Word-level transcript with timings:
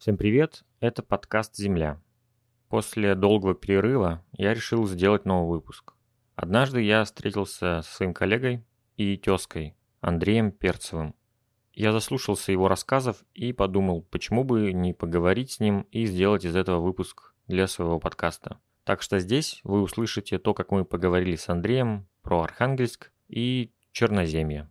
Всем 0.00 0.16
привет, 0.16 0.64
это 0.80 1.02
подкаст 1.02 1.56
«Земля». 1.56 2.00
После 2.70 3.14
долгого 3.14 3.54
перерыва 3.54 4.24
я 4.32 4.54
решил 4.54 4.86
сделать 4.86 5.26
новый 5.26 5.50
выпуск. 5.58 5.92
Однажды 6.36 6.80
я 6.80 7.04
встретился 7.04 7.82
со 7.82 7.96
своим 7.96 8.14
коллегой 8.14 8.64
и 8.96 9.18
тезкой 9.18 9.76
Андреем 10.00 10.52
Перцевым. 10.52 11.14
Я 11.74 11.92
заслушался 11.92 12.50
его 12.50 12.66
рассказов 12.66 13.22
и 13.34 13.52
подумал, 13.52 14.00
почему 14.10 14.42
бы 14.42 14.72
не 14.72 14.94
поговорить 14.94 15.50
с 15.50 15.60
ним 15.60 15.82
и 15.90 16.06
сделать 16.06 16.46
из 16.46 16.56
этого 16.56 16.80
выпуск 16.80 17.34
для 17.46 17.66
своего 17.66 18.00
подкаста. 18.00 18.58
Так 18.84 19.02
что 19.02 19.18
здесь 19.18 19.60
вы 19.64 19.82
услышите 19.82 20.38
то, 20.38 20.54
как 20.54 20.70
мы 20.70 20.86
поговорили 20.86 21.36
с 21.36 21.46
Андреем 21.50 22.08
про 22.22 22.44
Архангельск 22.44 23.12
и 23.28 23.70
Черноземье. 23.92 24.70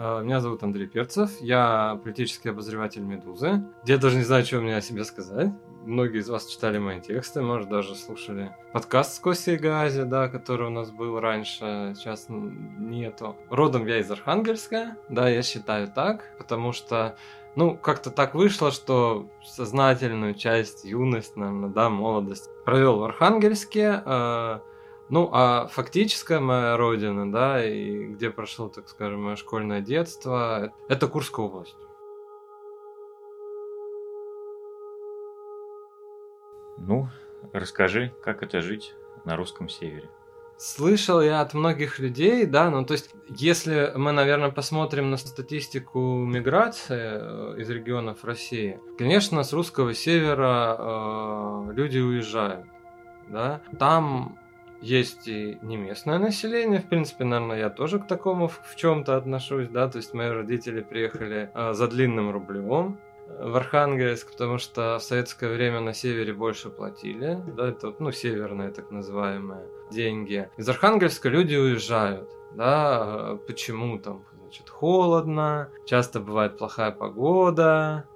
Меня 0.00 0.40
зовут 0.40 0.62
Андрей 0.62 0.86
Перцев, 0.86 1.30
я 1.42 2.00
политический 2.02 2.48
обозреватель 2.48 3.02
«Медузы». 3.02 3.62
Я 3.84 3.98
даже 3.98 4.16
не 4.16 4.24
знаю, 4.24 4.46
что 4.46 4.60
мне 4.60 4.74
о 4.74 4.80
себе 4.80 5.04
сказать. 5.04 5.50
Многие 5.84 6.20
из 6.20 6.30
вас 6.30 6.46
читали 6.46 6.78
мои 6.78 7.02
тексты, 7.02 7.42
может, 7.42 7.68
даже 7.68 7.94
слушали 7.94 8.50
подкаст 8.72 9.16
с 9.16 9.18
Костей 9.18 9.58
Гази, 9.58 10.04
да, 10.04 10.28
который 10.28 10.68
у 10.68 10.70
нас 10.70 10.90
был 10.90 11.20
раньше, 11.20 11.94
сейчас 11.98 12.26
нету. 12.30 13.36
Родом 13.50 13.86
я 13.86 13.98
из 13.98 14.10
Архангельска, 14.10 14.96
да, 15.10 15.28
я 15.28 15.42
считаю 15.42 15.86
так, 15.88 16.34
потому 16.38 16.72
что 16.72 17.16
ну, 17.54 17.76
как-то 17.76 18.10
так 18.10 18.34
вышло, 18.34 18.70
что 18.70 19.28
сознательную 19.44 20.32
часть, 20.34 20.84
юность, 20.84 21.36
наверное, 21.36 21.68
да, 21.68 21.90
молодость 21.90 22.48
провел 22.64 22.98
в 22.98 23.04
Архангельске, 23.04 24.02
э, 24.02 24.60
ну, 25.10 25.28
а 25.32 25.66
фактическая 25.66 26.38
моя 26.38 26.76
родина, 26.76 27.30
да, 27.30 27.64
и 27.64 28.06
где 28.06 28.30
прошло, 28.30 28.68
так 28.68 28.88
скажем, 28.88 29.24
мое 29.24 29.36
школьное 29.36 29.80
детство, 29.80 30.72
это 30.88 31.08
Курская 31.08 31.46
область. 31.46 31.76
Ну, 36.78 37.08
расскажи, 37.52 38.14
как 38.22 38.44
это 38.44 38.62
жить 38.62 38.94
на 39.24 39.36
русском 39.36 39.68
севере. 39.68 40.08
Слышал 40.56 41.20
я 41.20 41.40
от 41.40 41.54
многих 41.54 41.98
людей, 41.98 42.44
да, 42.46 42.70
ну 42.70 42.84
то 42.84 42.92
есть, 42.92 43.10
если 43.30 43.92
мы, 43.96 44.12
наверное, 44.12 44.50
посмотрим 44.50 45.10
на 45.10 45.16
статистику 45.16 46.24
миграции 46.24 47.54
э, 47.56 47.60
из 47.60 47.70
регионов 47.70 48.24
России, 48.24 48.78
конечно, 48.98 49.42
с 49.42 49.54
русского 49.54 49.94
севера 49.94 50.76
э, 50.78 51.72
люди 51.72 51.98
уезжают, 51.98 52.66
да, 53.28 53.62
там 53.78 54.38
есть 54.80 55.28
и 55.28 55.58
не 55.62 55.76
местное 55.76 56.18
население, 56.18 56.80
в 56.80 56.88
принципе, 56.88 57.24
наверное, 57.24 57.58
я 57.58 57.70
тоже 57.70 57.98
к 57.98 58.06
такому 58.06 58.48
в 58.48 58.76
чем-то 58.76 59.16
отношусь, 59.16 59.68
да, 59.68 59.88
то 59.88 59.98
есть 59.98 60.14
мои 60.14 60.28
родители 60.28 60.80
приехали 60.80 61.50
э, 61.54 61.72
за 61.74 61.86
длинным 61.86 62.30
рублевом 62.30 62.98
э, 63.28 63.48
в 63.48 63.56
Архангельск, 63.56 64.32
потому 64.32 64.58
что 64.58 64.98
в 64.98 65.02
советское 65.02 65.52
время 65.52 65.80
на 65.80 65.92
севере 65.92 66.32
больше 66.32 66.70
платили, 66.70 67.38
да, 67.56 67.68
это, 67.68 67.94
ну, 67.98 68.10
северные 68.10 68.70
так 68.70 68.90
называемые 68.90 69.66
деньги. 69.90 70.48
Из 70.56 70.68
Архангельска 70.68 71.28
люди 71.28 71.56
уезжают, 71.56 72.30
да, 72.54 73.32
э, 73.32 73.38
почему 73.46 73.98
там, 73.98 74.24
значит, 74.42 74.70
холодно, 74.70 75.70
часто 75.84 76.20
бывает 76.20 76.56
плохая 76.56 76.90
погода, 76.90 78.06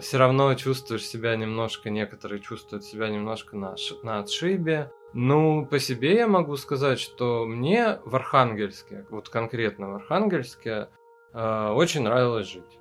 все 0.00 0.18
равно 0.18 0.52
чувствуешь 0.54 1.06
себя 1.06 1.36
немножко, 1.36 1.88
некоторые 1.88 2.40
чувствуют 2.40 2.84
себя 2.84 3.08
немножко 3.08 3.56
на, 3.56 3.76
на 4.02 4.18
отшибе. 4.18 4.90
Ну, 5.16 5.64
по 5.64 5.78
себе 5.78 6.16
я 6.16 6.26
могу 6.26 6.56
сказать, 6.56 6.98
что 6.98 7.46
мне 7.46 8.00
в 8.04 8.16
Архангельске, 8.16 9.06
вот 9.10 9.28
конкретно 9.28 9.90
в 9.90 9.94
Архангельске, 9.94 10.88
э, 11.32 11.68
очень 11.68 12.02
нравилось 12.02 12.48
жить. 12.48 12.80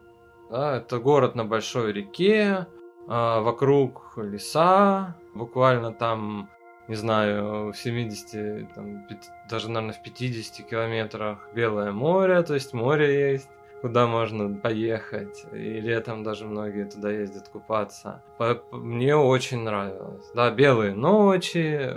Да, 0.50 0.78
это 0.78 0.98
город 0.98 1.36
на 1.36 1.46
большой 1.46 1.94
реке, 1.94 2.66
э, 3.08 3.40
вокруг 3.40 4.18
леса, 4.18 5.16
буквально 5.36 5.94
там, 5.94 6.50
не 6.88 6.96
знаю, 6.96 7.72
в 7.72 7.78
70, 7.78 8.74
там, 8.74 9.08
даже, 9.48 9.70
наверное, 9.70 9.94
в 9.94 10.02
50 10.02 10.68
километрах 10.68 11.50
Белое 11.54 11.92
море, 11.92 12.42
то 12.42 12.56
есть 12.56 12.74
море 12.74 13.34
есть 13.34 13.50
куда 13.84 14.08
можно 14.08 14.50
поехать. 14.62 15.44
И 15.52 15.82
летом 15.82 16.24
даже 16.24 16.46
многие 16.46 16.86
туда 16.86 17.12
ездят 17.12 17.50
купаться. 17.50 18.24
Мне 18.72 19.14
очень 19.14 19.66
нравилось. 19.66 20.32
Да, 20.34 20.50
белые 20.52 20.96
ночи, 20.96 21.94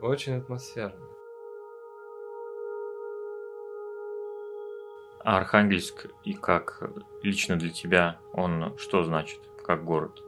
очень 0.00 0.36
атмосферно. 0.36 1.04
А 5.24 5.38
Архангельск 5.38 6.06
и 6.22 6.34
как 6.34 6.88
лично 7.24 7.56
для 7.56 7.70
тебя 7.70 8.20
он 8.32 8.78
что 8.78 9.02
значит, 9.02 9.40
как 9.64 9.84
город? 9.84 10.22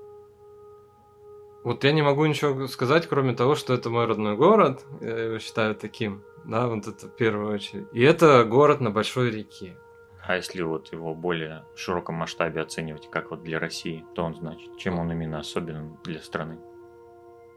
Вот 1.63 1.85
я 1.85 1.93
не 1.93 2.03
могу 2.03 2.27
ничего 2.27 2.67
сказать, 2.67 3.07
кроме 3.07 3.33
того, 3.33 3.55
что 3.55 3.75
это 3.75 3.91
мой 3.91 4.07
родной 4.07 4.37
город, 4.37 4.85
я 5.01 5.27
его 5.27 5.39
считаю 5.39 5.77
таким, 5.77 6.25
да, 6.45 6.67
вот 6.67 6.89
это 6.89 7.07
в 7.07 7.15
первую 7.15 7.55
очередь. 7.55 7.87
И 7.93 8.03
это 8.03 8.43
город 8.43 8.81
на 8.81 8.91
большой 8.91 9.31
реке. 9.31 9.77
А 10.27 10.37
если 10.37 10.63
вот 10.63 10.93
его 10.93 11.15
более 11.15 11.65
в 11.75 11.79
широком 11.79 12.17
масштабе 12.17 12.61
оценивать, 12.61 13.09
как 13.11 13.31
вот 13.31 13.43
для 13.43 13.59
России, 13.61 14.05
то 14.15 14.25
он 14.25 14.35
значит, 14.35 14.77
чем 14.77 14.99
он 14.99 15.13
именно 15.13 15.39
особенен 15.39 15.97
для 16.05 16.21
страны? 16.21 16.59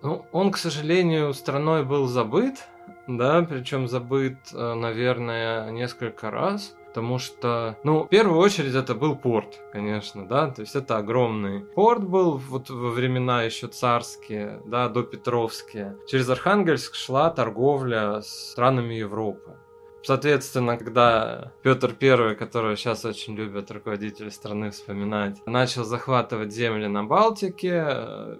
Ну, 0.01 0.25
он, 0.31 0.51
к 0.51 0.57
сожалению, 0.57 1.33
страной 1.33 1.83
был 1.83 2.05
забыт, 2.05 2.67
да, 3.07 3.41
причем 3.41 3.87
забыт, 3.87 4.37
э, 4.53 4.73
наверное, 4.75 5.71
несколько 5.71 6.31
раз. 6.31 6.75
Потому 6.87 7.19
что, 7.19 7.77
ну, 7.83 8.05
в 8.05 8.09
первую 8.09 8.39
очередь 8.39 8.73
это 8.73 8.95
был 8.95 9.15
порт, 9.15 9.61
конечно, 9.71 10.27
да, 10.27 10.49
то 10.49 10.61
есть 10.61 10.75
это 10.75 10.97
огромный 10.97 11.59
порт 11.59 12.03
был 12.03 12.37
вот 12.37 12.71
во 12.71 12.89
времена 12.89 13.43
еще 13.43 13.67
царские, 13.67 14.59
да, 14.65 14.89
до 14.89 15.03
Петровские. 15.03 15.97
Через 16.07 16.27
Архангельск 16.29 16.95
шла 16.95 17.29
торговля 17.29 18.21
с 18.21 18.51
странами 18.51 18.95
Европы. 18.95 19.55
Соответственно, 20.01 20.77
когда 20.77 21.51
Петр 21.61 21.95
I, 21.99 22.35
которого 22.35 22.75
сейчас 22.75 23.03
очень 23.05 23.35
любят 23.35 23.69
руководители 23.69 24.29
страны 24.29 24.71
вспоминать, 24.71 25.45
начал 25.45 25.83
захватывать 25.83 26.53
земли 26.53 26.87
на 26.87 27.03
Балтике, 27.03 28.37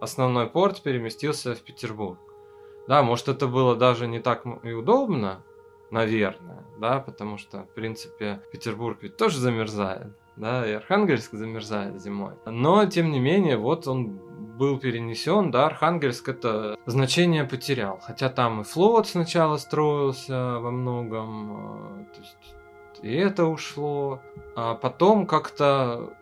основной 0.00 0.46
порт 0.48 0.82
переместился 0.82 1.54
в 1.54 1.60
Петербург. 1.60 2.18
Да, 2.88 3.02
может 3.02 3.28
это 3.28 3.46
было 3.46 3.76
даже 3.76 4.06
не 4.06 4.20
так 4.20 4.44
и 4.64 4.72
удобно, 4.72 5.44
наверное, 5.90 6.64
да, 6.78 6.98
потому 6.98 7.38
что, 7.38 7.64
в 7.64 7.74
принципе, 7.74 8.42
Петербург 8.50 8.98
ведь 9.02 9.16
тоже 9.16 9.38
замерзает, 9.38 10.16
да, 10.36 10.66
и 10.66 10.72
Архангельск 10.72 11.32
замерзает 11.34 12.00
зимой. 12.00 12.32
Но, 12.46 12.84
тем 12.86 13.12
не 13.12 13.20
менее, 13.20 13.56
вот 13.56 13.86
он 13.86 14.18
был 14.58 14.78
перенесен, 14.78 15.50
да, 15.50 15.66
Архангельск 15.66 16.28
это 16.28 16.76
значение 16.86 17.44
потерял. 17.44 17.98
Хотя 18.02 18.28
там 18.28 18.60
и 18.60 18.64
флот 18.64 19.08
сначала 19.08 19.56
строился 19.56 20.58
во 20.58 20.70
многом, 20.70 22.00
э, 22.00 22.14
то 22.14 22.20
есть 22.20 22.56
и 23.02 23.14
это 23.14 23.46
ушло. 23.46 24.20
А 24.54 24.74
потом 24.74 25.26
как-то 25.26 26.14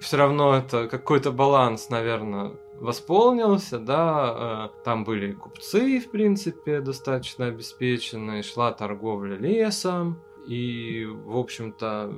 все 0.00 0.16
равно 0.16 0.56
это 0.56 0.88
какой-то 0.88 1.30
баланс, 1.32 1.90
наверное, 1.90 2.52
восполнился, 2.80 3.78
да, 3.78 4.70
э, 4.76 4.84
там 4.84 5.04
были 5.04 5.32
купцы, 5.32 6.00
в 6.00 6.10
принципе, 6.10 6.80
достаточно 6.80 7.46
обеспеченные, 7.46 8.42
шла 8.42 8.72
торговля 8.72 9.36
лесом, 9.36 10.20
и, 10.46 11.06
в 11.06 11.36
общем-то, 11.36 12.14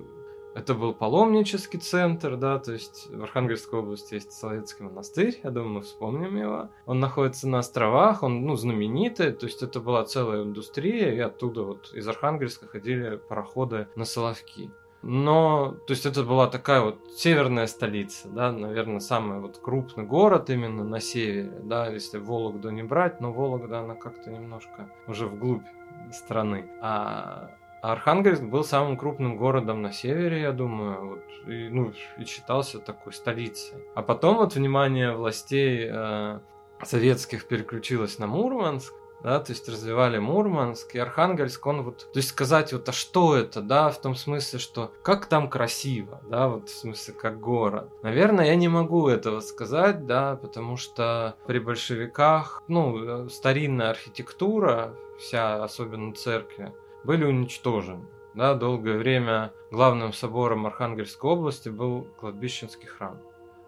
это 0.57 0.73
был 0.73 0.95
паломнический 0.95 1.79
центр, 1.79 2.37
да, 2.37 2.59
то 2.59 2.73
есть 2.73 3.09
в 3.11 3.23
Архангельской 3.23 3.79
области 3.79 4.15
есть 4.15 4.33
Соловецкий 4.33 4.87
монастырь, 4.87 5.39
я 5.45 5.51
думаю, 5.51 5.75
мы 5.75 5.81
вспомним 5.83 6.35
его. 6.37 6.71
Он 6.87 6.99
находится 6.99 7.47
на 7.47 7.59
островах, 7.59 8.23
он, 8.23 8.47
ну, 8.47 8.57
знаменитый, 8.57 9.33
то 9.33 9.45
есть 9.45 9.63
это 9.63 9.81
была 9.81 10.03
целая 10.05 10.45
индустрия, 10.45 11.13
и 11.13 11.19
оттуда 11.19 11.63
вот 11.63 11.93
из 11.93 12.09
Архангельска 12.09 12.67
ходили 12.67 13.17
пароходы 13.17 13.89
на 13.97 14.07
Соловки. 14.07 14.71
Но, 15.03 15.77
то 15.87 15.93
есть 15.93 16.07
это 16.07 16.23
была 16.23 16.47
такая 16.47 16.81
вот 16.81 17.01
северная 17.15 17.67
столица, 17.67 18.27
да, 18.29 18.51
наверное, 18.51 19.01
самый 19.01 19.41
вот 19.41 19.59
крупный 19.59 20.05
город 20.05 20.49
именно 20.49 20.85
на 20.85 21.01
севере, 21.01 21.53
да, 21.65 21.89
если 21.89 22.17
Вологду 22.17 22.71
не 22.71 22.83
брать, 22.83 23.21
но 23.21 23.31
Вологда, 23.31 23.81
она 23.81 23.95
как-то 23.95 24.31
немножко 24.31 24.91
уже 25.07 25.27
вглубь 25.27 25.67
страны. 26.13 26.65
А 26.81 27.51
Архангельск 27.83 28.43
был 28.43 28.65
самым 28.65 28.97
крупным 28.97 29.37
городом 29.37 29.83
на 29.83 29.93
севере, 29.93 30.41
я 30.41 30.53
думаю, 30.53 31.09
вот, 31.09 31.49
и, 31.49 31.69
ну, 31.69 31.93
и 32.19 32.25
считался 32.25 32.79
такой 32.79 33.13
столицей. 33.13 33.77
А 33.95 34.03
потом 34.03 34.37
вот 34.37 34.55
внимание 34.55 35.13
властей 35.13 35.89
э, 35.91 36.41
советских 36.83 37.47
переключилось 37.47 38.19
на 38.19 38.27
Мурманск, 38.27 38.93
да, 39.23 39.41
то 39.41 39.53
есть 39.53 39.69
развивали 39.69 40.19
Мурманск 40.19 40.95
и 40.95 40.99
Архангельск, 40.99 41.67
он 41.67 41.83
вот, 41.83 42.13
то 42.13 42.19
есть 42.19 42.29
сказать 42.29 42.73
вот, 42.73 42.89
а 42.89 42.93
что 42.93 43.37
это, 43.37 43.61
да, 43.61 43.91
в 43.91 44.01
том 44.01 44.15
смысле, 44.15 44.59
что 44.59 44.93
как 45.03 45.27
там 45.27 45.49
красиво, 45.49 46.21
да, 46.29 46.49
вот 46.49 46.69
в 46.69 46.79
смысле 46.79 47.15
как 47.15 47.41
город. 47.41 47.91
Наверное, 48.03 48.47
я 48.47 48.57
не 48.57 48.69
могу 48.69 49.09
этого 49.09 49.41
сказать, 49.41 50.07
да, 50.07 50.37
потому 50.37 50.77
что 50.77 51.37
при 51.47 51.59
большевиках, 51.59 52.63
ну, 52.69 53.29
старинная 53.29 53.91
архитектура, 53.91 54.95
вся, 55.19 55.63
особенно 55.65 56.13
церкви, 56.15 56.73
были 57.07 57.25
уничтожены. 57.25 58.05
Да, 58.35 58.55
долгое 58.55 58.99
время 58.99 59.53
главным 59.71 60.13
собором 60.13 60.67
Архангельской 60.67 61.31
области 61.31 61.71
был 61.71 62.07
кладбищенский 62.21 62.87
храм. 62.87 63.19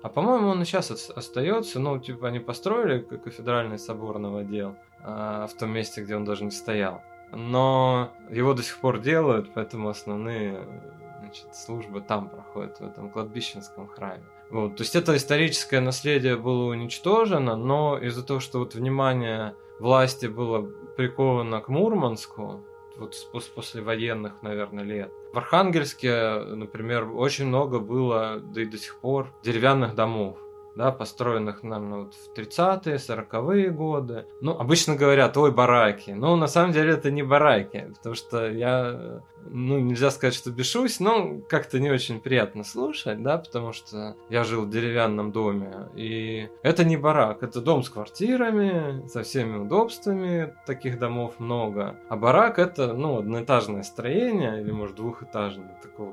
А 0.03 0.09
по-моему, 0.11 0.49
он 0.49 0.63
и 0.63 0.65
сейчас 0.65 0.91
остается. 0.91 1.81
Ну, 1.81 1.99
типа, 1.99 2.29
они 2.29 2.39
построили 2.39 3.01
кафедральный 3.01 3.79
собор 3.79 4.19
новодел 4.19 4.77
а, 5.03 5.47
в 5.47 5.55
том 5.55 5.71
месте, 5.71 6.03
где 6.03 6.17
он 6.17 6.25
даже 6.25 6.45
не 6.45 6.51
стоял. 6.51 7.03
Но 7.33 8.13
его 8.31 8.55
до 8.55 8.63
сих 8.63 8.79
пор 8.79 9.01
делают, 9.01 9.53
поэтому 9.55 9.89
основные 9.89 10.67
значит, 11.21 11.55
службы 11.55 12.01
там 12.01 12.29
проходят, 12.29 12.79
в 12.79 12.85
этом 12.85 13.11
кладбищенском 13.11 13.89
храме. 13.89 14.23
Вот. 14.51 14.77
То 14.77 14.83
есть 14.83 14.97
это 14.97 15.17
историческое 15.17 15.81
наследие 15.81 16.37
было 16.37 16.71
уничтожено, 16.71 17.57
но 17.57 17.99
из-за 17.99 18.25
того, 18.25 18.41
что 18.41 18.61
вот 18.61 18.75
внимание 18.75 19.55
власти 19.79 20.27
было 20.27 20.63
приковано 20.97 21.61
к 21.61 21.69
Мурманску, 21.69 22.65
вот 22.99 23.15
после, 23.33 23.53
после 23.55 23.83
военных, 23.83 24.43
наверное, 24.43 24.85
лет. 24.85 25.13
В 25.33 25.39
Архангельске, 25.39 26.41
например, 26.41 27.11
очень 27.11 27.47
много 27.47 27.79
было, 27.79 28.41
да 28.41 28.63
и 28.63 28.67
до 28.67 28.79
сих 28.79 28.99
пор, 29.01 29.33
деревянных 29.43 29.95
домов 29.95 30.39
да, 30.79 30.93
построенных, 30.93 31.65
наверное, 31.65 31.99
вот 32.05 32.15
в 32.15 32.39
30-е, 32.39 32.97
40-е 32.97 33.71
годы. 33.71 34.27
Ну, 34.41 34.53
обычно 34.53 34.95
говорят, 34.95 35.37
ой, 35.37 35.51
бараки. 35.51 36.13
Но 36.13 36.37
на 36.37 36.47
самом 36.47 36.73
деле 36.73 36.93
это 36.93 37.11
не 37.11 37.25
бараки, 37.25 37.93
потому 37.97 38.15
что 38.15 38.49
я, 38.49 39.21
ну, 39.51 39.81
нельзя 39.81 40.13
сказать, 40.13 40.35
что 40.35 40.53
бешусь, 40.53 41.01
но 41.01 41.41
как-то 41.49 41.81
не 41.81 41.91
очень 41.91 42.21
приятно 42.21 42.63
слушать, 42.63 43.21
да, 43.25 43.39
потому 43.39 43.73
что 43.73 44.15
я 44.31 44.45
жил 44.45 44.67
в 44.67 44.71
деревянном 44.71 45.33
доме, 45.33 45.89
и 45.97 46.49
это 46.63 46.85
не 46.85 46.97
барак, 46.97 47.43
это 47.43 47.61
дом 47.61 47.83
с 47.83 47.91
квартирами, 47.91 49.05
со 49.09 49.25
всеми 49.25 49.57
удобствами, 49.59 50.55
таких 50.65 51.01
домов 51.01 51.41
много. 51.41 51.97
А 52.09 52.17
барак 52.17 52.61
это, 52.61 52.93
ну, 52.95 53.19
одноэтажное 53.19 53.83
строение, 53.83 54.61
или, 54.61 54.71
может, 54.71 54.95
двухэтажное, 54.95 55.77
такого 55.83 56.13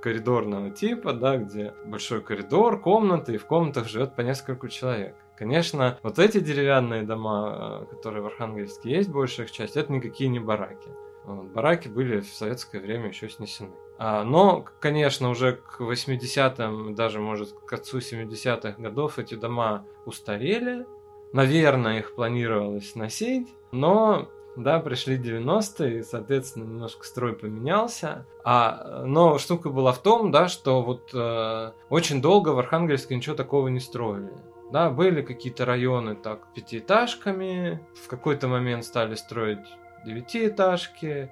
коридорного 0.00 0.70
типа, 0.70 1.12
да, 1.12 1.36
где 1.36 1.74
большой 1.84 2.22
коридор, 2.22 2.80
комнаты, 2.80 3.34
и 3.34 3.38
в 3.38 3.46
комнатах 3.46 3.88
живет 3.88 4.16
по 4.16 4.22
нескольку 4.22 4.68
человек. 4.68 5.14
Конечно, 5.36 5.98
вот 6.02 6.18
эти 6.18 6.38
деревянные 6.38 7.02
дома, 7.02 7.80
э, 7.82 7.94
которые 7.94 8.22
в 8.22 8.26
Архангельске 8.26 8.90
есть, 8.90 9.08
большая 9.08 9.46
их 9.46 9.52
часть, 9.52 9.76
это 9.76 9.92
никакие 9.92 10.28
не 10.28 10.38
бараки. 10.38 10.88
Вот, 11.24 11.46
бараки 11.46 11.88
были 11.88 12.20
в 12.20 12.28
советское 12.28 12.80
время 12.80 13.08
еще 13.08 13.28
снесены. 13.28 13.72
А, 13.98 14.24
но, 14.24 14.64
конечно, 14.80 15.28
уже 15.28 15.56
к 15.56 15.80
80-м, 15.80 16.94
даже, 16.94 17.20
может, 17.20 17.52
к 17.52 17.66
концу 17.66 17.98
70-х 17.98 18.80
годов 18.80 19.18
эти 19.18 19.34
дома 19.34 19.84
устарели. 20.06 20.86
Наверное, 21.32 21.98
их 21.98 22.14
планировалось 22.14 22.90
сносить, 22.90 23.48
но 23.72 24.28
да, 24.56 24.80
пришли 24.80 25.16
90-е, 25.16 25.98
и, 25.98 26.02
соответственно, 26.02 26.64
немножко 26.64 27.04
строй 27.06 27.34
поменялся. 27.34 28.26
А, 28.44 29.04
но 29.04 29.38
штука 29.38 29.70
была 29.70 29.92
в 29.92 30.02
том, 30.02 30.30
да, 30.30 30.48
что 30.48 30.82
вот 30.82 31.10
э, 31.14 31.72
очень 31.88 32.20
долго 32.20 32.50
в 32.50 32.58
Архангельске 32.58 33.16
ничего 33.16 33.36
такого 33.36 33.68
не 33.68 33.80
строили. 33.80 34.32
Да, 34.72 34.90
были 34.90 35.22
какие-то 35.22 35.64
районы 35.64 36.14
так 36.14 36.52
пятиэтажками, 36.54 37.80
в 38.04 38.08
какой-то 38.08 38.48
момент 38.48 38.84
стали 38.84 39.14
строить 39.16 39.66
девятиэтажки, 40.04 41.30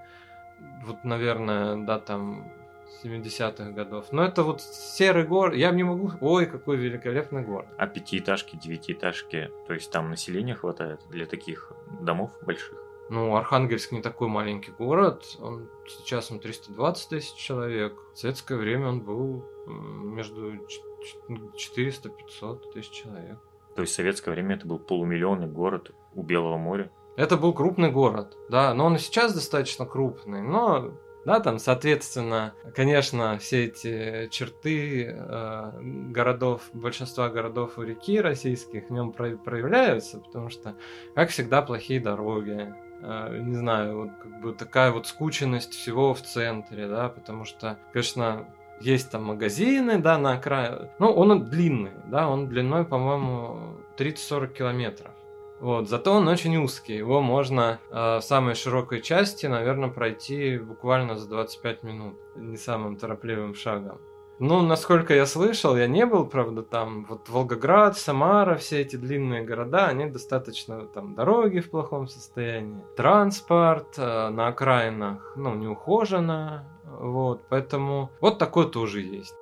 вот, 0.85 1.05
наверное, 1.05 1.76
да, 1.76 1.99
там 1.99 2.50
70-х 3.05 3.70
годов. 3.70 4.06
Но 4.11 4.25
это 4.25 4.43
вот 4.43 4.61
серый 4.61 5.25
город, 5.25 5.55
я 5.55 5.70
не 5.70 5.85
могу... 5.85 6.11
Ой, 6.20 6.47
какой 6.47 6.76
великолепный 6.76 7.43
город. 7.43 7.69
А 7.76 7.87
пятиэтажки, 7.87 8.56
девятиэтажки, 8.56 9.50
то 9.67 9.75
есть 9.75 9.91
там 9.91 10.11
населения 10.11 10.55
хватает 10.55 11.00
для 11.09 11.26
таких 11.26 11.73
домов 12.00 12.31
больших? 12.43 12.88
Ну, 13.10 13.37
Архангельск 13.37 13.93
не 13.93 14.02
такой 14.02 14.28
маленький 14.28 14.70
город, 14.70 15.38
он 15.40 15.69
сейчас 15.87 16.31
он 16.31 16.40
320 16.40 17.08
тысяч 17.08 17.34
человек. 17.34 17.94
В 18.12 18.19
советское 18.19 18.56
время 18.56 18.88
он 18.88 19.00
был 19.00 19.44
между 19.66 20.52
400-500 21.76 22.72
тысяч 22.72 22.90
человек. 22.90 23.38
То 23.75 23.82
есть 23.82 23.93
в 23.93 23.96
советское 23.96 24.32
время 24.32 24.56
это 24.56 24.66
был 24.66 24.78
полумиллионный 24.78 25.46
город 25.46 25.93
у 26.14 26.22
Белого 26.22 26.58
моря? 26.58 26.90
Это 27.16 27.37
был 27.37 27.52
крупный 27.52 27.90
город, 27.90 28.37
да, 28.49 28.75
но 28.75 28.87
он 28.87 28.96
и 28.96 28.99
сейчас 28.99 29.34
достаточно 29.34 29.87
крупный, 29.87 30.43
но 30.43 30.93
да, 31.25 31.40
там, 31.40 31.58
соответственно, 31.58 32.55
конечно, 32.75 33.38
все 33.38 33.66
эти 33.66 34.28
черты 34.31 35.06
э, 35.10 35.72
городов, 36.10 36.62
большинства 36.72 37.28
городов 37.28 37.76
у 37.76 37.82
реки 37.82 38.20
российских 38.20 38.88
в 38.88 38.93
нем 38.93 39.12
проявляются, 39.12 40.20
потому 40.20 40.49
что, 40.49 40.76
как 41.14 41.31
всегда, 41.31 41.60
плохие 41.62 42.00
дороги, 42.00 42.72
не 43.02 43.54
знаю, 43.54 43.96
вот 43.96 44.10
как 44.20 44.40
бы 44.40 44.52
такая 44.52 44.90
вот 44.90 45.06
скученность 45.06 45.74
всего 45.74 46.14
в 46.14 46.22
центре, 46.22 46.88
да, 46.88 47.08
потому 47.08 47.44
что, 47.44 47.78
конечно, 47.92 48.46
есть 48.80 49.10
там 49.10 49.24
магазины, 49.24 49.98
да, 49.98 50.18
на 50.18 50.32
окраине. 50.32 50.90
Ну, 50.98 51.10
он 51.12 51.44
длинный, 51.44 51.92
да, 52.06 52.28
он 52.28 52.48
длиной, 52.48 52.84
по-моему, 52.84 53.78
30-40 53.96 54.48
километров. 54.52 55.12
Вот, 55.60 55.88
зато 55.88 56.12
он 56.12 56.28
очень 56.28 56.56
узкий. 56.56 56.94
Его 56.94 57.20
можно 57.20 57.80
э, 57.90 58.18
в 58.18 58.20
самой 58.20 58.54
широкой 58.54 59.00
части, 59.00 59.46
наверное, 59.46 59.88
пройти 59.88 60.56
буквально 60.56 61.16
за 61.16 61.28
25 61.28 61.82
минут, 61.82 62.14
не 62.36 62.56
самым 62.56 62.96
торопливым 62.96 63.54
шагом. 63.54 64.00
Ну, 64.40 64.62
насколько 64.62 65.14
я 65.14 65.26
слышал, 65.26 65.76
я 65.76 65.88
не 65.88 66.06
был, 66.06 66.25
правда, 66.25 66.62
там, 66.62 67.06
вот 67.08 67.29
Волгоград, 67.29 67.99
Самара, 67.99 68.55
все 68.55 68.82
эти 68.82 68.94
длинные 68.94 69.43
города, 69.43 69.87
они 69.88 70.06
достаточно, 70.06 70.87
там, 70.87 71.17
дороги 71.17 71.58
в 71.58 71.70
плохом 71.70 72.06
состоянии, 72.06 72.85
транспорт 72.96 73.99
э, 73.99 74.29
на 74.29 74.46
окраинах, 74.46 75.32
ну, 75.35 75.56
не 75.56 75.67
ухожено, 75.67 76.64
вот, 76.85 77.49
поэтому 77.49 78.11
вот 78.20 78.38
такое 78.38 78.67
тоже 78.67 79.00
есть. 79.00 79.35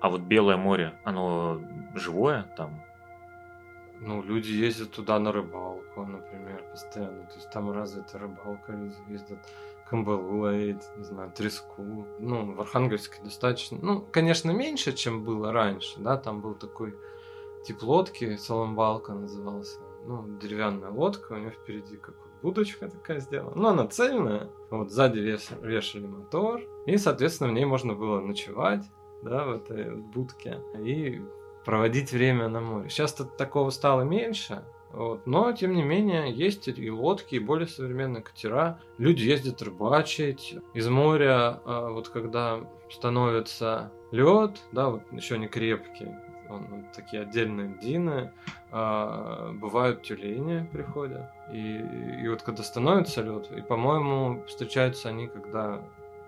А 0.00 0.08
вот 0.08 0.22
Белое 0.22 0.56
море, 0.56 0.98
оно 1.04 1.60
живое 1.94 2.50
там? 2.56 2.82
Ну, 4.04 4.20
люди 4.20 4.50
ездят 4.50 4.90
туда 4.90 5.18
на 5.20 5.30
рыбалку, 5.30 6.04
например, 6.04 6.64
постоянно. 6.70 7.24
То 7.26 7.34
есть 7.36 7.50
там 7.50 7.70
развита 7.70 8.18
рыбалка, 8.18 8.72
люди 8.72 8.96
ездят 9.08 9.38
камбалу 9.88 10.40
ловить, 10.40 10.82
не 10.96 11.04
знаю, 11.04 11.30
треску. 11.30 12.06
Ну, 12.18 12.52
в 12.52 12.60
Архангельске 12.60 13.22
достаточно, 13.22 13.78
ну, 13.80 14.00
конечно, 14.00 14.50
меньше, 14.50 14.92
чем 14.92 15.22
было 15.22 15.52
раньше, 15.52 16.00
да, 16.00 16.16
там 16.16 16.40
был 16.40 16.54
такой 16.54 16.96
тип 17.64 17.82
лодки, 17.82 18.36
Соломбалка 18.36 19.12
назывался. 19.12 19.78
Ну, 20.04 20.36
деревянная 20.40 20.90
лодка, 20.90 21.34
у 21.34 21.36
нее 21.36 21.50
впереди 21.50 21.96
как 21.96 22.16
будочка 22.42 22.88
такая 22.88 23.20
сделана. 23.20 23.52
Ну, 23.54 23.68
она 23.68 23.86
цельная. 23.86 24.50
Вот 24.70 24.90
сзади 24.90 25.20
вес, 25.20 25.48
вешали 25.62 26.06
мотор. 26.06 26.60
И, 26.86 26.96
соответственно, 26.96 27.50
в 27.50 27.52
ней 27.52 27.66
можно 27.66 27.94
было 27.94 28.20
ночевать, 28.20 28.84
да, 29.22 29.44
в 29.44 29.50
этой 29.52 29.94
будке. 29.94 30.60
И 30.80 31.22
проводить 31.64 32.12
время 32.12 32.48
на 32.48 32.60
море. 32.60 32.88
Сейчас 32.88 33.12
такого 33.12 33.70
стало 33.70 34.02
меньше, 34.02 34.62
вот. 34.92 35.26
Но, 35.26 35.52
тем 35.52 35.74
не 35.74 35.82
менее, 35.82 36.30
есть 36.30 36.68
и 36.68 36.90
лодки, 36.90 37.36
и 37.36 37.38
более 37.38 37.66
современные 37.66 38.22
катера. 38.22 38.78
Люди 38.98 39.22
ездят 39.22 39.62
рыбачить. 39.62 40.56
Из 40.74 40.88
моря, 40.88 41.60
а, 41.64 41.90
вот 41.90 42.08
когда 42.10 42.60
становится 42.90 43.90
лед, 44.10 44.60
да, 44.72 44.90
вот 44.90 45.02
еще 45.12 45.38
не 45.38 45.48
крепкий, 45.48 46.08
он, 46.50 46.66
вот 46.68 46.92
такие 46.92 47.22
отдельные 47.22 47.68
льдины, 47.68 48.32
а, 48.70 49.52
бывают 49.54 50.02
тюлени 50.02 50.68
приходят. 50.70 51.30
И, 51.50 51.78
и 52.22 52.28
вот 52.28 52.42
когда 52.42 52.62
становится 52.62 53.22
лед, 53.22 53.50
и, 53.56 53.62
по-моему, 53.62 54.44
встречаются 54.46 55.08
они, 55.08 55.26
когда 55.26 55.80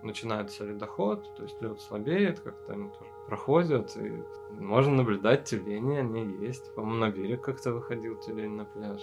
начинается 0.02 0.64
ледоход, 0.64 1.34
то 1.36 1.42
есть 1.42 1.60
лед 1.60 1.80
слабеет, 1.80 2.40
как-то 2.40 2.72
они 2.72 2.88
тоже 2.88 3.13
проходят, 3.26 3.96
и 3.96 4.22
можно 4.58 4.94
наблюдать 4.94 5.44
тюлени, 5.44 5.98
они 5.98 6.46
есть. 6.46 6.74
По-моему, 6.74 7.00
на 7.00 7.10
берег 7.10 7.42
как-то 7.42 7.72
выходил 7.72 8.16
тюлень 8.16 8.56
на 8.56 8.64
пляж. 8.64 9.00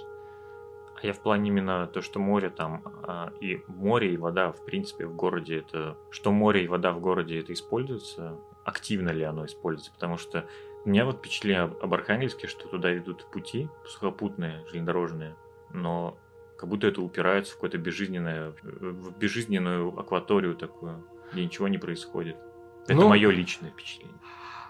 А 1.01 1.07
я 1.07 1.13
в 1.13 1.19
плане 1.19 1.49
именно 1.49 1.87
то, 1.87 2.01
что 2.01 2.19
море 2.19 2.49
там, 2.49 2.83
а, 3.03 3.33
и 3.39 3.63
море, 3.67 4.13
и 4.13 4.17
вода, 4.17 4.51
в 4.51 4.63
принципе, 4.63 5.05
в 5.05 5.15
городе 5.15 5.57
это... 5.57 5.97
Что 6.11 6.31
море 6.31 6.63
и 6.63 6.67
вода 6.67 6.91
в 6.91 6.99
городе 6.99 7.39
это 7.39 7.53
используется, 7.53 8.37
активно 8.63 9.09
ли 9.09 9.23
оно 9.23 9.45
используется, 9.45 9.91
потому 9.93 10.17
что 10.17 10.45
меня 10.85 11.05
вот 11.05 11.17
впечатление 11.17 11.63
об 11.63 11.93
Архангельске, 11.93 12.47
что 12.47 12.67
туда 12.67 12.95
идут 12.95 13.25
пути 13.25 13.69
сухопутные, 13.85 14.63
железнодорожные, 14.67 15.35
но 15.73 16.17
как 16.57 16.69
будто 16.69 16.87
это 16.87 17.01
упирается 17.01 17.53
в 17.53 17.55
какое-то 17.55 17.79
безжизненное, 17.79 18.53
в 18.61 19.17
безжизненную 19.17 19.97
акваторию 19.99 20.55
такую, 20.55 21.03
где 21.31 21.43
ничего 21.43 21.67
не 21.67 21.79
происходит. 21.79 22.37
Это 22.91 23.01
ну, 23.01 23.09
мое 23.09 23.29
личное 23.29 23.69
впечатление. 23.71 24.17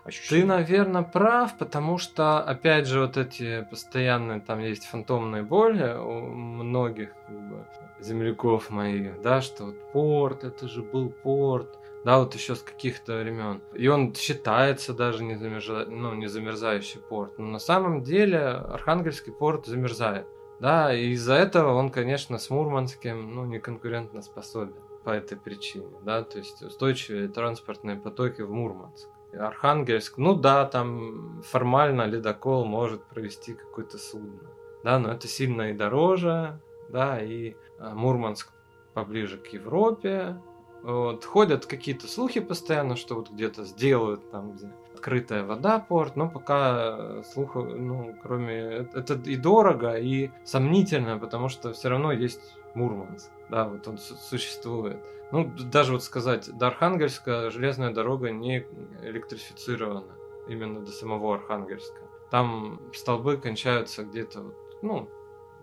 ощущение. 0.03 0.41
Ты, 0.41 0.47
наверное, 0.47 1.03
прав, 1.03 1.57
потому 1.57 1.97
что, 1.97 2.39
опять 2.39 2.87
же, 2.87 3.01
вот 3.01 3.17
эти 3.17 3.67
постоянные, 3.69 4.39
там 4.39 4.59
есть 4.59 4.85
фантомные 4.85 5.43
боли 5.43 5.95
у 5.97 6.21
многих 6.21 7.09
как 7.27 7.49
бы, 7.49 7.65
земляков 7.99 8.69
моих, 8.69 9.21
да, 9.21 9.41
что 9.41 9.65
вот 9.65 9.91
порт, 9.91 10.43
это 10.43 10.67
же 10.67 10.81
был 10.81 11.09
порт, 11.09 11.77
да, 12.03 12.19
вот 12.19 12.33
еще 12.35 12.55
с 12.55 12.61
каких-то 12.61 13.19
времен. 13.19 13.61
И 13.73 13.87
он 13.87 14.13
считается 14.15 14.93
даже 14.93 15.23
не, 15.23 15.35
замерза... 15.35 15.85
ну, 15.87 16.13
не 16.15 16.27
замерзающий 16.27 16.99
порт. 16.99 17.37
Но 17.37 17.45
на 17.45 17.59
самом 17.59 18.03
деле 18.03 18.39
Архангельский 18.39 19.31
порт 19.31 19.67
замерзает. 19.67 20.25
Да, 20.59 20.93
и 20.93 21.09
из-за 21.09 21.33
этого 21.33 21.73
он, 21.73 21.89
конечно, 21.89 22.37
с 22.37 22.51
Мурманским 22.51 23.33
ну, 23.33 23.45
не 23.45 23.59
конкурентно 23.59 24.21
способен 24.21 24.75
по 25.03 25.09
этой 25.11 25.37
причине. 25.37 25.87
Да, 26.03 26.23
то 26.23 26.37
есть 26.37 26.61
устойчивые 26.61 27.27
транспортные 27.27 27.97
потоки 27.97 28.41
в 28.41 28.51
Мурманск. 28.51 29.07
Архангельск, 29.33 30.17
ну 30.17 30.35
да, 30.35 30.65
там 30.65 31.41
формально 31.43 32.05
ледокол 32.05 32.65
может 32.65 33.03
провести 33.05 33.53
какое-то 33.53 33.97
судно. 33.97 34.49
Да, 34.83 34.99
но 34.99 35.11
это 35.11 35.27
сильно 35.27 35.69
и 35.69 35.73
дороже, 35.73 36.59
да, 36.89 37.21
и 37.21 37.55
а, 37.79 37.95
Мурманск 37.95 38.51
поближе 38.93 39.37
к 39.37 39.47
Европе, 39.47 40.41
вот, 40.83 41.23
ходят 41.25 41.65
какие-то 41.65 42.07
слухи 42.07 42.39
постоянно, 42.39 42.95
что 42.95 43.15
вот 43.15 43.29
где-то 43.29 43.65
сделают 43.65 44.29
там, 44.31 44.53
где 44.53 44.71
открытая 44.93 45.43
вода 45.43 45.79
порт, 45.79 46.15
но 46.15 46.29
пока 46.29 47.23
слуха, 47.23 47.59
ну, 47.59 48.15
кроме... 48.21 48.87
Это 48.93 49.13
и 49.13 49.35
дорого, 49.35 49.95
и 49.95 50.29
сомнительно, 50.43 51.17
потому 51.17 51.49
что 51.49 51.73
все 51.73 51.89
равно 51.89 52.11
есть 52.11 52.55
Мурманск, 52.73 53.29
да, 53.51 53.65
вот 53.65 53.87
он 53.87 53.97
существует. 53.97 54.97
Ну, 55.31 55.51
даже 55.71 55.93
вот 55.93 56.03
сказать, 56.03 56.49
до 56.57 56.67
Архангельска 56.67 57.51
железная 57.51 57.93
дорога 57.93 58.31
не 58.31 58.65
электрифицирована, 59.03 60.15
именно 60.47 60.79
до 60.79 60.91
самого 60.91 61.35
Архангельска. 61.35 62.01
Там 62.31 62.81
столбы 62.93 63.37
кончаются 63.37 64.03
где-то, 64.03 64.41
вот, 64.41 64.55
ну, 64.81 65.09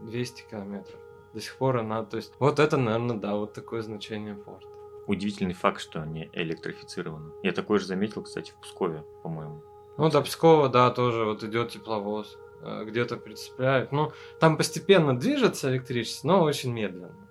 200 0.02 0.44
километров. 0.50 1.00
До 1.34 1.40
сих 1.40 1.56
пор 1.56 1.78
она, 1.78 2.04
то 2.04 2.16
есть, 2.16 2.32
вот 2.38 2.58
это, 2.58 2.76
наверное, 2.76 3.16
да, 3.16 3.34
вот 3.34 3.52
такое 3.52 3.82
значение 3.82 4.34
порта 4.34 4.68
удивительный 5.08 5.54
факт, 5.54 5.80
что 5.80 6.04
не 6.04 6.30
электрифицировано. 6.34 7.32
Я 7.42 7.52
такой 7.52 7.78
же 7.78 7.86
заметил, 7.86 8.22
кстати, 8.22 8.52
в 8.52 8.60
Пскове, 8.60 9.04
по-моему. 9.22 9.62
Ну, 9.96 10.10
до 10.10 10.20
Пскова, 10.20 10.68
да, 10.68 10.90
тоже 10.90 11.24
вот 11.24 11.42
идет 11.42 11.70
тепловоз, 11.70 12.38
э, 12.60 12.84
где-то 12.84 13.16
прицепляют. 13.16 13.90
Ну, 13.90 14.12
там 14.38 14.56
постепенно 14.56 15.18
движется 15.18 15.70
электричество, 15.70 16.28
но 16.28 16.42
очень 16.42 16.72
медленно. 16.72 17.27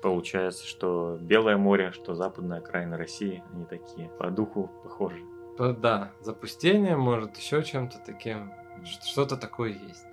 Получается, 0.00 0.64
что 0.64 1.18
Белое 1.20 1.56
море, 1.56 1.90
что 1.92 2.14
западная 2.14 2.58
окраина 2.58 2.96
России, 2.96 3.42
они 3.52 3.64
такие 3.64 4.08
по 4.18 4.30
духу 4.30 4.70
похожи. 4.82 5.20
Да, 5.58 6.12
запустение, 6.20 6.96
может, 6.96 7.36
еще 7.36 7.64
чем-то 7.64 7.98
таким. 8.06 8.52
Что-то 8.84 9.36
такое 9.36 9.70
есть. 9.70 10.06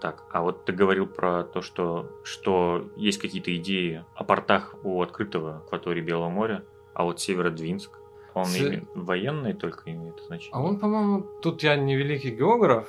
Так, 0.00 0.24
а 0.30 0.42
вот 0.42 0.66
ты 0.66 0.72
говорил 0.72 1.06
про 1.06 1.44
то, 1.44 1.62
что, 1.62 2.10
что 2.24 2.90
есть 2.94 3.18
какие-то 3.18 3.56
идеи 3.56 4.04
о 4.14 4.24
портах 4.24 4.74
у 4.82 5.00
открытого 5.00 5.56
акватории 5.56 6.02
Белого 6.02 6.28
моря, 6.28 6.62
а 6.94 7.04
вот 7.04 7.20
Северодвинск, 7.20 7.90
он 8.34 8.46
С... 8.46 8.56
именно 8.56 8.86
военный 8.94 9.52
только 9.52 9.90
имеет 9.90 10.20
значение. 10.26 10.52
А 10.54 10.62
он, 10.62 10.78
по-моему, 10.78 11.26
тут 11.42 11.62
я 11.62 11.76
не 11.76 11.96
великий 11.96 12.30
географ, 12.30 12.88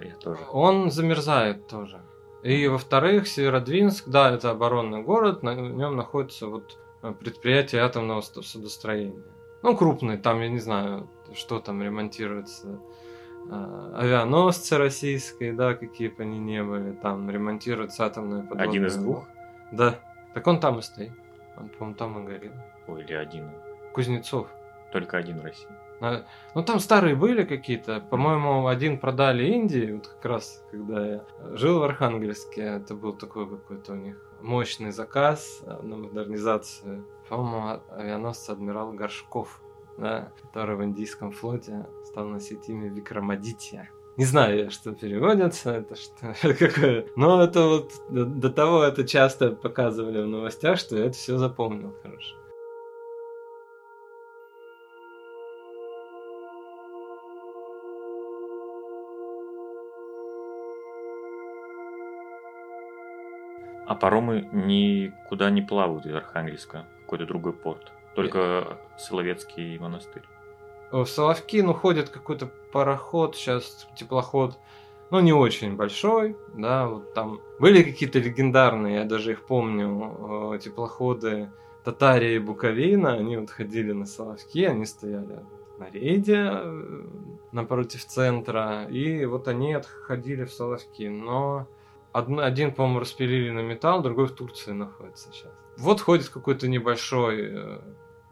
я 0.00 0.14
тоже. 0.16 0.40
Он 0.52 0.90
замерзает 0.90 1.66
тоже. 1.66 2.00
И 2.42 2.68
во-вторых, 2.68 3.26
Северодвинск, 3.26 4.08
да, 4.08 4.30
это 4.30 4.50
оборонный 4.50 5.02
город, 5.02 5.42
на 5.42 5.54
нем 5.54 5.96
находится 5.96 6.46
вот 6.46 6.78
э, 7.02 7.12
предприятие 7.18 7.82
атомного 7.82 8.20
судостроения. 8.20 9.22
Ну, 9.62 9.76
крупный, 9.76 10.18
там, 10.18 10.40
я 10.40 10.48
не 10.48 10.60
знаю, 10.60 11.08
что 11.34 11.58
там 11.58 11.82
ремонтируется 11.82 12.78
а, 13.50 13.92
авианосцы 13.96 14.76
российские, 14.76 15.52
да, 15.52 15.74
какие 15.74 16.08
бы 16.08 16.22
они 16.22 16.38
ни 16.38 16.60
были, 16.60 16.92
там 16.92 17.28
ремонтируются 17.30 18.06
атомные 18.06 18.42
подводные. 18.42 18.68
Один 18.68 18.86
из 18.86 18.96
двух? 18.96 19.26
Да. 19.72 19.98
Так 20.34 20.46
он 20.46 20.60
там 20.60 20.78
и 20.78 20.82
стоит. 20.82 21.12
Он, 21.56 21.68
по-моему, 21.68 21.96
там 21.96 22.18
и 22.22 22.26
горел. 22.26 22.52
Ой, 22.86 23.02
или 23.02 23.14
один. 23.14 23.50
Кузнецов. 23.92 24.48
Только 24.92 25.16
один 25.16 25.40
в 25.40 25.44
России. 25.44 25.68
А, 26.00 26.24
ну, 26.54 26.62
там 26.62 26.78
старые 26.78 27.16
были 27.16 27.44
какие-то. 27.44 28.00
По-моему, 28.00 28.66
один 28.66 28.98
продали 28.98 29.46
Индии, 29.46 29.92
вот 29.92 30.06
как 30.08 30.24
раз, 30.24 30.62
когда 30.70 31.06
я 31.06 31.24
жил 31.52 31.80
в 31.80 31.82
Архангельске, 31.82 32.62
это 32.62 32.94
был 32.94 33.14
такой 33.14 33.48
какой-то 33.48 33.92
у 33.92 33.96
них 33.96 34.16
мощный 34.40 34.90
заказ 34.90 35.62
на 35.82 35.96
модернизацию. 35.96 37.06
По-моему, 37.28 37.80
авианосца 37.90 38.52
адмирал 38.52 38.92
Горшков 38.92 39.60
да, 39.98 40.32
который 40.42 40.76
в 40.76 40.84
индийском 40.84 41.32
флоте 41.32 41.86
стал 42.04 42.26
носить 42.26 42.68
имя 42.68 42.88
Викрамадитья. 42.88 43.90
Не 44.16 44.24
знаю, 44.24 44.70
что 44.70 44.92
переводится, 44.92 45.72
это 45.72 45.94
что 45.94 46.34
какое. 46.58 47.06
Но 47.16 47.42
это 47.42 47.66
вот 47.66 47.92
до, 48.08 48.24
до 48.24 48.50
того 48.50 48.82
это 48.82 49.06
часто 49.06 49.50
показывали 49.50 50.22
в 50.22 50.26
новостях, 50.26 50.78
что 50.78 50.96
я 50.96 51.04
это 51.04 51.12
все 51.12 51.36
запомнил 51.36 51.94
хорошо. 52.02 52.34
А 63.86 63.94
паромы 63.94 64.48
никуда 64.52 65.50
не 65.50 65.60
плавают 65.60 66.06
из 66.06 66.14
Архангельска, 66.14 66.86
какой-то 67.02 67.26
другой 67.26 67.52
порт. 67.52 67.92
Только 68.14 68.78
Соловецкий 68.96 69.78
монастырь. 69.78 70.24
В 70.92 71.06
Соловки, 71.06 71.60
ну, 71.60 71.74
ходит 71.74 72.10
какой-то 72.10 72.50
пароход, 72.72 73.36
сейчас 73.36 73.88
теплоход, 73.96 74.56
ну, 75.10 75.20
не 75.20 75.32
очень 75.32 75.76
большой, 75.76 76.36
да, 76.54 76.86
вот 76.86 77.14
там 77.14 77.40
были 77.58 77.82
какие-то 77.82 78.18
легендарные, 78.18 78.96
я 78.96 79.04
даже 79.04 79.32
их 79.32 79.46
помню, 79.46 80.54
э, 80.54 80.58
теплоходы 80.58 81.50
Татария 81.84 82.36
и 82.36 82.38
Буковина, 82.38 83.14
они 83.14 83.36
вот 83.36 83.50
ходили 83.50 83.92
на 83.92 84.06
Соловки, 84.06 84.64
они 84.64 84.86
стояли 84.86 85.40
на 85.78 85.90
рейде 85.90 86.50
э, 86.52 87.04
напротив 87.52 88.04
центра, 88.04 88.86
и 88.86 89.24
вот 89.24 89.48
они 89.48 89.74
отходили 89.74 90.44
в 90.44 90.52
Соловки, 90.52 91.04
но 91.04 91.68
один, 92.12 92.72
по-моему, 92.72 93.00
распилили 93.00 93.50
на 93.50 93.60
металл, 93.60 94.02
другой 94.02 94.26
в 94.26 94.32
Турции 94.32 94.72
находится 94.72 95.28
сейчас. 95.32 95.52
Вот 95.76 96.00
ходит 96.00 96.28
какой-то 96.30 96.66
небольшой 96.66 97.50
э, 97.52 97.80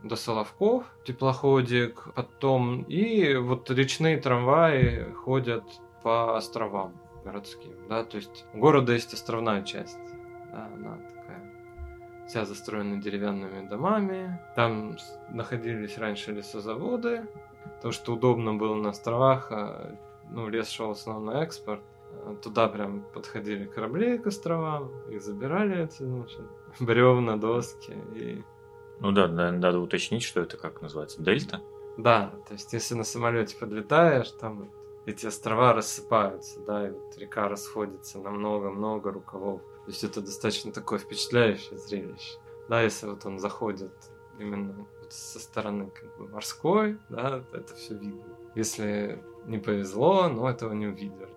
до 0.05 0.17
Соловков, 0.17 0.85
теплоходик, 1.05 2.09
потом 2.15 2.83
и 2.83 3.35
вот 3.37 3.71
речные 3.71 4.19
трамваи 4.19 5.11
ходят 5.13 5.65
по 6.03 6.37
островам 6.37 6.93
городским, 7.25 7.73
да, 7.89 8.05
то 8.05 8.19
есть 8.19 8.45
у 8.53 8.59
города 8.59 8.93
есть 8.93 9.15
островная 9.15 9.63
часть, 9.63 9.99
да, 10.53 10.69
она 10.75 10.99
такая 10.99 11.53
вся 12.29 12.45
застроена 12.45 13.01
деревянными 13.01 13.67
домами, 13.67 14.39
там 14.55 14.99
находились 15.31 15.97
раньше 15.97 16.33
лесозаводы, 16.33 17.27
то, 17.81 17.91
что 17.91 18.13
удобно 18.13 18.55
было 18.55 18.75
на 18.75 18.91
островах, 18.91 19.51
а, 19.51 19.97
ну, 20.31 20.49
лес 20.49 20.69
шел 20.69 20.89
в 20.89 20.93
основном 20.93 21.35
на 21.35 21.43
экспорт, 21.43 21.81
а 22.27 22.35
туда 22.37 22.69
прям 22.69 23.05
подходили 23.15 23.65
корабли 23.65 24.19
к 24.19 24.27
островам, 24.27 24.91
их 25.09 25.23
забирали 25.23 25.85
эти, 25.85 26.03
значит, 26.03 26.43
бревна, 26.81 27.39
доски 27.39 27.95
и 28.15 28.45
ну 29.01 29.13
да, 29.13 29.29
надо 29.29 29.79
уточнить, 29.81 30.23
что 30.23 30.41
это 30.41 30.57
как 30.57 30.83
называется, 30.83 31.23
дельта? 31.23 31.63
Да, 31.97 32.35
то 32.47 32.55
есть 32.55 32.73
если 32.73 32.95
на 32.95 33.05
самолете 33.05 33.57
подлетаешь, 33.57 34.31
там 34.33 34.71
эти 35.07 35.27
острова 35.27 35.73
рассыпаются, 35.73 36.61
да, 36.61 36.89
и 36.89 36.91
вот 36.91 37.17
река 37.19 37.49
расходится 37.49 38.19
на 38.19 38.31
много-много 38.31 39.13
рукавов. 39.13 39.61
То 39.85 39.91
есть 39.91 40.03
это 40.03 40.21
достаточно 40.21 40.73
такое 40.73 40.99
впечатляющее 40.99 41.79
зрелище. 41.79 42.39
Да, 42.69 42.81
если 42.81 43.07
вот 43.07 43.25
он 43.27 43.39
заходит 43.39 43.93
именно 44.39 44.73
вот 44.73 45.13
со 45.13 45.39
стороны 45.39 45.91
как 45.91 46.17
бы 46.17 46.29
морской, 46.29 46.99
да, 47.11 47.45
это 47.53 47.75
все 47.75 47.95
видно. 47.95 48.25
Если 48.55 49.23
не 49.47 49.59
повезло, 49.59 50.29
но 50.29 50.49
этого 50.49 50.73
не 50.73 50.87
увидишь. 50.87 51.29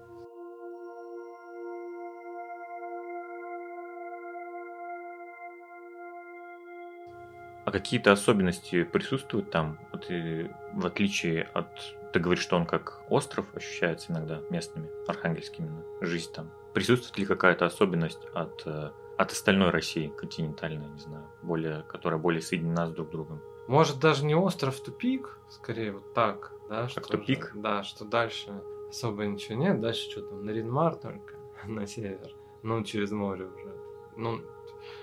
А 7.68 7.72
какие-то 7.72 8.14
особенности 8.14 8.84
присутствуют 8.86 9.52
там? 9.52 9.78
Вот, 9.92 10.06
и, 10.10 10.50
в 10.72 10.86
отличие 10.86 11.44
от... 11.54 11.68
Ты 12.14 12.20
говоришь, 12.22 12.42
что 12.42 12.56
он 12.56 12.66
как 12.66 13.02
остров 13.10 13.46
ощущается 13.54 14.14
иногда 14.14 14.40
местными, 14.50 14.88
архангельскими, 15.06 15.70
жизнь 16.00 16.32
там. 16.32 16.50
Присутствует 16.74 17.18
ли 17.18 17.26
какая-то 17.26 17.66
особенность 17.66 18.22
от, 18.34 18.66
э, 18.66 18.92
от 19.18 19.32
остальной 19.34 19.72
России, 19.72 20.08
континентальной, 20.08 20.88
не 20.88 21.00
знаю, 21.00 21.26
более, 21.42 21.84
которая 21.90 22.18
более 22.18 22.42
соединена 22.42 22.88
с 22.88 22.92
друг 22.92 23.10
другом? 23.10 23.42
Может, 23.68 24.00
даже 24.00 24.24
не 24.24 24.34
остров, 24.34 24.80
тупик, 24.80 25.38
скорее 25.50 25.92
вот 25.92 26.14
так, 26.14 26.54
да? 26.70 26.84
Как 26.84 26.90
что 26.92 27.02
тупик? 27.02 27.52
Же, 27.54 27.60
да, 27.60 27.84
что 27.84 28.06
дальше 28.06 28.62
особо 28.90 29.26
ничего 29.26 29.58
нет. 29.58 29.82
Дальше 29.82 30.10
что 30.10 30.22
там, 30.22 30.46
Наринмар 30.46 30.96
только 30.96 31.36
на 31.68 31.86
север. 31.86 32.32
Ну, 32.64 32.82
через 32.86 33.12
море 33.12 33.44
уже. 33.44 33.76
Ну, 34.16 34.40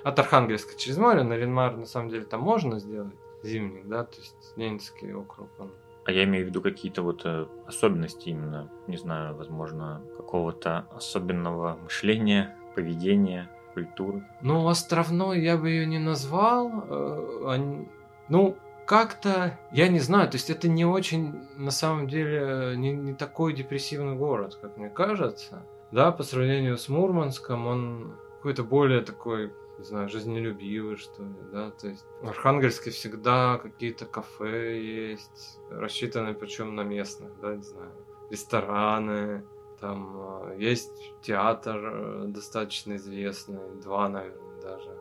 от 0.03 0.19
Архангельска 0.19 0.79
через 0.79 0.99
море, 0.99 1.23
Наринмар 1.23 1.77
на 1.77 1.87
самом 1.87 2.11
деле 2.11 2.25
там 2.25 2.41
можно 2.41 2.79
сделать 2.79 3.15
зимник, 3.43 3.87
да, 3.87 4.05
то 4.05 4.19
есть 4.19 4.57
Ненецкий 4.57 5.13
округ, 5.13 5.49
он 5.59 5.71
а 6.05 6.13
я 6.13 6.25
имею 6.25 6.45
в 6.45 6.49
виду 6.49 6.61
какие-то 6.61 7.03
вот 7.03 7.23
э, 7.25 7.47
особенности 7.67 8.29
именно, 8.29 8.69
не 8.87 8.99
знаю, 8.99 9.35
возможно, 9.37 10.03
какого-то 10.17 10.87
особенного 10.95 11.79
мышления, 11.83 12.55
поведения, 12.75 13.49
культуры. 13.73 14.23
Ну, 14.43 14.69
островной 14.69 15.41
я 15.41 15.57
бы 15.57 15.71
ее 15.71 15.87
не 15.87 15.99
назвал. 15.99 16.71
Э, 16.89 17.85
ну, 18.29 18.57
как-то, 18.87 19.59
я 19.73 19.89
не 19.89 19.99
знаю, 19.99 20.29
то 20.29 20.37
есть 20.37 20.51
это 20.51 20.69
не 20.69 20.85
очень, 20.85 21.49
на 21.57 21.71
самом 21.71 22.07
деле, 22.07 22.75
не, 22.77 22.93
не 22.93 23.15
такой 23.15 23.55
депрессивный 23.55 24.15
город, 24.15 24.59
как 24.61 24.77
мне 24.77 24.91
кажется. 24.91 25.63
Да, 25.91 26.13
по 26.13 26.23
сравнению 26.23 26.77
с 26.77 26.91
Мурманском, 26.91 27.67
он 27.67 28.15
какой-то 28.37 28.63
более 28.63 29.01
такой 29.01 29.53
не 29.79 29.85
знаю, 29.85 30.09
жизнелюбивый, 30.09 30.97
что 30.97 31.23
ли, 31.23 31.35
да, 31.53 31.71
то 31.71 31.89
есть 31.89 32.05
в 32.21 32.29
Архангельске 32.29 32.91
всегда 32.91 33.59
какие-то 33.59 34.07
кафе 34.07 34.83
есть, 34.83 35.59
рассчитанные 35.71 36.35
причем 36.35 36.75
на 36.75 36.83
местных, 36.83 37.39
да, 37.41 37.57
не 37.57 37.63
знаю, 37.63 37.93
рестораны, 38.31 39.45
там 39.81 40.17
а, 40.17 40.55
есть 40.57 41.13
театр 41.23 41.77
э, 41.77 42.25
достаточно 42.29 42.97
известный, 42.97 43.81
два, 43.83 44.09
наверное, 44.09 44.61
даже, 44.63 44.97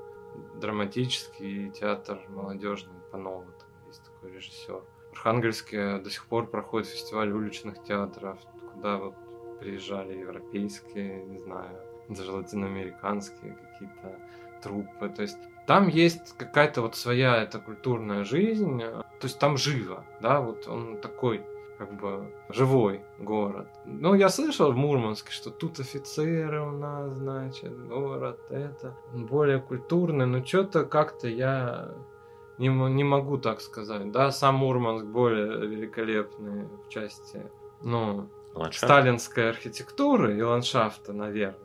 драматический 0.56 1.70
театр 1.72 2.20
молодежный 2.30 2.94
по-новому, 3.12 3.52
там 3.60 3.70
есть 3.88 4.04
такой 4.04 4.32
режиссер. 4.32 4.82
В 5.10 5.14
Архангельске 5.14 6.00
до 6.00 6.10
сих 6.10 6.26
пор 6.26 6.48
проходит 6.48 6.88
фестиваль 6.88 7.32
уличных 7.32 7.84
театров, 7.84 8.40
куда 8.74 8.98
вот 8.98 9.16
приезжали 9.60 10.18
европейские, 10.18 11.24
не 11.26 11.38
знаю, 11.38 11.80
даже 12.10 12.32
латиноамериканские 12.32 13.54
какие-то 13.54 14.20
труппы. 14.64 15.10
То 15.10 15.22
есть 15.22 15.38
там 15.68 15.88
есть 15.88 16.36
какая-то 16.38 16.82
вот 16.82 16.96
своя 16.96 17.38
эта 17.38 17.60
культурная 17.60 18.24
жизнь, 18.24 18.80
то 18.80 19.06
есть 19.24 19.40
там 19.40 19.58
живо, 19.58 20.06
да, 20.22 20.42
вот 20.42 20.68
он 20.68 20.98
такой 20.98 21.46
как 21.78 21.94
бы 22.00 22.34
живой 22.50 23.02
город. 23.18 23.68
Ну, 23.86 24.14
я 24.14 24.30
слышал 24.30 24.72
в 24.72 24.76
Мурманске, 24.76 25.32
что 25.32 25.50
тут 25.50 25.80
офицеры 25.80 26.62
у 26.62 26.72
нас, 26.72 27.14
значит, 27.14 27.88
город 27.88 28.40
это 28.50 28.96
более 29.14 29.60
культурный, 29.60 30.26
но 30.26 30.44
что-то 30.46 30.86
как-то 30.86 31.28
я 31.28 31.94
не, 32.58 32.68
не 32.68 33.04
могу 33.04 33.38
так 33.38 33.62
сказать. 33.62 34.12
Да, 34.12 34.32
сам 34.32 34.56
Мурманск 34.56 35.06
более 35.06 35.68
великолепный 35.68 36.68
в 36.86 36.90
части, 36.90 37.50
ну, 37.82 38.30
Ландшафт. 38.54 38.86
сталинской 38.86 39.50
архитектуры 39.50 40.38
и 40.38 40.42
ландшафта, 40.42 41.14
наверное. 41.14 41.60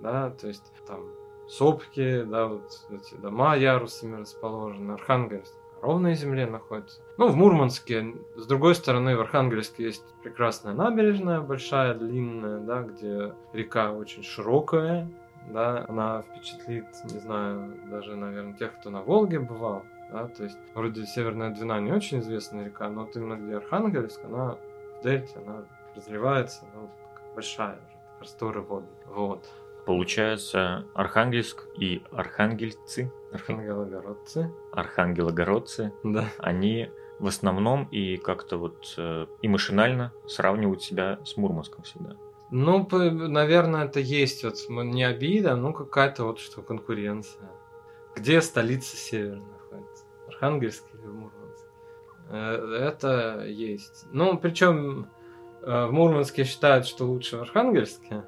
Да, 0.00 0.30
то 0.30 0.46
есть 0.46 0.72
там 0.86 1.00
сопки, 1.48 2.22
да, 2.22 2.46
вот 2.46 2.86
эти 2.90 3.14
дома 3.14 3.56
ярусами 3.56 4.20
расположены, 4.20 4.92
Архангельск 4.92 5.54
ровной 5.82 6.14
земле 6.14 6.46
находится. 6.46 7.00
Ну, 7.16 7.28
в 7.28 7.36
Мурманске, 7.36 8.14
с 8.36 8.46
другой 8.46 8.74
стороны, 8.74 9.16
в 9.16 9.20
Архангельске 9.20 9.84
есть 9.84 10.04
прекрасная 10.22 10.74
набережная, 10.74 11.40
большая, 11.40 11.94
длинная, 11.94 12.58
да, 12.60 12.82
где 12.82 13.32
река 13.52 13.92
очень 13.92 14.22
широкая, 14.22 15.08
да, 15.48 15.84
она 15.88 16.22
впечатлит, 16.22 16.86
не 17.04 17.18
знаю, 17.20 17.74
даже, 17.90 18.16
наверное, 18.16 18.54
тех, 18.54 18.78
кто 18.78 18.90
на 18.90 19.02
Волге 19.02 19.40
бывал, 19.40 19.84
да, 20.10 20.28
то 20.28 20.44
есть 20.44 20.58
вроде 20.74 21.06
Северная 21.06 21.50
Двина 21.50 21.80
не 21.80 21.92
очень 21.92 22.20
известная 22.20 22.66
река, 22.66 22.88
но 22.88 23.04
вот 23.04 23.16
именно 23.16 23.34
где 23.34 23.56
Архангельск, 23.56 24.24
она 24.24 24.56
в 24.98 25.02
дельте, 25.02 25.38
она 25.44 25.64
разливается, 25.94 26.64
ну, 26.74 26.88
большая 27.34 27.78
просторы 28.18 28.60
воды, 28.60 28.86
вот. 29.06 29.48
Получается, 29.88 30.84
Архангельск 30.92 31.66
и 31.74 32.02
архангельцы, 32.12 33.10
архангелогородцы, 33.32 34.52
архангелогородцы, 34.70 35.94
да. 36.02 36.26
они 36.36 36.90
в 37.18 37.26
основном 37.26 37.88
и 37.90 38.18
как-то 38.18 38.58
вот 38.58 38.94
э, 38.98 39.24
и 39.40 39.48
машинально 39.48 40.12
сравнивают 40.26 40.82
себя 40.82 41.18
с 41.24 41.38
Мурманском 41.38 41.84
всегда. 41.84 42.16
Ну, 42.50 42.86
наверное, 42.90 43.86
это 43.86 43.98
есть 43.98 44.44
вот 44.44 44.58
не 44.68 45.04
обида, 45.04 45.56
но 45.56 45.72
какая-то 45.72 46.24
вот 46.24 46.38
что 46.38 46.60
конкуренция. 46.60 47.48
Где 48.14 48.42
столица 48.42 48.94
Севера 48.94 49.40
находится? 49.40 50.04
Архангельск 50.26 50.84
или 50.92 51.06
Мурманск? 51.06 51.66
Э, 52.28 52.90
это 52.90 53.46
есть. 53.46 54.04
Ну, 54.12 54.36
причем 54.36 55.08
э, 55.62 55.86
в 55.86 55.92
Мурманске 55.92 56.44
считают, 56.44 56.84
что 56.84 57.06
лучше 57.06 57.38
в 57.38 57.40
Архангельске, 57.40 58.24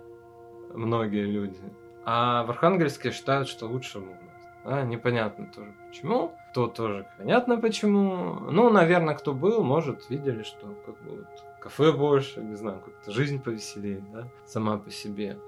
многие 0.73 1.25
люди. 1.25 1.61
А 2.05 2.45
в 2.45 2.51
Архангельске 2.51 3.13
считают, 3.13 3.49
что 3.49 3.67
лучше 3.67 3.99
Мурманск. 3.99 4.49
Да, 4.65 4.83
непонятно 4.83 5.47
тоже 5.55 5.73
почему. 5.89 6.35
То 6.55 6.67
тоже 6.67 7.07
понятно 7.19 7.57
почему. 7.57 8.41
Ну, 8.51 8.71
наверное, 8.71 9.15
кто 9.15 9.33
был, 9.33 9.63
может, 9.63 10.11
видели, 10.11 10.43
что 10.43 10.67
как 10.85 11.01
бы 11.03 11.17
вот 11.19 11.27
кафе 11.61 11.93
больше, 11.93 12.41
не 12.41 12.57
знаю, 12.57 12.81
как-то 12.85 13.13
жизнь 13.13 13.41
повеселее, 13.41 14.05
да, 14.13 14.29
сама 14.47 14.79
по 14.79 14.91
себе. 14.91 15.39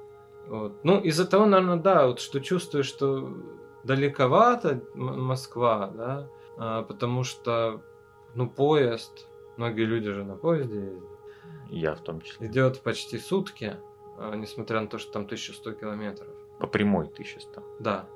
Вот. 0.47 0.73
Ну, 0.85 1.01
из-за 1.01 1.27
того, 1.27 1.47
наверное, 1.47 1.77
да, 1.77 2.07
вот 2.07 2.21
что 2.21 2.41
чувствую, 2.41 2.85
что 2.85 3.33
далековато 3.85 4.81
Москва, 4.95 5.91
да, 5.95 6.29
а, 6.59 6.83
потому 6.83 7.25
что, 7.25 7.81
ну, 8.35 8.49
поезд, 8.49 9.27
многие 9.57 9.85
люди 9.85 10.13
же 10.13 10.25
на 10.25 10.37
поезде 10.37 10.81
ездят. 10.81 11.09
Я 11.71 11.95
в 11.95 12.01
том 12.01 12.21
числе. 12.21 12.47
Идет 12.47 12.81
почти 12.81 13.19
сутки. 13.19 13.77
А, 14.19 14.35
несмотря 14.35 14.81
на 14.81 14.87
то, 14.87 14.99
что 14.99 15.13
там 15.13 15.23
1100 15.25 15.73
километров. 15.73 16.29
По 16.59 16.67
прямой 16.67 17.07
1100. 17.07 17.63
Да. 17.81 18.07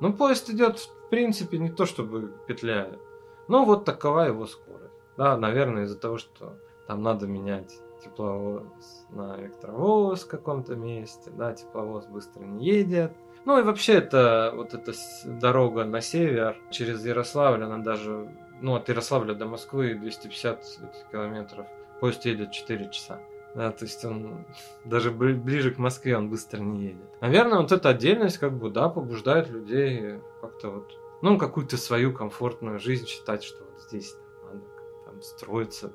Ну, 0.00 0.12
поезд 0.12 0.50
идет, 0.50 0.78
в 0.78 1.08
принципе, 1.08 1.58
не 1.58 1.70
то 1.70 1.86
чтобы 1.86 2.32
петляет. 2.46 3.00
Но 3.48 3.64
вот 3.64 3.84
такова 3.84 4.20
его 4.20 4.46
скорость. 4.46 4.92
Да, 5.16 5.36
наверное, 5.36 5.84
из-за 5.84 5.98
того, 5.98 6.18
что 6.18 6.58
там 6.86 7.02
надо 7.02 7.26
менять 7.26 7.80
тепловоз 8.04 9.06
на 9.10 9.40
электровоз 9.40 10.24
в 10.24 10.28
каком-то 10.28 10.76
месте, 10.76 11.30
да, 11.30 11.54
тепловоз 11.54 12.06
быстро 12.06 12.44
не 12.44 12.66
едет. 12.66 13.12
Ну 13.44 13.58
и 13.58 13.62
вообще 13.62 13.94
это 13.94 14.52
вот 14.54 14.74
эта 14.74 14.92
дорога 15.24 15.84
на 15.84 16.00
север 16.00 16.56
через 16.70 17.04
Ярославль, 17.04 17.62
она 17.62 17.78
даже, 17.78 18.28
ну 18.60 18.74
от 18.74 18.88
Ярославля 18.88 19.34
до 19.34 19.46
Москвы 19.46 19.94
250 19.94 20.64
километров, 21.12 21.66
поезд 22.00 22.24
едет 22.24 22.50
4 22.50 22.90
часа. 22.90 23.20
Да, 23.56 23.72
то 23.72 23.86
есть 23.86 24.04
он 24.04 24.44
даже 24.84 25.10
ближе 25.10 25.70
к 25.70 25.78
Москве 25.78 26.16
он 26.16 26.28
быстро 26.28 26.60
не 26.60 26.88
едет. 26.88 27.06
Наверное, 27.22 27.60
вот 27.60 27.72
эта 27.72 27.88
отдельность 27.88 28.36
как 28.36 28.52
бы, 28.52 28.68
да, 28.68 28.90
побуждает 28.90 29.48
людей 29.48 30.20
как-то 30.42 30.70
вот, 30.70 30.98
ну, 31.22 31.38
какую-то 31.38 31.78
свою 31.78 32.12
комфортную 32.12 32.78
жизнь 32.78 33.06
считать, 33.06 33.42
что 33.42 33.64
вот 33.64 33.80
здесь 33.80 34.14
надо 34.44 34.62
там 35.06 35.22
строиться. 35.22 35.90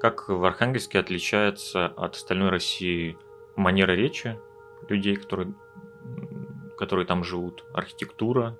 Как 0.00 0.30
в 0.30 0.42
Архангельске 0.42 0.98
отличается 0.98 1.86
от 1.86 2.14
остальной 2.14 2.48
России 2.48 3.18
манера 3.56 3.92
речи 3.92 4.40
людей, 4.88 5.16
которые, 5.16 5.52
которые 6.78 7.06
там 7.06 7.24
живут, 7.24 7.66
архитектура 7.74 8.58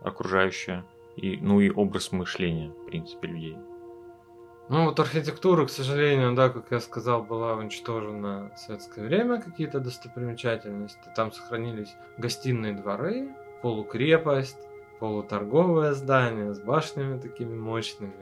окружающая? 0.00 0.84
И, 1.16 1.36
ну 1.36 1.60
и 1.60 1.70
образ 1.70 2.12
мышления, 2.12 2.70
в 2.70 2.86
принципе, 2.86 3.28
людей. 3.28 3.58
Ну 4.70 4.86
вот 4.86 4.98
архитектура, 4.98 5.66
к 5.66 5.70
сожалению, 5.70 6.34
да, 6.34 6.48
как 6.48 6.70
я 6.70 6.80
сказал, 6.80 7.22
была 7.22 7.54
уничтожена 7.54 8.50
в 8.54 8.58
советское 8.58 9.04
время, 9.04 9.40
какие-то 9.40 9.78
достопримечательности. 9.78 11.12
Там 11.14 11.32
сохранились 11.32 11.94
гостиные 12.16 12.72
дворы, 12.72 13.28
полукрепость, 13.60 14.58
полуторговое 15.00 15.92
здание 15.92 16.54
с 16.54 16.60
башнями 16.60 17.20
такими 17.20 17.54
мощными. 17.54 18.14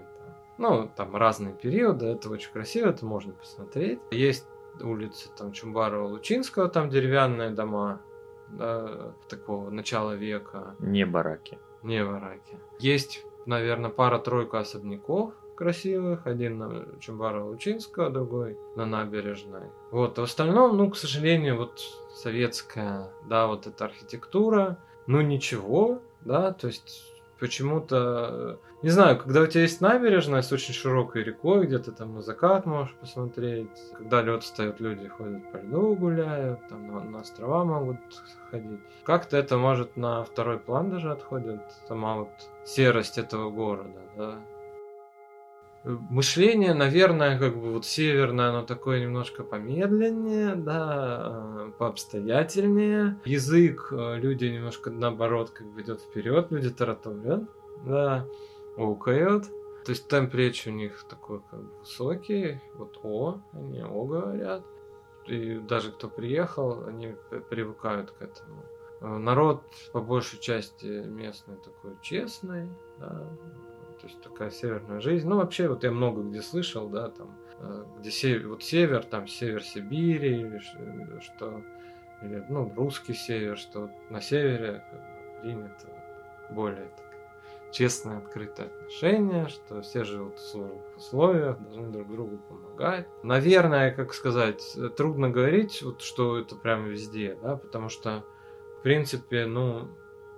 Ну, 0.58 0.90
там 0.96 1.14
разные 1.14 1.54
периоды, 1.54 2.06
это 2.06 2.28
очень 2.28 2.52
красиво, 2.52 2.88
это 2.88 3.06
можно 3.06 3.32
посмотреть. 3.32 4.00
Есть 4.10 4.46
улицы 4.80 5.28
там 5.36 5.52
Чумбарова-Лучинского, 5.52 6.68
там 6.68 6.90
деревянные 6.90 7.50
дома, 7.50 8.00
да, 8.48 9.12
такого 9.28 9.70
начала 9.70 10.12
века. 10.12 10.74
Не 10.80 11.06
бараки. 11.06 11.58
Не 11.82 12.04
бараки. 12.04 12.58
Есть, 12.78 13.24
наверное, 13.46 13.90
пара-тройка 13.90 14.60
особняков 14.60 15.34
красивых. 15.54 16.26
Один 16.26 16.58
на 16.58 16.86
Чумбара-Лучинского, 17.00 18.10
другой 18.10 18.58
на 18.76 18.86
набережной. 18.86 19.70
Вот, 19.90 20.18
в 20.18 20.22
остальном, 20.22 20.76
ну, 20.76 20.90
к 20.90 20.96
сожалению, 20.96 21.56
вот 21.56 21.80
советская, 22.14 23.10
да, 23.28 23.46
вот 23.46 23.66
эта 23.66 23.84
архитектура, 23.84 24.78
ну, 25.06 25.20
ничего, 25.20 26.00
да, 26.20 26.52
то 26.52 26.66
есть 26.68 27.11
почему-то, 27.42 28.60
не 28.82 28.90
знаю, 28.90 29.18
когда 29.18 29.40
у 29.40 29.46
тебя 29.48 29.62
есть 29.62 29.80
набережная 29.80 30.42
с 30.42 30.52
очень 30.52 30.72
широкой 30.72 31.24
рекой, 31.24 31.66
где 31.66 31.80
ты 31.80 31.90
там 31.90 32.14
на 32.14 32.22
закат 32.22 32.66
можешь 32.66 32.94
посмотреть, 32.94 33.68
когда 33.98 34.22
лед 34.22 34.44
встает, 34.44 34.78
люди 34.78 35.08
ходят 35.08 35.50
по 35.50 35.56
льду 35.56 35.96
гуляют, 35.96 36.60
там 36.68 36.86
на, 36.86 37.02
на 37.02 37.18
острова 37.18 37.64
могут 37.64 37.98
ходить. 38.48 38.78
Как-то 39.02 39.36
это 39.36 39.58
может 39.58 39.96
на 39.96 40.22
второй 40.22 40.60
план 40.60 40.90
даже 40.90 41.10
отходит, 41.10 41.62
сама 41.88 42.14
вот 42.14 42.30
серость 42.64 43.18
этого 43.18 43.50
города, 43.50 44.00
да. 44.16 44.38
Мышление, 45.84 46.74
наверное, 46.74 47.38
как 47.38 47.56
бы 47.56 47.72
вот 47.72 47.84
северное, 47.84 48.50
оно 48.50 48.62
такое 48.62 49.00
немножко 49.00 49.42
помедленнее, 49.42 50.54
да, 50.54 51.32
э, 51.34 51.72
пообстоятельнее. 51.76 53.18
Язык 53.24 53.88
э, 53.90 54.18
люди 54.18 54.44
немножко 54.44 54.90
наоборот 54.90 55.50
как 55.50 55.66
бы 55.66 55.82
идет 55.82 56.00
вперед, 56.00 56.52
люди 56.52 56.70
тараторят, 56.70 57.42
да, 57.84 58.28
укают. 58.76 59.46
То 59.84 59.90
есть 59.90 60.06
темп 60.06 60.34
речи 60.34 60.68
у 60.68 60.72
них 60.72 61.04
такой 61.08 61.40
как 61.50 61.60
бы 61.60 61.78
высокий, 61.80 62.60
вот 62.74 63.00
О, 63.02 63.40
они 63.52 63.82
О 63.82 64.04
говорят. 64.04 64.64
И 65.26 65.58
даже 65.58 65.90
кто 65.90 66.08
приехал, 66.08 66.84
они 66.86 67.16
привыкают 67.50 68.12
к 68.12 68.22
этому. 68.22 68.62
Э, 69.00 69.18
народ 69.18 69.62
по 69.92 70.00
большей 70.00 70.38
части 70.38 70.86
местный 70.86 71.56
такой 71.56 71.96
честный, 72.02 72.68
да, 72.98 73.28
то 74.02 74.08
есть 74.08 74.20
такая 74.20 74.50
северная 74.50 75.00
жизнь. 75.00 75.28
Ну, 75.28 75.36
вообще, 75.36 75.68
вот 75.68 75.84
я 75.84 75.92
много 75.92 76.22
где 76.22 76.42
слышал, 76.42 76.88
да, 76.88 77.08
там, 77.08 77.38
э, 77.60 77.84
где 78.00 78.10
север, 78.10 78.48
вот 78.48 78.64
север, 78.64 79.04
там, 79.04 79.28
север 79.28 79.62
Сибири, 79.62 80.58
что, 81.20 81.62
или, 82.20 82.44
ну, 82.48 82.72
русский 82.74 83.14
север, 83.14 83.56
что 83.56 83.90
на 84.10 84.20
севере 84.20 84.84
принято 85.40 85.86
более 86.50 86.88
так, 86.96 87.70
честное, 87.70 88.18
открытое 88.18 88.66
отношение, 88.66 89.46
что 89.46 89.82
все 89.82 90.02
живут 90.02 90.40
в 90.40 90.50
сложных 90.50 90.96
условиях, 90.96 91.60
должны 91.60 91.92
друг 91.92 92.10
другу 92.10 92.38
помогать. 92.38 93.06
Наверное, 93.22 93.92
как 93.92 94.14
сказать, 94.14 94.76
трудно 94.96 95.30
говорить, 95.30 95.80
вот, 95.82 96.02
что 96.02 96.38
это 96.38 96.56
прямо 96.56 96.88
везде, 96.88 97.38
да, 97.40 97.54
потому 97.54 97.88
что, 97.88 98.24
в 98.80 98.82
принципе, 98.82 99.46
ну, 99.46 99.90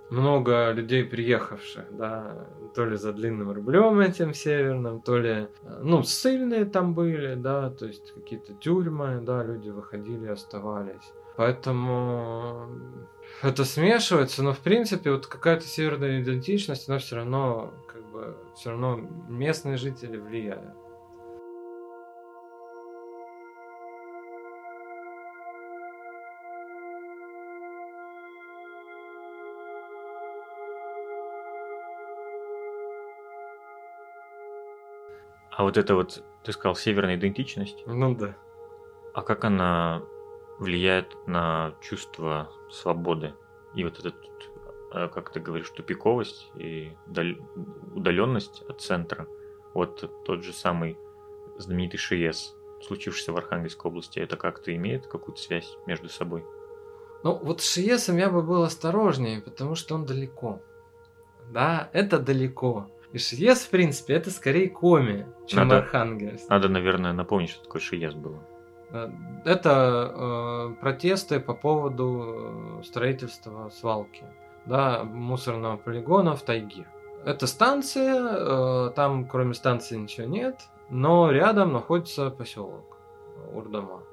много 0.09 0.71
людей 0.71 1.03
приехавших, 1.03 1.85
да, 1.91 2.47
то 2.75 2.85
ли 2.85 2.95
за 2.95 3.13
длинным 3.13 3.51
рублем 3.51 3.99
этим 3.99 4.33
северным, 4.33 5.01
то 5.01 5.17
ли, 5.17 5.47
ну, 5.81 6.03
ссыльные 6.03 6.65
там 6.65 6.93
были, 6.93 7.35
да, 7.35 7.69
то 7.69 7.85
есть 7.87 8.13
какие-то 8.13 8.53
тюрьмы, 8.53 9.21
да, 9.21 9.43
люди 9.43 9.69
выходили, 9.69 10.27
оставались. 10.27 11.11
Поэтому 11.37 12.69
это 13.41 13.65
смешивается, 13.65 14.43
но 14.43 14.53
в 14.53 14.59
принципе 14.59 15.11
вот 15.11 15.27
какая-то 15.27 15.65
северная 15.65 16.21
идентичность, 16.21 16.87
она 16.87 16.99
все 16.99 17.17
равно, 17.17 17.73
как 17.87 18.05
бы, 18.11 18.37
все 18.55 18.69
равно 18.71 19.01
местные 19.27 19.77
жители 19.77 20.17
влияют. 20.17 20.75
А 35.55 35.63
вот 35.63 35.77
это 35.77 35.95
вот, 35.95 36.21
ты 36.43 36.51
сказал, 36.51 36.75
северная 36.75 37.15
идентичность? 37.15 37.83
Ну 37.85 38.13
да. 38.13 38.35
А 39.13 39.21
как 39.21 39.45
она 39.45 40.03
влияет 40.59 41.15
на 41.27 41.73
чувство 41.81 42.51
свободы? 42.69 43.33
И 43.73 43.83
вот 43.85 43.99
этот, 43.99 44.15
э, 44.93 45.07
как 45.07 45.31
ты 45.31 45.39
говоришь, 45.39 45.69
тупиковость 45.69 46.51
и 46.55 46.91
удаленность 47.93 48.63
от 48.67 48.81
центра. 48.81 49.27
Вот 49.73 50.09
тот 50.25 50.43
же 50.43 50.51
самый 50.51 50.97
знаменитый 51.57 51.99
ШИЭС, 51.99 52.55
случившийся 52.85 53.31
в 53.31 53.37
Архангельской 53.37 53.89
области, 53.89 54.19
это 54.19 54.35
как-то 54.35 54.75
имеет 54.75 55.07
какую-то 55.07 55.41
связь 55.41 55.77
между 55.85 56.09
собой? 56.09 56.45
Ну, 57.23 57.39
вот 57.41 57.61
с 57.61 57.73
ШИЭСом 57.73 58.17
я 58.17 58.29
бы 58.29 58.41
был 58.41 58.63
осторожнее, 58.63 59.41
потому 59.41 59.75
что 59.75 59.95
он 59.95 60.05
далеко. 60.05 60.61
Да, 61.49 61.89
это 61.93 62.19
далеко. 62.19 62.89
И 63.15 63.17
Шиес, 63.17 63.61
в 63.61 63.69
принципе, 63.69 64.15
это 64.15 64.29
скорее 64.29 64.69
коми, 64.69 65.25
чем 65.47 65.69
надо, 65.69 65.77
Архангельск. 65.77 66.49
Надо, 66.49 66.67
наверное, 66.67 67.13
напомнить, 67.13 67.49
что 67.49 67.63
такое 67.63 67.81
Шиес 67.81 68.13
было. 68.13 68.43
Э, 68.91 69.09
это 69.45 70.11
э, 70.13 70.81
протесты 70.81 71.39
по 71.39 71.53
поводу 71.53 72.79
э, 72.81 72.83
строительства 72.83 73.69
свалки, 73.69 74.25
да, 74.65 75.05
мусорного 75.05 75.77
полигона 75.77 76.35
в 76.35 76.41
тайге. 76.41 76.87
Это 77.23 77.47
станция, 77.47 78.17
э, 78.17 78.91
там 78.97 79.29
кроме 79.29 79.53
станции 79.53 79.95
ничего 79.95 80.27
нет, 80.27 80.63
но 80.89 81.31
рядом 81.31 81.71
находится 81.71 82.31
поселок 82.31 82.97
Урдама. 83.53 84.03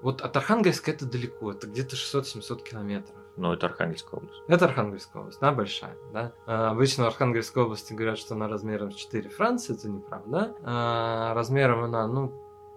Вот 0.00 0.22
от 0.22 0.34
Архангельска 0.34 0.90
это 0.90 1.04
далеко, 1.04 1.52
это 1.52 1.66
где-то 1.66 1.96
600-700 1.96 2.62
километров. 2.62 3.18
Но 3.38 3.54
это 3.54 3.66
Архангельская 3.66 4.18
область. 4.18 4.42
Это 4.48 4.64
Архангельская 4.64 5.22
область, 5.22 5.38
она 5.40 5.52
большая, 5.52 5.96
да. 6.12 6.32
А, 6.44 6.70
обычно 6.70 7.04
в 7.04 7.06
Архангельской 7.06 7.62
области 7.62 7.92
говорят, 7.92 8.18
что 8.18 8.34
она 8.34 8.48
размером 8.48 8.90
с 8.90 8.96
4 8.96 9.30
Франции, 9.30 9.76
это 9.76 9.88
неправда. 9.88 10.56
А, 10.64 11.32
размером 11.34 11.84
она, 11.84 12.08
ну, 12.08 12.32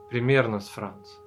примерно 0.10 0.60
с 0.60 0.70
Францией. 0.70 1.20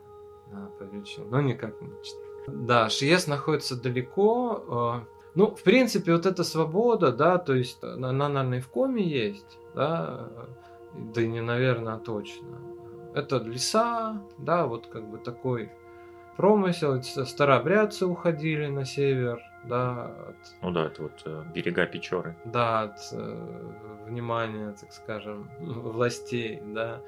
Да, 0.52 0.70
по 0.78 0.84
величине, 0.84 1.26
но 1.28 1.40
никак 1.40 1.80
не 1.82 1.88
4. 2.02 2.24
Да, 2.46 2.88
Шиес 2.88 3.26
находится 3.26 3.80
далеко. 3.80 4.64
А, 4.68 5.04
ну, 5.34 5.52
в 5.52 5.62
принципе, 5.64 6.12
вот 6.12 6.26
эта 6.26 6.44
свобода, 6.44 7.10
да, 7.10 7.38
то 7.38 7.54
есть 7.54 7.82
она, 7.82 8.28
наверное, 8.28 8.58
и 8.58 8.60
в 8.60 8.68
коме 8.68 9.02
есть, 9.02 9.58
да, 9.74 10.28
да 10.94 11.20
и 11.20 11.26
не, 11.26 11.40
наверное, 11.40 11.98
точно. 11.98 12.56
Это 13.14 13.38
леса, 13.38 14.22
да, 14.38 14.66
вот 14.66 14.86
как 14.86 15.10
бы 15.10 15.18
такой 15.18 15.72
промысел, 16.36 17.02
старообрядцы 17.02 18.06
уходили 18.06 18.66
на 18.66 18.84
север, 18.84 19.42
да. 19.64 20.06
От, 20.28 20.36
ну 20.62 20.70
да, 20.70 20.86
это 20.86 21.02
вот 21.02 21.22
э, 21.24 21.44
берега 21.54 21.86
Печоры. 21.86 22.36
Да, 22.44 22.82
от 22.82 22.98
э, 23.12 23.72
внимания, 24.06 24.74
так 24.78 24.92
скажем, 24.92 25.50
властей, 25.60 26.60
да. 26.66 27.00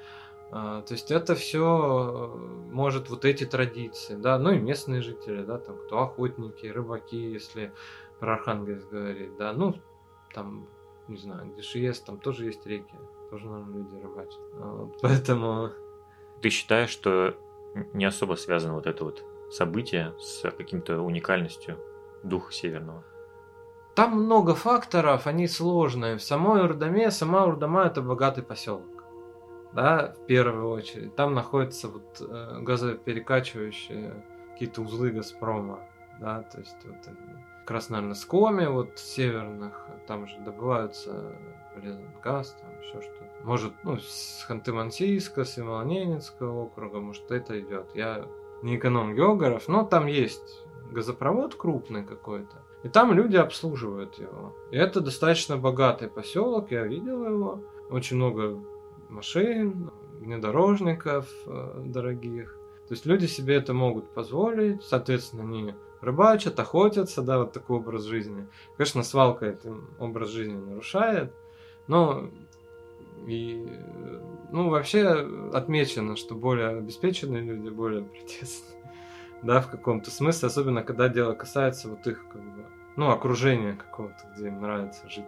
А, 0.49 0.81
то 0.81 0.93
есть 0.93 1.11
это 1.11 1.35
все 1.35 2.33
э, 2.33 2.37
может 2.71 3.09
вот 3.09 3.25
эти 3.25 3.45
традиции, 3.45 4.15
да, 4.15 4.39
ну 4.39 4.51
и 4.51 4.59
местные 4.59 5.01
жители, 5.01 5.43
да, 5.43 5.57
там 5.57 5.77
кто 5.77 6.03
охотники, 6.03 6.67
рыбаки, 6.67 7.17
если 7.17 7.73
про 8.19 8.35
Архангельск 8.35 8.89
говорить, 8.89 9.35
да, 9.37 9.51
ну 9.51 9.75
там, 10.33 10.67
не 11.07 11.17
знаю, 11.17 11.51
где 11.51 11.61
Шиес, 11.61 11.99
там 11.99 12.17
тоже 12.17 12.45
есть 12.45 12.65
реки, 12.65 12.95
тоже, 13.29 13.47
наверное, 13.47 13.77
люди 13.77 14.01
рыбачат. 14.01 14.39
Вот, 14.53 14.97
поэтому... 15.01 15.71
Ты 16.41 16.49
считаешь, 16.49 16.91
что 16.91 17.35
не 17.93 18.05
особо 18.05 18.35
связано 18.35 18.73
вот 18.73 18.87
это 18.87 19.03
вот 19.03 19.23
событие 19.51 20.13
с 20.19 20.49
каким-то 20.51 21.01
уникальностью 21.01 21.77
духа 22.23 22.51
северного. 22.51 23.03
Там 23.95 24.11
много 24.11 24.53
факторов, 24.53 25.25
они 25.25 25.47
сложные. 25.47 26.17
В 26.17 26.21
самой 26.21 26.63
Урдаме, 26.63 27.09
сама 27.09 27.45
Урдама 27.45 27.85
это 27.85 28.01
богатый 28.01 28.43
поселок. 28.43 29.03
Да, 29.73 30.13
в 30.17 30.25
первую 30.27 30.69
очередь. 30.69 31.15
Там 31.15 31.33
находятся 31.33 31.87
вот 31.87 32.21
э, 32.21 32.59
газоперекачивающие 32.61 34.23
какие-то 34.51 34.81
узлы 34.81 35.11
Газпрома. 35.11 35.79
Да, 36.19 36.43
то 36.43 36.59
есть 36.59 36.77
вот 36.85 36.95
как 37.67 37.71
раз, 37.71 37.89
наверное, 37.89 38.15
с 38.15 38.23
Коми, 38.23 38.65
вот 38.65 38.97
северных, 38.97 39.87
там 40.07 40.25
же 40.25 40.39
добываются 40.39 41.35
полезный 41.75 42.07
газ, 42.23 42.55
там 42.61 42.69
еще 42.79 43.01
что-то. 43.01 43.26
Может, 43.43 43.73
ну, 43.83 43.97
с 43.97 44.45
Ханты-Мансийска, 44.49 45.45
с 45.45 45.57
Ямало-Ненецкого 45.57 46.65
округа, 46.65 46.99
может, 46.99 47.31
это 47.31 47.59
идет. 47.59 47.89
Я 47.93 48.27
не 48.61 48.77
эконом-географ, 48.77 49.67
но 49.67 49.85
там 49.85 50.07
есть 50.07 50.63
газопровод 50.91 51.55
крупный 51.55 52.03
какой-то. 52.03 52.57
И 52.83 52.89
там 52.89 53.13
люди 53.13 53.35
обслуживают 53.35 54.17
его. 54.19 54.55
И 54.71 54.77
это 54.77 55.01
достаточно 55.01 55.57
богатый 55.57 56.07
поселок, 56.07 56.71
я 56.71 56.83
видел 56.83 57.25
его. 57.25 57.63
Очень 57.89 58.17
много 58.17 58.59
машин, 59.09 59.91
внедорожников 60.19 61.27
э, 61.45 61.83
дорогих. 61.85 62.57
То 62.87 62.93
есть 62.93 63.05
люди 63.05 63.25
себе 63.25 63.55
это 63.55 63.73
могут 63.73 64.13
позволить, 64.13 64.83
соответственно, 64.83 65.43
они 65.43 65.73
рыбачат, 66.01 66.59
охотятся, 66.59 67.21
да, 67.21 67.39
вот 67.39 67.51
такой 67.51 67.77
образ 67.77 68.03
жизни. 68.03 68.47
Конечно, 68.77 69.03
свалка 69.03 69.45
этот 69.45 69.77
образ 69.99 70.29
жизни 70.29 70.55
нарушает, 70.55 71.33
но 71.87 72.29
и, 73.25 73.65
ну, 74.51 74.69
вообще 74.69 75.27
отмечено, 75.53 76.15
что 76.15 76.35
более 76.35 76.69
обеспеченные 76.69 77.41
люди 77.41 77.69
более 77.69 78.03
протестные. 78.03 78.77
Да, 79.43 79.61
в 79.61 79.69
каком-то 79.69 80.09
смысле, 80.09 80.47
особенно 80.47 80.81
когда 80.81 81.09
дело 81.09 81.35
касается 81.35 81.89
вот 81.89 82.07
их, 82.07 82.27
как 82.27 82.41
бы, 82.41 82.65
ну, 82.95 83.11
окружения 83.11 83.73
какого-то, 83.73 84.27
где 84.35 84.47
им 84.47 84.59
нравится 84.59 85.07
жить. 85.07 85.25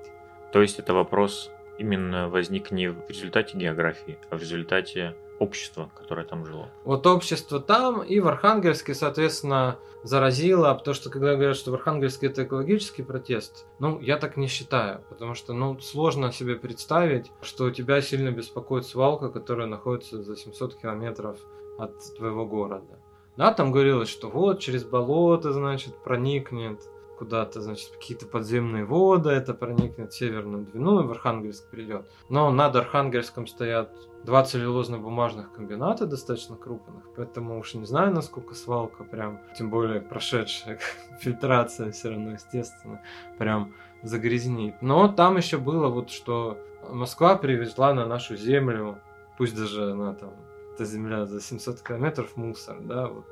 То 0.51 0.63
есть 0.63 0.79
это 0.79 0.95
вопрос 0.95 1.51
именно 1.77 2.27
возник 2.27 2.71
не 2.71 2.89
в 2.89 3.07
результате 3.07 3.55
географии, 3.55 4.17
а 4.31 4.37
в 4.37 4.39
результате 4.39 5.15
общества, 5.39 5.89
которое 5.95 6.25
там 6.25 6.45
жило. 6.45 6.69
Вот 6.83 7.07
общество 7.07 7.59
там 7.59 8.03
и 8.03 8.19
в 8.19 8.27
Архангельске, 8.27 8.93
соответственно, 8.93 9.79
заразило, 10.03 10.73
потому 10.73 10.93
что 10.93 11.09
когда 11.09 11.35
говорят, 11.35 11.55
что 11.55 11.71
в 11.71 11.75
Архангельске 11.75 12.27
это 12.27 12.43
экологический 12.43 13.03
протест, 13.03 13.65
ну, 13.79 13.99
я 13.99 14.17
так 14.17 14.37
не 14.37 14.47
считаю, 14.47 15.01
потому 15.09 15.33
что, 15.33 15.53
ну, 15.53 15.79
сложно 15.79 16.31
себе 16.31 16.55
представить, 16.55 17.31
что 17.41 17.71
тебя 17.71 18.01
сильно 18.01 18.31
беспокоит 18.31 18.85
свалка, 18.85 19.29
которая 19.29 19.67
находится 19.67 20.21
за 20.21 20.35
700 20.35 20.75
километров 20.75 21.37
от 21.77 21.93
твоего 22.17 22.45
города. 22.45 22.99
Да, 23.37 23.53
там 23.53 23.71
говорилось, 23.71 24.09
что 24.09 24.29
вот 24.29 24.59
через 24.59 24.83
болото, 24.83 25.53
значит, 25.53 25.95
проникнет 26.03 26.81
куда-то, 27.17 27.61
значит, 27.61 27.91
какие-то 27.91 28.25
подземные 28.25 28.85
воды, 28.85 29.29
это 29.29 29.53
проникнет 29.53 30.13
в 30.13 30.17
Северную 30.17 30.65
Двину 30.65 31.01
и 31.01 31.07
в 31.07 31.11
Архангельск 31.11 31.69
придет. 31.69 32.09
Но 32.29 32.49
над 32.49 32.75
Архангельском 32.75 33.45
стоят 33.45 33.91
два 34.23 34.43
целлюлозно-бумажных 34.43 35.51
комбината 35.53 36.05
достаточно 36.05 36.55
крупных, 36.55 37.03
поэтому 37.15 37.59
уж 37.59 37.73
не 37.73 37.85
знаю, 37.85 38.13
насколько 38.13 38.53
свалка 38.55 39.03
прям, 39.03 39.39
тем 39.57 39.69
более 39.69 40.01
прошедшая 40.01 40.79
фильтрация 41.19 41.91
все 41.91 42.09
равно, 42.09 42.31
естественно, 42.31 43.01
прям 43.37 43.73
загрязнит. 44.03 44.81
Но 44.81 45.07
там 45.07 45.37
еще 45.37 45.57
было 45.57 45.87
вот, 45.87 46.09
что 46.09 46.57
Москва 46.89 47.35
привезла 47.35 47.93
на 47.93 48.05
нашу 48.05 48.35
землю, 48.35 48.99
пусть 49.37 49.55
даже 49.55 49.91
она 49.91 50.13
там 50.13 50.31
эта 50.73 50.85
земля 50.85 51.25
за 51.25 51.41
700 51.41 51.81
километров 51.81 52.37
мусор, 52.37 52.77
да, 52.79 53.07
вот 53.07 53.25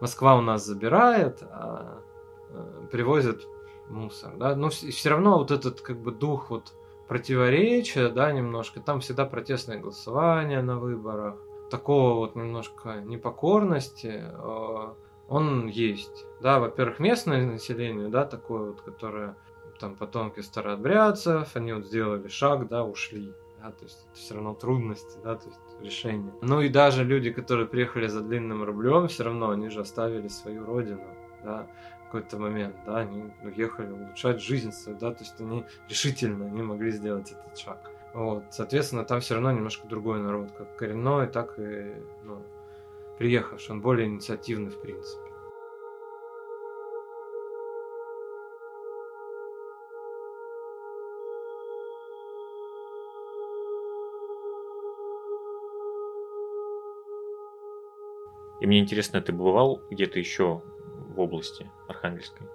Москва 0.00 0.36
у 0.36 0.40
нас 0.40 0.64
забирает, 0.64 1.42
а 1.50 2.00
э, 2.50 2.86
привозят 2.92 3.42
мусор, 3.88 4.36
да, 4.36 4.54
но 4.54 4.68
все 4.70 5.10
равно 5.10 5.38
вот 5.38 5.50
этот 5.50 5.80
как 5.80 6.00
бы 6.00 6.12
дух 6.12 6.50
вот 6.50 6.72
противоречия, 7.12 8.08
да, 8.08 8.32
немножко. 8.32 8.80
Там 8.80 9.00
всегда 9.00 9.26
протестное 9.26 9.78
голосование 9.78 10.62
на 10.62 10.78
выборах. 10.78 11.36
Такого 11.70 12.14
вот 12.14 12.36
немножко 12.36 13.02
непокорности 13.02 14.24
э, 14.24 14.94
он 15.28 15.66
есть. 15.66 16.24
Да, 16.40 16.58
во-первых, 16.58 17.00
местное 17.00 17.44
население, 17.44 18.08
да, 18.08 18.24
такое 18.24 18.70
вот, 18.70 18.80
которое 18.80 19.36
там 19.78 19.94
потомки 19.94 20.40
старообрядцев, 20.40 21.54
они 21.54 21.74
вот 21.74 21.84
сделали 21.84 22.28
шаг, 22.28 22.66
да, 22.68 22.82
ушли. 22.82 23.34
Да, 23.60 23.72
то 23.72 23.84
есть 23.84 24.06
это 24.06 24.18
все 24.18 24.34
равно 24.34 24.54
трудности, 24.54 25.18
да, 25.22 25.34
то 25.34 25.48
есть 25.48 25.60
решение. 25.82 26.32
Ну 26.40 26.62
и 26.62 26.70
даже 26.70 27.04
люди, 27.04 27.30
которые 27.30 27.66
приехали 27.66 28.06
за 28.06 28.22
длинным 28.22 28.64
рублем, 28.64 29.08
все 29.08 29.24
равно 29.24 29.50
они 29.50 29.68
же 29.68 29.80
оставили 29.80 30.28
свою 30.28 30.64
родину, 30.64 31.04
да 31.44 31.68
какой-то 32.12 32.38
момент, 32.38 32.76
да, 32.84 32.98
они 32.98 33.32
уехали 33.42 33.90
улучшать 33.90 34.38
жизнь 34.38 34.70
свою, 34.70 34.98
да, 34.98 35.12
то 35.12 35.24
есть 35.24 35.40
они 35.40 35.64
решительно 35.88 36.44
не 36.44 36.62
могли 36.62 36.90
сделать 36.90 37.32
этот 37.32 37.56
шаг. 37.56 37.90
Вот, 38.12 38.44
соответственно, 38.50 39.06
там 39.06 39.20
все 39.20 39.32
равно 39.32 39.50
немножко 39.50 39.88
другой 39.88 40.20
народ, 40.20 40.50
как 40.52 40.76
коренной, 40.76 41.26
так 41.26 41.58
и 41.58 41.94
ну, 42.22 42.42
приехавший, 43.16 43.76
он 43.76 43.80
более 43.80 44.08
инициативный 44.08 44.70
в 44.70 44.78
принципе. 44.78 45.22
И 58.60 58.66
мне 58.66 58.80
интересно, 58.80 59.22
ты 59.22 59.32
бывал 59.32 59.80
где-то 59.90 60.18
еще 60.18 60.62
в 61.12 61.20
области 61.20 61.70
Архангельской? 61.88 62.46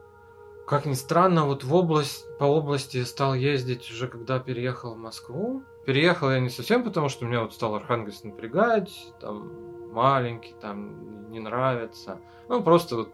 Как 0.67 0.85
ни 0.85 0.93
странно, 0.93 1.45
вот 1.45 1.63
в 1.63 1.73
область, 1.73 2.25
по 2.37 2.43
области 2.43 3.03
стал 3.05 3.33
ездить 3.35 3.89
уже 3.89 4.07
когда 4.07 4.39
переехал 4.39 4.95
в 4.95 4.97
Москву. 4.97 5.63
Переехал 5.85 6.29
я 6.29 6.41
не 6.41 6.49
совсем 6.49 6.83
потому, 6.83 7.07
что 7.07 7.25
меня 7.25 7.41
вот 7.41 7.53
стал 7.53 7.75
Архангельск 7.75 8.25
напрягать, 8.25 9.13
там 9.21 9.49
маленький, 9.93 10.53
там 10.59 11.31
не 11.31 11.39
нравится. 11.39 12.19
Ну, 12.49 12.61
просто 12.61 12.97
вот 12.97 13.13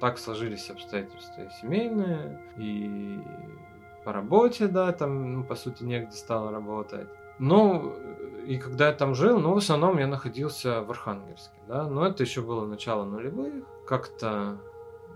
так 0.00 0.18
сложились 0.18 0.70
обстоятельства 0.70 1.42
и 1.42 1.50
семейные, 1.60 2.42
и 2.58 3.20
по 4.04 4.12
работе, 4.12 4.66
да, 4.66 4.92
там, 4.92 5.34
ну, 5.34 5.44
по 5.44 5.54
сути, 5.54 5.84
негде 5.84 6.16
стало 6.16 6.50
работать. 6.50 7.08
Ну, 7.38 7.94
и 8.46 8.58
когда 8.58 8.88
я 8.88 8.92
там 8.92 9.14
жил, 9.14 9.38
ну, 9.38 9.54
в 9.54 9.58
основном 9.58 9.98
я 9.98 10.06
находился 10.06 10.82
в 10.82 10.90
Архангельске, 10.90 11.58
да, 11.68 11.84
но 11.84 12.06
это 12.06 12.22
еще 12.24 12.40
было 12.40 12.66
начало 12.66 13.04
нулевых, 13.04 13.64
как-то 13.86 14.58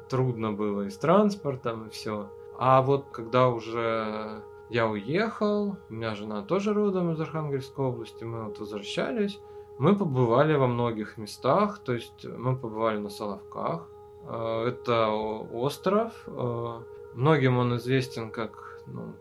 трудно 0.08 0.52
было 0.52 0.82
и 0.82 0.90
с 0.90 0.96
транспортом, 0.96 1.86
и 1.86 1.90
все. 1.90 2.30
А 2.58 2.82
вот 2.82 3.06
когда 3.12 3.48
уже 3.48 4.42
я 4.68 4.86
уехал, 4.86 5.76
у 5.88 5.92
меня 5.92 6.14
жена 6.14 6.42
тоже 6.42 6.72
родом 6.72 7.12
из 7.12 7.20
Архангельской 7.20 7.84
области, 7.84 8.24
мы 8.24 8.44
вот 8.44 8.58
возвращались, 8.58 9.40
мы 9.78 9.96
побывали 9.96 10.54
во 10.54 10.66
многих 10.66 11.18
местах, 11.18 11.78
то 11.78 11.92
есть 11.92 12.24
мы 12.24 12.56
побывали 12.56 12.98
на 12.98 13.08
Соловках. 13.08 13.88
Э, 14.24 14.66
это 14.68 15.08
остров, 15.08 16.12
э, 16.26 16.80
многим 17.14 17.58
он 17.58 17.76
известен 17.76 18.30
как, 18.30 18.80
ну, 18.86 19.12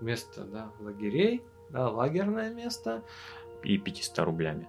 место 0.00 0.44
да, 0.44 0.70
лагерей, 0.80 1.42
да, 1.70 1.88
лагерное 1.88 2.52
место. 2.52 3.02
И 3.62 3.78
500 3.78 4.18
рублями. 4.26 4.68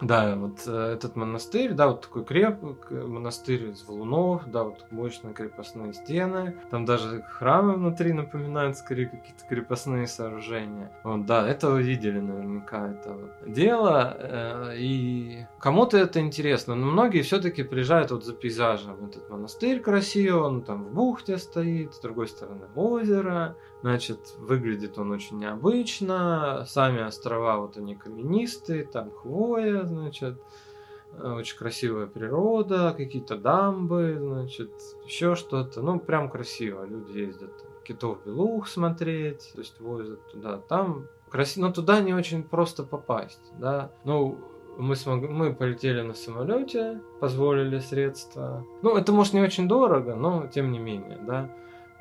Да, 0.00 0.34
вот 0.34 0.62
э, 0.66 0.92
этот 0.94 1.14
монастырь, 1.16 1.72
да, 1.72 1.88
вот 1.88 2.02
такой 2.02 2.24
креп, 2.24 2.56
монастырь 2.90 3.70
из 3.70 3.84
валунов, 3.84 4.50
да, 4.50 4.64
вот 4.64 4.86
мощные 4.90 5.34
крепостные 5.34 5.92
стены. 5.92 6.56
Там 6.70 6.86
даже 6.86 7.22
храмы 7.22 7.74
внутри 7.74 8.12
напоминают 8.12 8.78
скорее 8.78 9.06
какие-то 9.06 9.44
крепостные 9.48 10.06
сооружения. 10.06 10.90
Вот, 11.04 11.26
да, 11.26 11.46
это 11.46 11.70
вы 11.70 11.82
видели 11.82 12.18
наверняка 12.18 12.88
это 12.88 13.12
вот 13.12 13.52
дело. 13.52 14.16
Э, 14.18 14.74
и 14.76 15.46
кому-то 15.58 15.98
это 15.98 16.20
интересно, 16.20 16.74
но 16.74 16.86
многие 16.86 17.20
все-таки 17.20 17.62
приезжают 17.62 18.10
вот 18.10 18.24
за 18.24 18.32
пейзажем. 18.32 19.04
Этот 19.04 19.28
монастырь 19.28 19.80
красивый, 19.80 20.40
он 20.40 20.62
там 20.62 20.84
в 20.84 20.94
бухте 20.94 21.36
стоит, 21.36 21.94
с 21.94 22.00
другой 22.00 22.28
стороны 22.28 22.66
озеро. 22.74 23.56
Значит, 23.82 24.34
выглядит 24.38 24.98
он 24.98 25.10
очень 25.10 25.38
необычно. 25.38 26.64
Сами 26.66 27.02
острова 27.02 27.58
вот 27.58 27.78
они 27.78 27.94
каменистые, 27.94 28.84
там 28.84 29.10
хвоя, 29.10 29.84
значит, 29.90 30.40
э, 31.12 31.32
очень 31.32 31.56
красивая 31.56 32.06
природа, 32.06 32.94
какие-то 32.96 33.36
дамбы, 33.36 34.16
значит, 34.18 34.70
еще 35.04 35.34
что-то. 35.34 35.82
Ну, 35.82 36.00
прям 36.00 36.30
красиво. 36.30 36.84
Люди 36.84 37.18
ездят 37.18 37.52
китов 37.84 38.18
белух 38.24 38.68
смотреть, 38.68 39.50
то 39.52 39.60
есть 39.60 39.80
возят 39.80 40.20
туда. 40.30 40.58
Там 40.58 41.06
красиво, 41.28 41.66
но 41.66 41.72
туда 41.72 42.00
не 42.00 42.14
очень 42.14 42.42
просто 42.42 42.84
попасть, 42.84 43.52
да. 43.58 43.90
Ну, 44.04 44.38
мы, 44.78 44.96
смог... 44.96 45.28
мы 45.28 45.54
полетели 45.54 46.00
на 46.00 46.14
самолете, 46.14 47.00
позволили 47.20 47.78
средства. 47.78 48.64
Ну, 48.82 48.96
это 48.96 49.12
может 49.12 49.34
не 49.34 49.40
очень 49.40 49.68
дорого, 49.68 50.14
но 50.14 50.46
тем 50.46 50.72
не 50.72 50.78
менее, 50.78 51.18
да. 51.26 51.50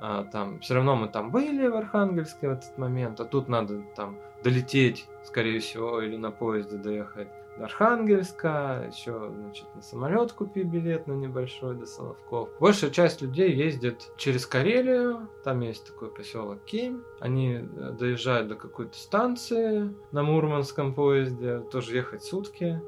А, 0.02 0.24
там 0.24 0.60
все 0.60 0.76
равно 0.76 0.96
мы 0.96 1.08
там 1.10 1.32
были 1.32 1.68
в 1.68 1.76
Архангельске 1.76 2.48
в 2.48 2.52
этот 2.52 2.78
момент, 2.78 3.20
а 3.20 3.26
тут 3.26 3.50
надо 3.50 3.82
там 3.96 4.18
долететь, 4.44 5.08
скорее 5.26 5.60
всего, 5.60 6.02
или 6.02 6.16
на 6.16 6.32
поезде 6.32 6.78
доехать 6.78 7.28
до 7.60 7.66
Архангельска, 7.66 8.90
еще, 8.92 9.32
значит, 9.36 9.66
на 9.76 9.82
самолет 9.82 10.32
купи 10.32 10.64
билет 10.64 11.08
на 11.08 11.14
небольшой 11.14 11.76
до 11.76 11.86
Соловков. 11.86 12.50
Большая 12.60 12.90
часть 12.90 13.22
людей 13.22 13.54
ездит 13.54 14.12
через 14.18 14.48
Карелию, 14.48 15.30
там 15.44 15.60
есть 15.60 15.86
такой 15.86 16.10
поселок 16.10 16.64
Ким, 16.66 17.04
они 17.20 17.56
э, 17.56 17.92
доезжают 17.92 18.48
до 18.48 18.56
какой-то 18.56 18.98
станции 18.98 19.94
на 20.12 20.24
Мурманском 20.24 20.94
поезде, 20.94 21.60
тоже 21.60 21.96
ехать 21.98 22.24
сутки, 22.24 22.82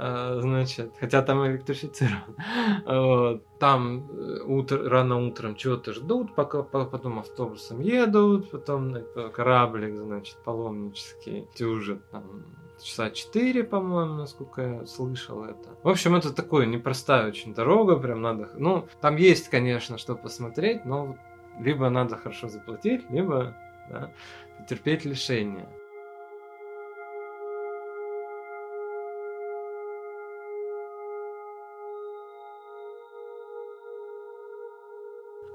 а, 0.00 0.38
значит, 0.40 0.92
хотя 1.00 1.22
там 1.22 1.44
электрифицирован. 1.46 2.36
Вот. 2.86 3.42
Там 3.58 4.08
э, 4.10 4.42
утро, 4.44 4.88
рано 4.88 5.26
утром 5.26 5.56
чего-то 5.56 5.92
ждут, 5.92 6.34
пока 6.36 6.62
потом 6.62 7.18
автобусом 7.18 7.80
едут, 7.80 8.50
потом 8.50 8.94
кораблик, 9.34 9.96
значит, 9.96 10.36
паломнический 10.44 11.48
тюжит 11.54 12.08
там 12.10 12.44
часа 12.82 13.10
4, 13.10 13.64
по-моему, 13.64 14.14
насколько 14.14 14.62
я 14.62 14.86
слышал 14.86 15.44
это. 15.44 15.76
В 15.82 15.88
общем, 15.88 16.14
это 16.14 16.32
такое 16.32 16.66
непростая 16.66 17.28
очень 17.28 17.54
дорога, 17.54 17.96
прям 17.96 18.22
надо... 18.22 18.50
Ну, 18.54 18.86
там 19.00 19.16
есть, 19.16 19.48
конечно, 19.48 19.98
что 19.98 20.14
посмотреть, 20.14 20.84
но 20.84 21.16
либо 21.58 21.88
надо 21.90 22.16
хорошо 22.16 22.48
заплатить, 22.48 23.08
либо 23.10 23.56
да, 23.90 24.12
потерпеть 24.58 25.04
лишение. 25.04 25.68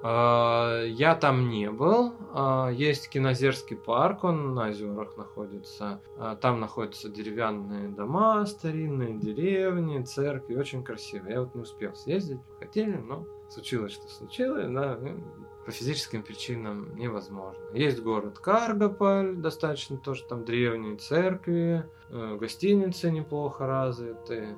Я 0.04 1.18
там 1.20 1.50
не 1.50 1.72
был. 1.72 2.14
А, 2.34 2.70
есть 2.70 3.10
Кинозерский 3.10 3.78
парк, 3.78 4.24
он 4.26 4.54
на 4.54 4.68
озерах 4.68 5.16
находится. 5.16 6.02
А, 6.18 6.36
там 6.36 6.60
находятся 6.60 7.10
деревянные 7.10 7.88
дома, 7.88 8.46
старинные 8.46 9.18
деревни, 9.18 10.04
церкви. 10.04 10.56
Очень 10.56 10.84
красиво. 10.84 11.28
Я 11.30 11.42
вот 11.42 11.56
не 11.56 11.62
успел 11.62 11.96
съездить, 11.96 12.40
хотели, 12.60 12.98
но 12.98 13.26
случилось, 13.50 13.94
что 13.94 14.10
случилось. 14.10 14.68
Да. 14.70 15.00
по 15.66 15.72
физическим 15.72 16.24
причинам 16.24 16.94
невозможно. 16.96 17.64
Есть 17.74 18.02
город 18.02 18.40
Каргополь, 18.40 19.36
достаточно 19.36 19.98
тоже 19.98 20.26
там 20.26 20.44
древние 20.44 20.98
церкви, 20.98 21.90
э, 22.10 22.38
гостиницы 22.38 23.12
неплохо 23.12 23.66
развиты. 23.66 24.58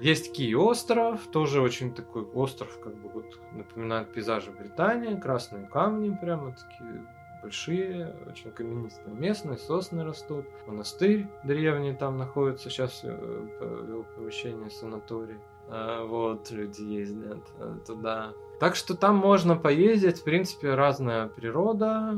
Есть 0.00 0.32
Ки-остров, 0.34 1.26
тоже 1.28 1.60
очень 1.60 1.94
такой 1.94 2.22
остров, 2.22 2.78
как 2.80 2.94
бы 2.96 3.08
вот 3.08 3.38
напоминает 3.52 4.12
пейзажи 4.12 4.50
Британии, 4.50 5.18
красные 5.18 5.66
камни 5.66 6.16
прямо 6.20 6.52
такие 6.52 7.06
большие, 7.42 8.14
очень 8.26 8.50
каменистая 8.50 9.14
местность, 9.14 9.64
сосны 9.64 10.04
растут. 10.04 10.44
Монастырь 10.66 11.26
древний 11.44 11.94
там 11.94 12.18
находится, 12.18 12.68
сейчас 12.68 13.00
э, 13.04 13.86
вел 13.88 14.04
помещение 14.16 14.70
санаторий. 14.70 15.38
А, 15.68 16.04
вот, 16.04 16.50
люди 16.50 16.82
ездят 16.82 17.42
э, 17.58 17.76
туда. 17.86 18.32
Так 18.60 18.74
что 18.74 18.96
там 18.96 19.16
можно 19.16 19.56
поездить, 19.56 20.20
в 20.20 20.24
принципе, 20.24 20.74
разная 20.74 21.28
природа, 21.28 22.12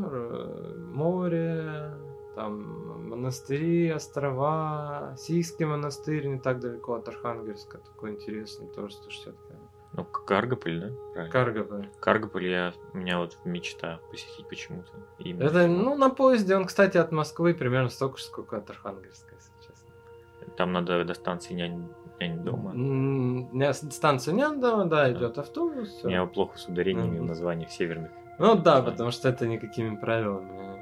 море, 0.92 1.92
там 2.38 3.08
монастыри, 3.08 3.90
острова, 3.90 5.16
Сийский 5.18 5.66
монастырь 5.66 6.28
не 6.28 6.38
так 6.38 6.60
далеко 6.60 6.94
от 6.94 7.08
Архангельска, 7.08 7.78
такой 7.78 8.12
интересный, 8.12 8.68
тоже 8.68 8.94
160 8.94 9.34
км. 9.34 9.58
Ну, 9.94 10.04
Каргополь, 10.04 10.80
да? 10.80 10.90
Правильно. 11.14 11.32
Каргополь. 11.32 11.88
Каргополь 11.98 12.46
я, 12.46 12.74
у 12.92 12.98
меня 12.98 13.18
вот 13.18 13.36
мечта 13.44 13.98
посетить 14.12 14.46
почему-то. 14.48 14.92
Это, 15.18 15.66
ну, 15.66 15.96
на 15.96 16.10
поезде 16.10 16.54
он, 16.54 16.66
кстати, 16.66 16.96
от 16.96 17.10
Москвы 17.10 17.54
примерно 17.54 17.88
столько 17.88 18.18
же, 18.18 18.24
сколько 18.24 18.58
от 18.58 18.70
Архангельска, 18.70 19.34
если 19.34 19.52
честно. 19.66 20.54
Там 20.56 20.72
надо 20.72 21.04
до 21.04 21.14
станции 21.14 21.54
нянь, 21.54 21.88
нянь 22.20 22.44
дома. 22.44 23.72
Станция 23.72 24.32
нянь 24.32 24.60
дома, 24.60 24.84
да, 24.84 25.10
идет 25.10 25.34
да. 25.34 25.40
автобус. 25.40 26.04
У 26.04 26.08
меня 26.08 26.24
плохо 26.26 26.56
с 26.56 26.68
ударениями 26.68 27.16
mm-hmm. 27.16 27.22
в 27.22 27.24
названиях 27.24 27.70
северных. 27.72 28.12
Ну 28.38 28.54
да, 28.54 28.80
потому 28.80 29.10
что 29.10 29.28
это 29.28 29.48
никакими 29.48 29.96
правилами 29.96 30.77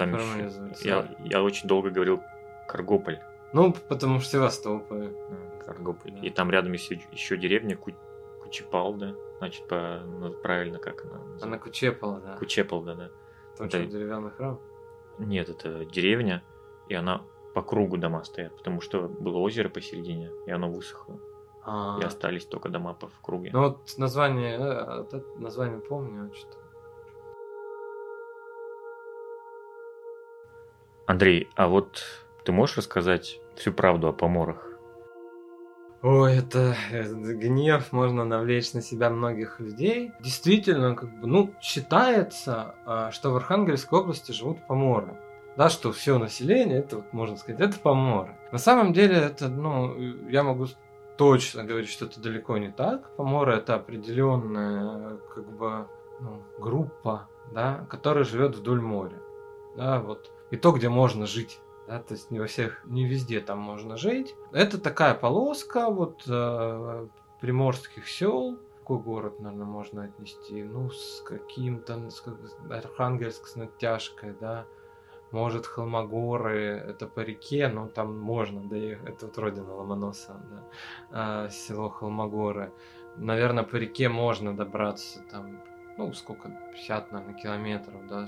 Там 0.00 0.18
я, 0.82 1.06
я 1.24 1.42
очень 1.42 1.68
долго 1.68 1.90
говорил 1.90 2.22
Каргополь. 2.66 3.20
Ну, 3.52 3.74
потому 3.88 4.20
что 4.20 4.30
Севастополь. 4.30 5.12
Каргополь. 5.66 6.12
Да. 6.12 6.26
И 6.26 6.30
там 6.30 6.50
рядом 6.50 6.72
есть 6.72 6.90
еще 7.12 7.36
деревня 7.36 7.76
Ку... 7.76 7.90
Кучепал, 8.42 8.94
да? 8.94 9.14
Значит, 9.38 9.68
по... 9.68 10.00
ну, 10.06 10.32
правильно, 10.32 10.78
как 10.78 11.04
она 11.04 11.18
называется? 11.18 11.46
Она 11.46 11.58
Кучепала, 11.58 12.20
да. 12.20 12.36
Кучепал, 12.36 12.82
да. 12.82 13.10
Там 13.58 13.66
это... 13.66 13.82
что, 13.82 13.86
деревянный 13.86 14.30
храм? 14.30 14.58
Нет, 15.18 15.50
это 15.50 15.84
деревня, 15.84 16.42
и 16.88 16.94
она 16.94 17.20
по 17.54 17.62
кругу 17.62 17.98
дома 17.98 18.24
стоят, 18.24 18.56
потому 18.56 18.80
что 18.80 19.06
было 19.06 19.36
озеро 19.36 19.68
посередине, 19.68 20.30
и 20.46 20.50
оно 20.50 20.70
высохло. 20.70 21.20
А-а-а. 21.62 22.00
И 22.00 22.04
остались 22.04 22.46
только 22.46 22.70
дома 22.70 22.94
по 22.94 23.08
в 23.08 23.20
круге. 23.20 23.50
Ну 23.52 23.60
вот 23.60 23.98
название, 23.98 24.56
э, 24.58 25.20
название 25.36 25.78
помню, 25.78 26.32
что-то. 26.34 26.56
Андрей, 31.10 31.48
а 31.56 31.66
вот 31.66 32.04
ты 32.44 32.52
можешь 32.52 32.76
рассказать 32.76 33.40
всю 33.56 33.72
правду 33.72 34.06
о 34.06 34.12
поморах? 34.12 34.64
Ой, 36.02 36.36
это, 36.36 36.76
это 36.92 37.34
гнев 37.34 37.90
можно 37.90 38.24
навлечь 38.24 38.72
на 38.74 38.80
себя 38.80 39.10
многих 39.10 39.58
людей. 39.58 40.12
Действительно, 40.20 40.94
как 40.94 41.10
бы, 41.20 41.26
ну, 41.26 41.52
считается, 41.60 42.76
а, 42.86 43.10
что 43.10 43.32
в 43.32 43.36
Архангельской 43.36 43.98
области 43.98 44.30
живут 44.30 44.64
поморы. 44.68 45.18
Да, 45.56 45.68
что 45.68 45.90
все 45.90 46.16
население, 46.16 46.78
это, 46.78 46.98
вот, 46.98 47.12
можно 47.12 47.36
сказать, 47.36 47.60
это 47.60 47.80
поморы. 47.80 48.36
На 48.52 48.58
самом 48.58 48.92
деле, 48.92 49.16
это, 49.16 49.48
ну, 49.48 49.96
я 50.28 50.44
могу 50.44 50.66
точно 51.18 51.64
говорить, 51.64 51.90
что 51.90 52.04
это 52.04 52.20
далеко 52.20 52.56
не 52.56 52.70
так. 52.70 53.16
Поморы 53.16 53.54
это 53.54 53.74
определенная, 53.74 55.16
как 55.34 55.50
бы, 55.58 55.88
ну, 56.20 56.40
группа, 56.60 57.28
да, 57.52 57.84
которая 57.90 58.22
живет 58.22 58.54
вдоль 58.54 58.80
моря. 58.80 59.18
Да, 59.76 59.98
вот. 59.98 60.30
И 60.50 60.56
то, 60.56 60.72
где 60.72 60.88
можно 60.88 61.26
жить 61.26 61.60
да, 61.90 61.98
то 61.98 62.14
есть 62.14 62.30
не 62.30 62.38
во 62.38 62.46
всех, 62.46 62.84
не 62.84 63.04
везде 63.04 63.40
там 63.40 63.58
можно 63.58 63.96
жить. 63.96 64.36
Это 64.52 64.78
такая 64.78 65.14
полоска 65.14 65.90
вот 65.90 66.22
э, 66.28 67.08
приморских 67.40 68.08
сел. 68.08 68.58
Какой 68.78 68.98
город, 68.98 69.40
наверное, 69.40 69.66
можно 69.66 70.04
отнести? 70.04 70.62
Ну, 70.62 70.90
с 70.90 71.20
каким-то, 71.22 72.08
с, 72.08 72.22
Архангельск 72.70 73.48
с 73.48 73.56
натяжкой, 73.56 74.36
да. 74.40 74.66
Может, 75.32 75.66
Холмогоры, 75.66 76.76
это 76.76 77.08
по 77.08 77.20
реке, 77.20 77.66
но 77.66 77.88
там 77.88 78.16
можно 78.16 78.60
доехать. 78.60 79.08
Это 79.08 79.26
вот 79.26 79.38
родина 79.38 79.74
Ломоноса, 79.74 80.40
да. 80.48 80.64
А, 81.10 81.48
село 81.48 81.88
Холмогоры. 81.88 82.72
Наверное, 83.16 83.64
по 83.64 83.74
реке 83.74 84.08
можно 84.08 84.56
добраться 84.56 85.24
там 85.30 85.60
ну, 86.00 86.14
сколько, 86.14 86.50
50, 86.72 87.12
наверное, 87.12 87.34
километров, 87.34 88.06
да, 88.08 88.26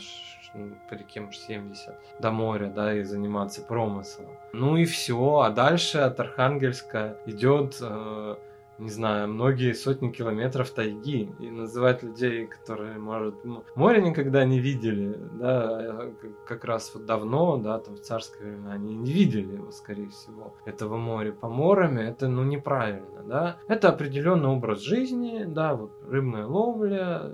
по 0.91 0.95
реке, 0.95 1.21
может, 1.23 1.41
70, 1.41 1.95
до 2.21 2.31
моря, 2.31 2.67
да, 2.67 2.95
и 2.95 3.03
заниматься 3.03 3.63
промыслом. 3.63 4.27
Ну 4.53 4.77
и 4.77 4.85
все, 4.85 5.39
а 5.39 5.49
дальше 5.49 5.99
от 5.99 6.21
Архангельска 6.21 7.17
идет 7.25 7.79
э, 7.81 8.37
не 8.83 8.91
знаю, 8.91 9.29
многие 9.29 9.75
сотни 9.75 10.11
километров 10.11 10.71
тайги 10.71 11.31
и 11.39 11.51
называть 11.51 12.03
людей, 12.03 12.47
которые, 12.47 12.99
может, 12.99 13.37
море 13.77 14.03
никогда 14.03 14.45
не 14.45 14.59
видели, 14.59 15.17
да, 15.35 16.11
как 16.47 16.65
раз 16.65 16.91
вот 16.95 17.07
давно, 17.07 17.59
да, 17.59 17.79
там 17.79 17.95
в 17.95 18.01
царское 18.01 18.45
время, 18.45 18.71
они 18.71 18.97
не 18.97 19.13
видели 19.13 19.55
его, 19.55 19.71
скорее 19.71 20.09
всего, 20.09 20.55
этого 20.65 20.97
моря. 20.97 21.33
По 21.33 21.49
морями 21.49 22.03
это, 22.03 22.29
ну, 22.29 22.43
неправильно, 22.43 23.23
да. 23.25 23.57
Это 23.69 23.89
определенный 23.89 24.49
образ 24.49 24.81
жизни, 24.81 25.45
да, 25.45 25.75
вот 25.75 25.93
рыбная 26.09 26.47
ловля, 26.47 27.31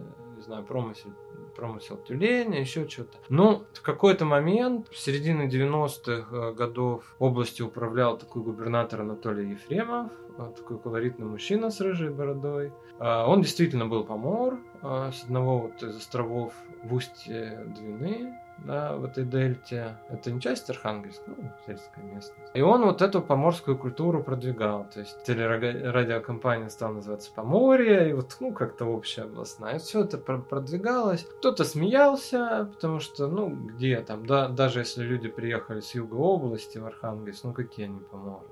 знаю, 0.49 0.65
промысел 0.65 1.13
промысел 1.55 1.97
тюленя, 1.97 2.61
еще 2.61 2.89
что-то. 2.89 3.19
Но 3.29 3.65
в 3.73 3.83
какой-то 3.83 4.25
момент, 4.25 4.89
в 4.89 4.97
середине 4.97 5.49
90-х 5.49 6.37
э, 6.37 6.53
годов, 6.55 7.17
областью 7.19 7.67
управлял 7.67 8.17
такой 8.17 8.43
губернатор 8.43 9.01
Анатолий 9.01 9.51
Ефремов, 9.51 10.13
э, 10.39 10.53
такой 10.57 10.79
колоритный 10.79 11.27
мужчина 11.27 11.71
с 11.71 11.81
рыжей 11.81 12.11
бородой. 12.11 12.73
А, 12.99 13.27
он 13.29 13.43
действительно 13.43 13.87
был 13.87 14.05
помор 14.05 14.59
э, 14.83 15.11
с 15.13 15.25
одного 15.25 15.59
вот 15.59 15.83
из 15.83 15.97
островов 15.97 16.53
в 16.85 16.95
устье 16.95 17.65
Двины, 17.77 18.35
да, 18.65 18.97
в 18.97 19.05
этой 19.05 19.25
дельте. 19.25 19.99
Это 20.09 20.31
не 20.31 20.41
часть 20.41 20.69
Архангельска, 20.71 21.23
ну, 21.27 21.51
сельская 21.67 22.03
местность. 22.03 22.51
И 22.55 22.61
он 22.61 22.85
вот 22.85 23.03
эту 23.03 23.23
поморскую 23.23 23.77
культуру 23.79 24.23
продвигал. 24.23 24.87
То 24.93 25.01
есть 25.01 25.23
телерадиокомпания 25.25 26.69
стала 26.69 26.95
называться 26.95 27.31
Поморье, 27.35 28.11
и 28.11 28.13
вот, 28.13 28.37
ну, 28.41 28.53
как-то 28.53 28.87
общая 28.87 29.23
областная. 29.23 29.77
И 29.77 29.79
все 29.79 30.05
это 30.05 30.19
продвигалось. 30.19 31.27
Кто-то 31.39 31.65
смеялся, 31.65 32.71
потому 32.75 33.01
что, 33.01 33.29
ну, 33.29 33.49
где 33.49 34.01
там, 34.01 34.27
да, 34.27 34.49
даже 34.49 34.81
если 34.81 35.03
люди 35.03 35.29
приехали 35.29 35.81
с 35.81 35.95
юга 35.95 36.15
области 36.15 36.79
в 36.79 36.87
Архангельск, 36.87 37.45
ну, 37.45 37.53
какие 37.53 37.87
они 37.87 38.01
поморы? 38.01 38.47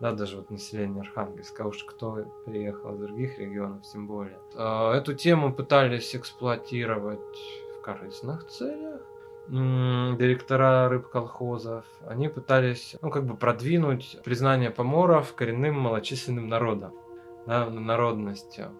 да, 0.00 0.12
даже 0.12 0.36
вот 0.38 0.50
население 0.50 1.02
Архангельска, 1.02 1.64
а 1.64 1.66
уж 1.66 1.84
кто 1.84 2.24
приехал 2.46 2.94
из 2.94 3.00
других 3.00 3.38
регионов, 3.38 3.82
тем 3.82 4.06
более. 4.06 4.38
А, 4.54 4.94
эту 4.94 5.14
тему 5.14 5.52
пытались 5.52 6.16
эксплуатировать 6.16 7.20
в 7.78 7.82
корыстных 7.82 8.46
целях, 8.48 9.02
директора 9.50 10.88
рыбколхозов, 10.88 11.84
они 12.06 12.28
пытались, 12.28 12.96
ну, 13.02 13.10
как 13.10 13.24
бы 13.24 13.36
продвинуть 13.36 14.18
признание 14.24 14.70
поморов 14.70 15.34
коренным 15.34 15.78
малочисленным 15.80 16.48
народом, 16.48 16.92
да, 17.46 17.68
народностью. 17.68 18.70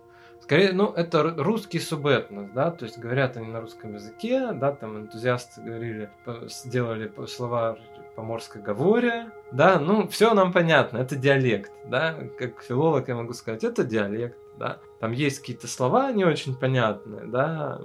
Скорее, 0.41 0.73
ну, 0.73 0.91
это 0.93 1.23
русский 1.23 1.81
субэтнос, 1.81 2.51
да, 2.55 2.71
то 2.71 2.85
есть 2.85 2.99
говорят 2.99 3.37
они 3.37 3.49
на 3.49 3.61
русском 3.61 3.95
языке, 3.95 4.53
да, 4.53 4.73
там 4.73 4.99
энтузиасты 4.99 5.61
говорили, 5.61 6.11
сделали 6.49 7.13
слова 7.27 7.77
поморской 8.15 8.63
говоря, 8.63 9.33
да, 9.53 9.79
ну, 9.79 10.09
все 10.09 10.35
нам 10.35 10.53
понятно, 10.53 10.99
это 10.99 11.17
диалект, 11.17 11.73
да, 11.87 12.15
как 12.39 12.63
филолог 12.63 13.09
я 13.09 13.17
могу 13.17 13.33
сказать, 13.33 13.65
это 13.65 13.85
диалект, 13.85 14.39
да, 14.57 14.79
там 15.01 15.13
есть 15.13 15.41
какие-то 15.41 15.67
слова 15.67 16.13
не 16.13 16.25
очень 16.25 16.55
понятные, 16.55 17.27
да, 17.27 17.81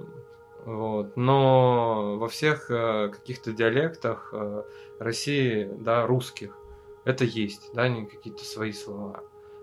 вот. 0.66 1.16
Но 1.16 2.16
во 2.18 2.28
всех 2.28 2.70
э, 2.70 3.08
каких-то 3.08 3.52
диалектах 3.52 4.30
э, 4.32 4.64
России, 4.98 5.70
да, 5.78 6.06
русских, 6.06 6.58
это 7.04 7.24
есть, 7.24 7.70
да, 7.72 7.88
не 7.88 8.04
какие-то 8.04 8.44
свои 8.44 8.72
слова. 8.72 9.22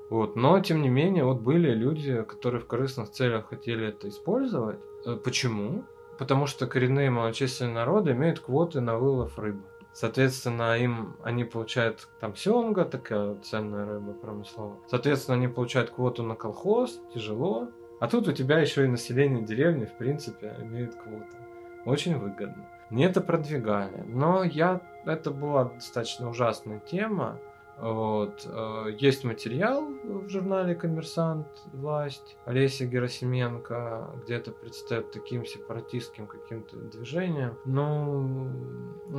Вот. 0.10 0.38
Но, 0.38 0.58
тем 0.62 0.82
не 0.82 0.88
менее, 0.88 1.26
вот 1.26 1.42
были 1.42 1.72
люди, 1.72 2.24
которые 2.24 2.62
в 2.62 2.68
корыстных 2.68 3.12
целях 3.12 3.50
хотели 3.50 3.90
это 3.90 4.08
использовать. 4.08 4.80
Э, 5.06 5.18
почему? 5.22 5.84
Потому 6.18 6.48
что 6.48 6.68
коренные 6.68 7.10
малочисленные 7.10 7.76
народы 7.76 8.12
имеют 8.12 8.40
квоты 8.40 8.80
на 8.80 8.98
вылов 8.98 9.38
рыбы. 9.38 9.64
Соответственно, 9.92 10.78
им 10.78 11.18
они 11.22 11.44
получают 11.44 12.08
там 12.22 12.34
семга, 12.36 12.86
такая 12.86 13.36
ценная 13.42 13.86
рыба 13.86 14.14
промысловая. 14.14 14.80
Соответственно, 14.88 15.36
они 15.36 15.50
получают 15.50 15.90
квоту 15.90 16.24
на 16.24 16.36
колхоз, 16.36 17.00
тяжело, 17.14 17.68
а 18.00 18.08
тут 18.08 18.28
у 18.28 18.32
тебя 18.32 18.60
еще 18.60 18.86
и 18.86 18.88
население 18.88 19.44
деревни, 19.44 19.86
в 19.86 19.94
принципе, 19.94 20.56
имеет 20.62 20.96
квоты. 20.96 21.38
Очень 21.86 22.18
выгодно. 22.18 22.68
Мне 22.90 23.06
это 23.06 23.22
продвигали. 23.22 24.04
Но 24.08 24.44
я... 24.44 24.82
Это 25.06 25.32
была 25.32 25.66
достаточно 25.66 26.30
ужасная 26.30 26.80
тема. 26.80 27.40
Вот. 27.78 28.46
Э, 28.46 28.96
есть 28.98 29.24
материал 29.24 29.86
в 30.04 30.30
журнале 30.30 30.76
«Коммерсант. 30.76 31.48
Власть» 31.74 32.38
Олеся 32.46 32.86
Герасименко, 32.86 34.12
где 34.24 34.36
это 34.36 34.52
предстает 34.52 35.12
таким 35.12 35.46
сепаратистским 35.46 36.28
каким-то 36.28 36.78
движением. 36.78 37.58
Ну, 37.66 38.50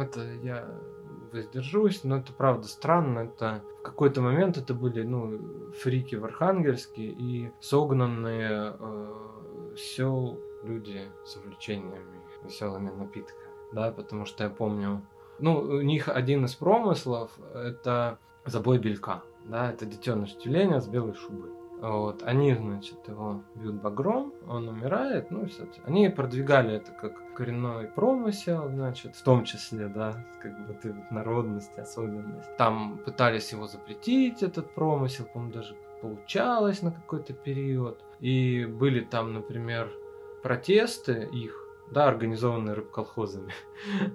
это 0.01 0.23
я 0.43 0.67
воздержусь, 1.35 2.05
но 2.05 2.19
это 2.19 2.33
правда 2.33 2.67
странно. 2.69 3.21
Это 3.21 3.63
в 3.81 3.83
какой-то 3.83 4.21
момент 4.21 4.57
это 4.57 4.73
были 4.75 5.03
ну, 5.03 5.73
фрики 5.73 6.15
в 6.15 6.25
Архангельске 6.25 7.03
и 7.03 7.51
согнанные 7.61 8.77
э, 8.79 9.75
сел 9.77 10.39
люди 10.63 11.03
с 11.25 11.37
увлечениями 11.37 12.21
веселыми 12.43 12.91
напитками. 12.91 13.51
Да, 13.73 13.91
потому 13.91 14.25
что 14.25 14.45
я 14.45 14.51
помню, 14.51 15.03
ну, 15.39 15.59
у 15.59 15.81
них 15.81 16.09
один 16.09 16.45
из 16.45 16.55
промыслов 16.55 17.31
это 17.55 18.19
забой 18.45 18.79
белька. 18.79 19.23
Да, 19.45 19.71
это 19.71 19.85
детеныш 19.85 20.37
тюленя 20.37 20.81
с 20.81 20.89
белой 20.89 21.15
шубой. 21.15 21.51
Вот, 21.85 22.23
они, 22.23 22.55
значит, 22.55 22.97
его 23.09 23.43
бьют 23.55 23.75
багром, 23.75 24.33
он 24.49 24.69
умирает, 24.69 25.31
ну 25.31 25.45
все. 25.45 25.67
Они 25.85 26.09
продвигали 26.09 26.77
это 26.77 26.93
как 26.93 27.35
коренной 27.35 27.89
промысел, 27.89 28.71
значит, 28.71 29.15
в 29.15 29.23
том 29.23 29.45
числе, 29.45 29.89
да, 29.89 30.25
как 30.41 30.67
бы 30.67 30.79
вот 30.83 31.11
народность, 31.11 31.79
особенность. 31.79 32.57
Там 32.57 32.97
пытались 33.05 33.53
его 33.53 33.67
запретить, 33.67 34.43
этот 34.43 34.75
промысел, 34.75 35.27
по-моему, 35.27 35.53
даже 35.53 35.77
получалось 36.01 36.81
на 36.81 36.91
какой-то 36.91 37.35
период. 37.35 38.01
И 38.19 38.65
были 38.65 39.01
там, 39.01 39.35
например, 39.35 39.93
протесты 40.43 41.29
их, 41.31 41.69
да, 41.91 42.09
организованные 42.09 42.75
рыбколхозами. 42.75 43.53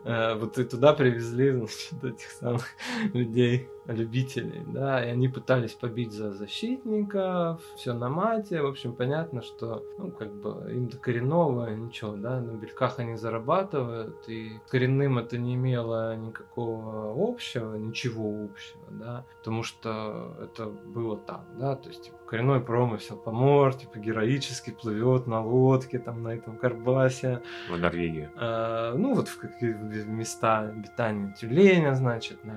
Э, 0.05 0.33
вот 0.33 0.57
и 0.57 0.63
туда 0.63 0.93
привезли, 0.93 1.51
значит, 1.51 2.03
этих 2.03 2.31
самых 2.31 2.65
людей 3.13 3.69
любителей, 3.93 4.63
да, 4.67 5.03
и 5.03 5.09
они 5.09 5.27
пытались 5.27 5.73
побить 5.73 6.11
за 6.11 6.31
защитников, 6.31 7.61
все 7.75 7.93
на 7.93 8.09
мате, 8.09 8.61
в 8.61 8.67
общем, 8.67 8.93
понятно, 8.93 9.41
что, 9.41 9.83
ну, 9.97 10.11
как 10.11 10.33
бы, 10.33 10.71
им 10.71 10.87
до 10.87 10.97
коренного 10.97 11.69
ничего, 11.69 12.15
да, 12.15 12.39
на 12.39 12.51
бельках 12.51 12.99
они 12.99 13.15
зарабатывают, 13.15 14.27
и 14.27 14.59
коренным 14.69 15.17
это 15.17 15.37
не 15.37 15.55
имело 15.55 16.15
никакого 16.15 17.13
общего, 17.17 17.75
ничего 17.75 18.45
общего, 18.45 18.83
да, 18.89 19.25
потому 19.39 19.63
что 19.63 20.35
это 20.41 20.67
было 20.67 21.17
так, 21.17 21.45
да, 21.57 21.75
то 21.75 21.89
есть, 21.89 22.03
типа, 22.03 22.17
коренной 22.29 22.61
промысел, 22.61 23.17
помор, 23.17 23.73
типа, 23.73 23.97
героически 23.97 24.69
плывет 24.69 25.25
на 25.25 25.43
лодке, 25.43 25.97
там, 25.97 26.21
на 26.21 26.29
этом 26.29 26.57
карбасе. 26.57 27.41
В 27.69 27.77
Норвегию. 27.77 28.29
А, 28.35 28.93
ну, 28.95 29.15
вот 29.15 29.27
в 29.27 29.39
какие 29.39 29.73
места 29.73 30.59
обитания 30.59 31.33
тюленя, 31.39 31.95
значит, 31.95 32.43
на 32.45 32.53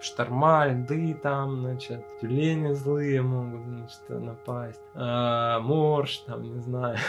шторма, 0.00 0.57
льды 0.66 1.14
там, 1.14 1.60
значит, 1.60 2.04
тюлени 2.20 2.72
злые 2.72 3.22
могут, 3.22 3.64
значит, 3.66 4.00
напасть, 4.08 4.80
а, 4.94 5.60
морж, 5.60 6.18
там, 6.18 6.42
не 6.42 6.60
знаю. 6.60 6.98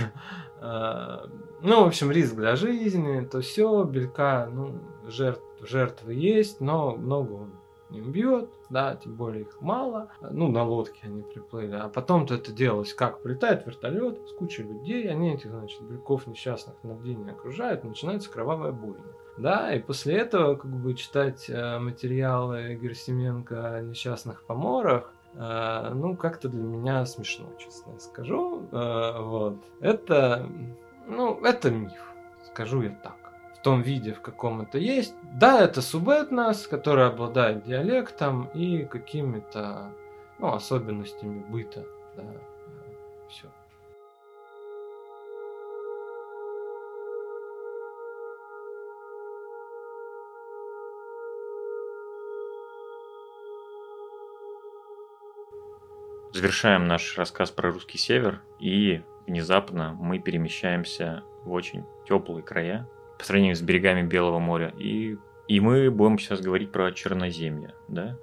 А, 0.62 1.30
ну, 1.62 1.86
в 1.86 1.88
общем, 1.88 2.12
риск 2.12 2.36
для 2.36 2.58
жизни, 2.58 3.22
то 3.22 3.40
все, 3.40 3.86
белька, 3.86 4.50
ну, 4.52 4.74
жертв, 5.08 5.42
жертвы 5.62 6.14
есть, 6.16 6.60
но 6.60 6.98
много 6.98 7.32
он 7.32 7.54
не 7.90 8.02
убьет, 8.02 8.50
да, 8.70 8.96
тем 8.96 9.16
более 9.16 9.44
их 9.44 9.62
мало. 9.62 10.10
Ну, 10.22 10.50
на 10.50 10.64
лодке 10.64 11.00
они 11.04 11.22
приплыли. 11.22 11.76
А 11.76 11.90
потом-то 11.90 12.36
это 12.36 12.52
делалось 12.52 12.94
как? 12.94 13.22
Прилетает 13.22 13.66
вертолет 13.66 14.20
с 14.28 14.34
кучей 14.34 14.64
людей, 14.64 15.10
они 15.10 15.34
этих, 15.34 15.50
значит, 15.50 15.82
бельков 15.82 16.28
несчастных 16.28 16.76
на 16.84 16.96
день 16.96 17.30
окружают, 17.30 17.84
начинается 17.84 18.30
кровавая 18.30 18.72
бойня. 18.72 19.04
Да, 19.40 19.74
и 19.74 19.80
после 19.80 20.18
этого, 20.18 20.56
как 20.56 20.70
бы, 20.70 20.94
читать 20.96 21.50
э, 21.50 21.80
материалы 21.80 22.76
Герсименко 22.76 23.76
о 23.76 23.82
несчастных 23.82 24.44
поморах, 24.44 25.14
э, 25.34 25.92
ну, 25.94 26.18
как-то 26.18 26.50
для 26.50 26.62
меня 26.62 27.06
смешно, 27.06 27.46
честно 27.58 27.98
скажу. 28.00 28.68
Э, 28.74 29.22
вот. 29.22 29.56
Это, 29.80 30.46
ну, 31.08 31.40
это 31.46 31.72
миф, 31.72 32.14
скажу 32.48 32.82
я 32.82 32.90
так. 32.90 33.16
В 33.56 33.62
том 33.62 33.82
виде, 33.82 34.12
в 34.14 34.22
каком 34.22 34.62
это 34.62 34.78
есть. 34.78 35.16
Да, 35.34 35.62
это 35.62 35.82
субэтнос, 35.82 36.68
который 36.68 37.08
обладает 37.08 37.64
диалектом 37.64 38.50
и 38.54 38.84
какими-то, 38.84 39.94
ну, 40.40 40.54
особенностями 40.54 41.40
быта, 41.48 41.86
да, 42.18 42.24
все. 43.30 43.48
Завершаем 56.32 56.88
наш 56.88 57.18
рассказ 57.18 57.50
про 57.50 57.72
русский 57.72 57.98
север, 57.98 58.42
и 58.60 59.02
внезапно 59.26 59.98
мы 60.00 60.20
перемещаемся 60.20 61.24
в 61.44 61.52
очень 61.52 61.86
теплые 62.08 62.44
края 62.44 62.88
по 63.18 63.26
сравнению 63.26 63.56
с 63.56 63.62
берегами 63.62 64.04
Белого 64.04 64.40
моря, 64.40 64.74
и, 64.78 65.18
и 65.48 65.60
мы 65.60 65.90
будем 65.90 66.20
сейчас 66.20 66.40
говорить 66.42 66.72
про 66.72 66.92
Черноземье, 66.92 67.74
да? 67.88 68.18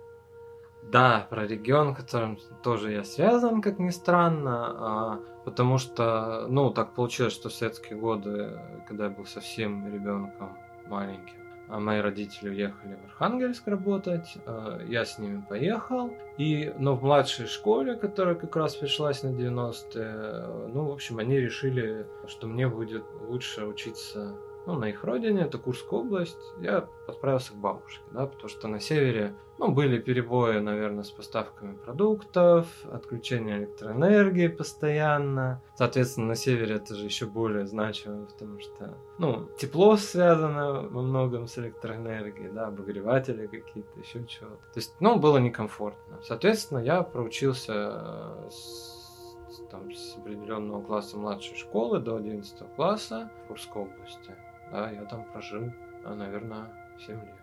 Да, 0.84 1.26
про 1.28 1.46
регион, 1.46 1.96
которым 1.96 2.38
тоже 2.62 2.92
я 2.92 3.02
связан, 3.02 3.60
как 3.60 3.80
ни 3.80 3.90
странно, 3.90 4.66
а, 4.66 5.20
потому 5.44 5.78
что, 5.78 6.46
ну, 6.48 6.70
так 6.70 6.94
получилось, 6.94 7.32
что 7.32 7.48
в 7.48 7.52
советские 7.52 7.98
годы, 7.98 8.56
когда 8.86 9.04
я 9.06 9.10
был 9.10 9.26
совсем 9.26 9.92
ребенком 9.92 10.56
маленьким, 10.86 11.45
мои 11.68 12.00
родители 12.00 12.48
уехали 12.48 12.96
в 13.02 13.06
Архангельск 13.06 13.66
работать, 13.66 14.36
э, 14.46 14.86
я 14.88 15.04
с 15.04 15.18
ними 15.18 15.44
поехал, 15.48 16.16
и, 16.38 16.72
но 16.78 16.94
в 16.94 17.02
младшей 17.02 17.46
школе, 17.46 17.96
которая 17.96 18.34
как 18.34 18.54
раз 18.56 18.76
пришлась 18.76 19.22
на 19.22 19.28
90-е, 19.28 20.68
ну, 20.72 20.84
в 20.84 20.92
общем, 20.92 21.18
они 21.18 21.38
решили, 21.38 22.06
что 22.28 22.46
мне 22.46 22.68
будет 22.68 23.04
лучше 23.28 23.64
учиться 23.64 24.36
ну, 24.66 24.74
на 24.74 24.86
их 24.86 25.04
родине, 25.04 25.42
это 25.42 25.58
Курская 25.58 26.00
область, 26.00 26.52
я 26.60 26.88
отправился 27.06 27.52
к 27.52 27.56
бабушке, 27.56 28.02
да, 28.10 28.26
потому 28.26 28.48
что 28.48 28.66
на 28.66 28.80
севере, 28.80 29.34
ну, 29.58 29.70
были 29.70 29.98
перебои, 29.98 30.58
наверное, 30.58 31.04
с 31.04 31.10
поставками 31.10 31.76
продуктов, 31.76 32.66
отключение 32.90 33.58
электроэнергии 33.58 34.48
постоянно. 34.48 35.62
Соответственно, 35.76 36.26
на 36.26 36.34
севере 36.34 36.74
это 36.74 36.96
же 36.96 37.04
еще 37.04 37.26
более 37.26 37.66
значимо, 37.66 38.26
потому 38.26 38.58
что, 38.60 38.98
ну, 39.18 39.48
тепло 39.56 39.96
связано 39.96 40.82
во 40.82 41.02
многом 41.02 41.46
с 41.46 41.58
электроэнергией, 41.58 42.50
да, 42.50 42.66
обогреватели 42.66 43.46
какие-то, 43.46 44.00
еще 44.00 44.26
чего-то. 44.26 44.56
То 44.56 44.80
есть, 44.80 44.94
ну, 44.98 45.16
было 45.16 45.38
некомфортно. 45.38 46.18
Соответственно, 46.24 46.80
я 46.80 47.02
проучился 47.02 47.72
э, 47.74 48.50
с, 48.50 49.62
там, 49.70 49.92
с 49.92 50.16
определенного 50.16 50.82
класса 50.82 51.16
младшей 51.16 51.56
школы 51.56 52.00
до 52.00 52.16
11 52.16 52.74
класса 52.74 53.30
в 53.44 53.48
Курской 53.48 53.82
области. 53.82 54.34
Да, 54.70 54.90
я 54.90 55.04
там 55.04 55.24
прожил, 55.24 55.72
а, 56.04 56.14
наверное, 56.14 56.70
7 56.98 57.14
лет. 57.14 57.34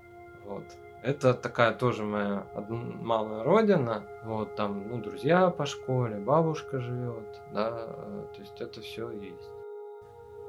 Вот. 0.45 0.63
Это 1.01 1.34
такая 1.34 1.74
тоже 1.74 2.03
моя 2.03 2.47
малая 2.69 3.43
родина. 3.43 4.03
Вот 4.24 4.55
там, 4.55 4.88
ну, 4.88 5.01
друзья 5.01 5.49
по 5.49 5.65
школе, 5.65 6.17
бабушка 6.17 6.80
живет, 6.80 7.41
да, 7.53 7.88
э, 7.89 8.26
то 8.34 8.41
есть 8.41 8.61
это 8.61 8.80
все 8.82 9.09
есть. 9.11 9.49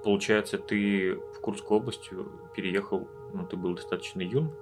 Получается, 0.05 0.59
ты 0.59 1.17
в 1.17 1.41
Курскую 1.41 1.81
область 1.81 2.09
переехал, 2.55 3.09
ну, 3.33 3.47
ты 3.47 3.57
был 3.57 3.75
достаточно 3.75 4.21
юн? 4.21 4.53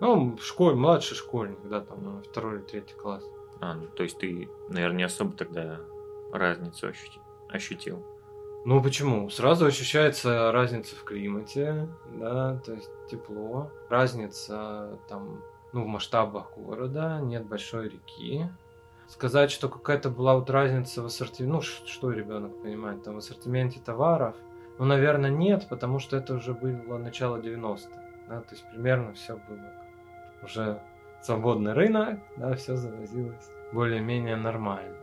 Ну, 0.00 0.36
в 0.36 0.42
школе, 0.42 0.76
младший 0.76 1.16
школьник, 1.16 1.60
да, 1.64 1.80
там, 1.80 2.22
второй 2.28 2.56
или 2.56 2.62
третий 2.62 2.94
класс. 2.94 3.24
А, 3.60 3.74
ну, 3.74 3.86
то 3.86 4.02
есть 4.02 4.18
ты, 4.18 4.50
наверное, 4.68 4.98
не 4.98 5.04
особо 5.04 5.32
тогда 5.34 5.80
разницу 6.32 6.92
ощутил. 7.48 8.04
Ну 8.64 8.80
почему? 8.80 9.28
Сразу 9.28 9.66
ощущается 9.66 10.52
разница 10.52 10.94
в 10.94 11.02
климате, 11.02 11.88
да, 12.12 12.58
то 12.64 12.74
есть 12.74 12.88
тепло, 13.10 13.70
разница 13.88 14.98
там, 15.08 15.42
ну, 15.72 15.82
в 15.82 15.88
масштабах 15.88 16.56
города, 16.56 17.18
нет 17.20 17.44
большой 17.44 17.88
реки. 17.88 18.46
Сказать, 19.08 19.50
что 19.50 19.68
какая-то 19.68 20.10
была 20.10 20.36
вот 20.36 20.48
разница 20.48 21.02
в 21.02 21.06
ассортименте, 21.06 21.52
ну, 21.52 21.60
что 21.60 22.12
ребенок 22.12 22.62
понимает, 22.62 23.02
там 23.02 23.14
в 23.14 23.18
ассортименте 23.18 23.80
товаров, 23.80 24.36
ну, 24.78 24.84
наверное, 24.84 25.30
нет, 25.30 25.66
потому 25.68 25.98
что 25.98 26.16
это 26.16 26.34
уже 26.34 26.54
было 26.54 26.98
начало 26.98 27.38
90-х, 27.38 27.90
да, 28.28 28.40
то 28.42 28.54
есть 28.54 28.64
примерно 28.70 29.12
все 29.12 29.34
было 29.48 29.72
уже 30.44 30.80
свободный 31.20 31.72
рынок, 31.72 32.20
да, 32.36 32.54
все 32.54 32.76
завозилось 32.76 33.50
более-менее 33.72 34.36
нормально, 34.36 34.96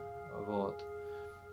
вот. 0.48 0.76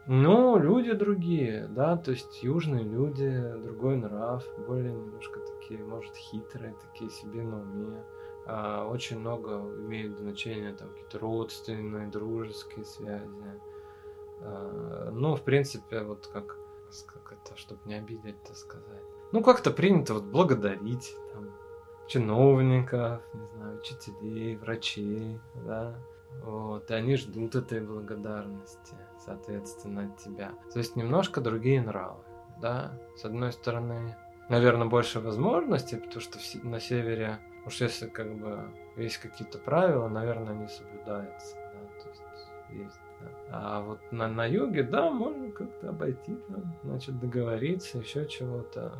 Ну, 0.08 0.56
люди 0.56 0.92
другие, 0.92 1.66
да, 1.68 1.96
то 1.96 2.12
есть 2.12 2.42
южные 2.42 2.84
люди, 2.84 3.54
другой 3.64 3.96
нрав, 3.96 4.44
более 4.68 4.92
немножко 4.92 5.40
такие, 5.40 5.82
может, 5.84 6.14
хитрые, 6.14 6.76
такие 6.80 7.10
себе 7.10 7.42
на 7.42 7.60
уме. 7.60 8.04
А, 8.46 8.86
очень 8.86 9.18
много 9.18 9.58
имеют 9.80 10.16
значение 10.16 10.72
там 10.74 10.90
какие-то 10.90 11.18
родственные, 11.18 12.06
дружеские 12.06 12.84
связи. 12.84 13.26
А, 14.42 15.10
ну, 15.12 15.34
в 15.34 15.42
принципе, 15.42 16.02
вот 16.02 16.28
как, 16.32 16.56
как 17.06 17.32
это, 17.32 17.58
чтобы 17.58 17.80
не 17.84 17.94
обидеть, 17.94 18.40
так 18.44 18.56
сказать. 18.56 19.02
Ну, 19.32 19.42
как-то 19.42 19.72
принято 19.72 20.14
вот 20.14 20.24
благодарить, 20.24 21.16
там, 21.32 21.50
чиновников, 22.06 23.22
не 23.34 23.46
знаю, 23.56 23.78
учителей, 23.80 24.54
врачей, 24.54 25.40
да, 25.66 25.98
вот, 26.44 26.88
и 26.92 26.94
они 26.94 27.16
ждут 27.16 27.56
этой 27.56 27.80
благодарности, 27.80 28.94
соответственно, 29.26 30.04
от 30.04 30.16
тебя. 30.18 30.52
То 30.72 30.78
есть 30.78 30.96
немножко 30.96 31.40
другие 31.40 31.82
нравы, 31.82 32.22
да, 32.60 32.98
с 33.16 33.24
одной 33.24 33.52
стороны, 33.52 34.16
наверное, 34.48 34.86
больше 34.86 35.20
возможностей, 35.20 35.96
потому 35.96 36.20
что 36.20 36.38
на 36.62 36.80
севере, 36.80 37.38
уж 37.66 37.80
если 37.80 38.06
как 38.06 38.34
бы 38.38 38.72
есть 38.96 39.18
какие-то 39.18 39.58
правила, 39.58 40.08
наверное, 40.08 40.54
они 40.54 40.68
соблюдаются, 40.68 41.56
да, 41.56 42.02
то 42.02 42.08
есть 42.08 42.22
есть 42.70 43.00
а 43.50 43.80
вот 43.80 44.00
на, 44.10 44.28
на 44.28 44.46
юге, 44.46 44.82
да, 44.82 45.10
можно 45.10 45.50
как-то 45.50 45.90
обойти, 45.90 46.36
там, 46.48 46.76
значит, 46.84 47.18
договориться, 47.18 47.98
еще 47.98 48.26
чего-то. 48.26 48.92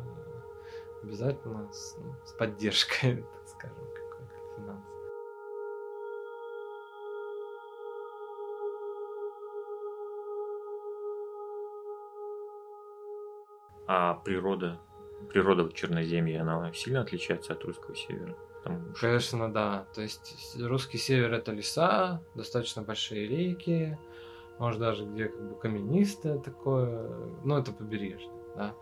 Обязательно 1.03 1.71
с, 1.71 1.95
ну, 1.97 2.15
с 2.25 2.31
поддержкой, 2.33 3.23
А 13.87 14.15
природа, 14.15 14.79
природа 15.29 15.63
в 15.63 15.73
Черноземья, 15.73 16.41
она 16.41 16.71
сильно 16.73 17.01
отличается 17.01 17.53
от 17.53 17.63
русского 17.63 17.95
севера? 17.95 18.35
Там... 18.63 18.93
Конечно, 18.99 19.51
да. 19.51 19.85
То 19.95 20.01
есть 20.01 20.57
русский 20.59 20.97
север 20.97 21.33
это 21.33 21.53
леса, 21.53 22.21
достаточно 22.35 22.81
большие 22.81 23.27
реки, 23.27 23.97
может 24.59 24.79
даже 24.79 25.05
где 25.05 25.29
как 25.29 25.41
бы 25.41 25.55
каменистое 25.55 26.39
такое, 26.39 27.09
ну 27.43 27.57
это 27.57 27.71
побережье, 27.71 28.29
да. 28.55 28.73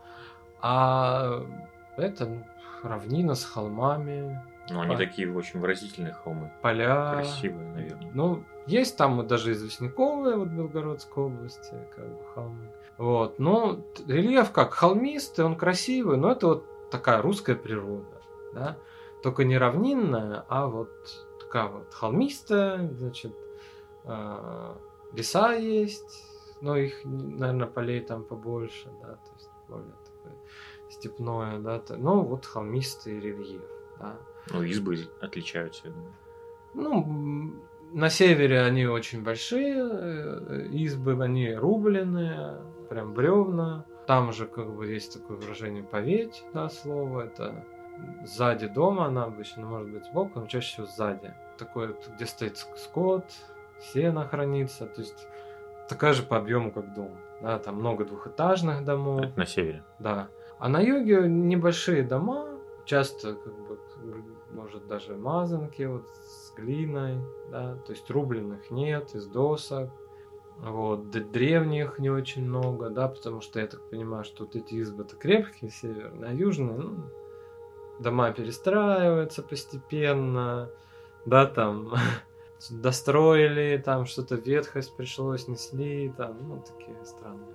А 0.62 1.45
это 1.97 2.47
равнина 2.82 3.36
с 3.36 3.45
холмами. 3.45 4.41
Ну, 4.72 4.82
они 4.82 4.95
по... 4.95 4.97
такие 4.97 5.32
очень 5.32 5.60
выразительные 5.60 6.14
холмы. 6.14 6.51
Поля. 6.64 7.12
Красивые, 7.14 7.70
наверное. 7.70 8.12
Ну, 8.16 8.43
есть 8.66 8.97
там 8.97 9.18
вот 9.18 9.28
даже 9.28 9.51
известняковые 9.51 10.38
вот 10.38 10.47
Белгородской 10.47 11.26
области, 11.26 11.76
как 11.95 12.08
бы 12.08 12.24
холмы. 12.34 12.72
Вот, 12.98 13.39
ну, 13.39 13.86
рельеф 14.08 14.52
как 14.52 14.74
холмистый, 14.74 15.43
он 15.43 15.56
красивый, 15.58 16.18
но 16.18 16.32
это 16.32 16.48
вот 16.48 16.89
такая 16.89 17.22
русская 17.22 17.56
природа, 17.56 18.22
да. 18.54 18.78
Только 19.22 19.43
не 19.43 19.58
равнинная, 19.58 20.46
а 20.48 20.68
вот 20.68 20.91
такая 21.39 21.68
вот 21.68 21.93
холмистая, 21.93 22.88
значит, 22.93 23.34
а, 24.06 24.78
леса 25.14 25.54
есть, 25.54 26.24
но 26.62 26.78
их, 26.78 27.04
наверное, 27.04 27.68
полей 27.68 28.02
там 28.02 28.24
побольше, 28.24 28.89
да, 29.02 29.16
то 29.16 29.32
есть 29.38 29.50
более 29.68 29.93
такое 30.06 30.34
степное, 30.89 31.60
да, 31.60 31.80
то, 31.80 31.98
ну 31.98 32.22
вот 32.22 32.46
холмистый 32.46 33.20
рельеф, 33.20 33.62
да. 34.00 34.18
Ну, 34.52 34.64
избы 34.64 35.10
отличаются, 35.20 35.88
я 35.88 35.91
думаю. 35.91 36.14
Ну, 36.76 37.56
на 37.93 38.10
севере 38.10 38.62
они 38.62 38.86
очень 38.86 39.24
большие, 39.24 39.76
э, 39.78 40.68
избы, 40.72 41.22
они 41.24 41.54
рубленые, 41.54 42.62
прям 42.88 43.13
бревна. 43.13 43.86
Там 44.07 44.31
же 44.31 44.45
как 44.45 44.73
бы 44.73 44.88
есть 44.88 45.13
такое 45.13 45.38
выражение 45.38 45.83
поветь, 45.83 46.43
да, 46.53 46.69
слово, 46.69 47.21
это 47.21 47.65
сзади 48.23 48.67
дома, 48.67 49.05
она 49.05 49.23
обычно 49.23 49.65
может 49.65 49.89
быть 49.89 50.05
сбоку, 50.05 50.39
но 50.39 50.47
чаще 50.47 50.73
всего 50.73 50.86
сзади. 50.88 51.33
Такое, 51.57 51.95
где 52.15 52.25
стоит 52.25 52.57
скот, 52.57 53.25
сено 53.79 54.27
хранится, 54.27 54.86
то 54.86 55.01
есть 55.01 55.27
такая 55.89 56.13
же 56.13 56.23
по 56.23 56.38
объему, 56.38 56.71
как 56.71 56.93
дом. 56.93 57.11
Да, 57.41 57.59
там 57.59 57.75
много 57.75 58.05
двухэтажных 58.05 58.83
домов. 58.83 59.21
Это 59.21 59.39
на 59.39 59.45
севере. 59.45 59.83
Да. 59.99 60.29
А 60.59 60.69
на 60.69 60.79
юге 60.79 61.27
небольшие 61.27 62.03
дома, 62.03 62.47
часто 62.86 63.33
как 63.36 63.53
бы 63.53 63.79
может 64.51 64.88
даже 64.88 65.15
мазанки 65.15 65.83
вот 65.83 66.07
с 66.07 66.53
глиной, 66.55 67.19
да, 67.51 67.75
то 67.86 67.91
есть 67.91 68.09
рубленых 68.09 68.71
нет, 68.71 69.13
из 69.15 69.27
досок. 69.27 69.89
Вот, 70.60 71.10
древних 71.10 71.99
не 71.99 72.10
очень 72.10 72.45
много, 72.45 72.89
да, 72.89 73.08
потому 73.08 73.41
что 73.41 73.60
я 73.60 73.68
так 73.68 73.82
понимаю, 73.89 74.24
что 74.24 74.45
вот 74.45 74.56
эти 74.56 74.76
избы-то 74.76 75.16
крепкие, 75.16 75.70
северные, 75.70 76.32
а 76.32 76.34
южные, 76.34 76.78
ну, 76.78 77.12
дома 77.99 78.32
перестраиваются 78.32 79.43
постепенно, 79.43 80.70
да, 81.26 81.45
там 81.45 81.93
достроили, 82.70 83.82
там 83.84 84.06
что-то 84.06 84.36
ветхость 84.36 84.95
пришлось, 84.95 85.47
несли, 85.47 86.10
там, 86.18 86.38
ну, 86.47 86.62
такие 86.62 87.03
странные 87.06 87.53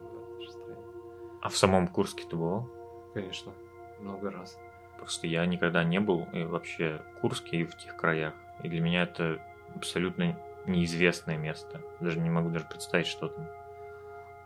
А 1.40 1.48
в 1.48 1.56
самом 1.56 1.88
Курске 1.88 2.24
ты 2.28 2.36
был? 2.36 2.68
Конечно, 3.14 3.52
много 3.98 4.30
раз. 4.30 4.58
Просто 4.98 5.26
я 5.26 5.46
никогда 5.46 5.82
не 5.84 5.98
был 5.98 6.28
и 6.32 6.44
вообще 6.44 7.00
в 7.16 7.20
Курске 7.20 7.60
и 7.60 7.64
в 7.64 7.76
тех 7.78 7.96
краях. 7.96 8.34
И 8.62 8.68
для 8.68 8.80
меня 8.80 9.04
это 9.04 9.42
абсолютно 9.74 10.38
неизвестное 10.66 11.36
место. 11.36 11.80
Даже 12.00 12.20
не 12.20 12.30
могу 12.30 12.50
даже 12.50 12.66
представить, 12.66 13.06
что 13.06 13.28
там. 13.28 13.48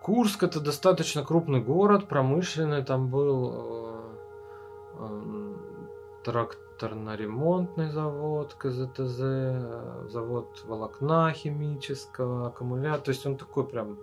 Курск 0.03 0.43
это 0.43 0.61
достаточно 0.61 1.25
крупный 1.25 1.61
город, 1.61 2.09
промышленный, 2.09 2.85
там 2.85 3.09
был 3.09 3.53
э, 3.55 5.01
э, 5.01 5.55
тракт 6.25 6.59
тракторно-ремонтный 6.75 7.91
завод 7.91 8.55
КЗТЗ, 8.55 9.21
э, 9.21 10.07
завод 10.11 10.63
волокна 10.67 11.33
химического, 11.33 12.49
аккумулятор. 12.49 13.01
То 13.01 13.11
есть 13.11 13.27
он 13.27 13.37
такой 13.37 13.67
прям 13.67 13.99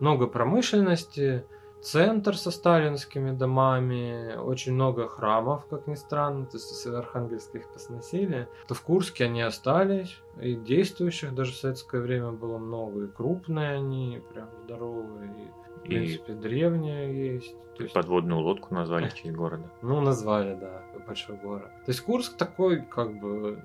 много 0.00 0.26
промышленности, 0.26 1.44
центр 1.84 2.36
со 2.36 2.50
сталинскими 2.50 3.32
домами, 3.32 4.36
очень 4.36 4.72
много 4.72 5.06
храмов, 5.06 5.66
как 5.66 5.86
ни 5.86 5.94
странно, 5.94 6.46
то 6.46 6.56
есть 6.56 6.70
если 6.70 6.96
Архангельск 6.96 7.54
их 7.54 7.68
посносили, 7.68 8.48
то 8.66 8.74
в 8.74 8.82
Курске 8.82 9.26
они 9.26 9.42
остались, 9.42 10.18
и 10.40 10.54
действующих 10.54 11.34
даже 11.34 11.52
в 11.52 11.56
советское 11.56 12.00
время 12.00 12.32
было 12.32 12.58
много, 12.58 13.04
и 13.04 13.08
крупные 13.08 13.74
они, 13.74 14.22
прям 14.32 14.48
здоровые, 14.64 15.30
и 15.30 15.78
в 15.78 15.82
принципе, 15.82 16.32
и... 16.32 16.36
древние 16.36 17.34
есть. 17.34 17.54
То 17.76 17.82
есть... 17.82 17.94
Подводную 17.94 18.40
лодку 18.40 18.74
назвали 18.74 19.08
в 19.10 19.14
честь 19.14 19.34
города. 19.34 19.70
Ну, 19.82 20.00
назвали, 20.00 20.54
да, 20.54 20.82
большой 21.06 21.36
город. 21.36 21.68
То 21.84 21.90
есть 21.90 22.00
Курск 22.00 22.36
такой, 22.36 22.80
как 22.80 23.18
бы, 23.20 23.62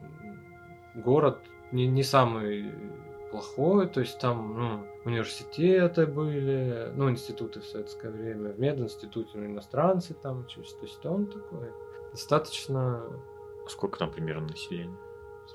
город 0.93 1.39
не, 1.71 1.87
не 1.87 2.03
самый 2.03 2.71
плохой, 3.31 3.87
то 3.87 3.99
есть 3.99 4.19
там 4.19 4.57
ну, 4.57 4.87
университеты 5.05 6.05
были, 6.05 6.91
ну, 6.95 7.09
институты 7.09 7.61
в 7.61 7.65
советское 7.65 8.11
время, 8.11 8.51
в 8.51 8.59
мединституте 8.59 9.37
ну, 9.37 9.45
иностранцы 9.45 10.13
там 10.13 10.45
то 10.45 10.61
есть 10.61 11.05
он 11.05 11.27
такой 11.27 11.71
достаточно... 12.11 13.03
Сколько 13.67 13.99
там 13.99 14.11
примерно 14.11 14.47
населения? 14.47 14.97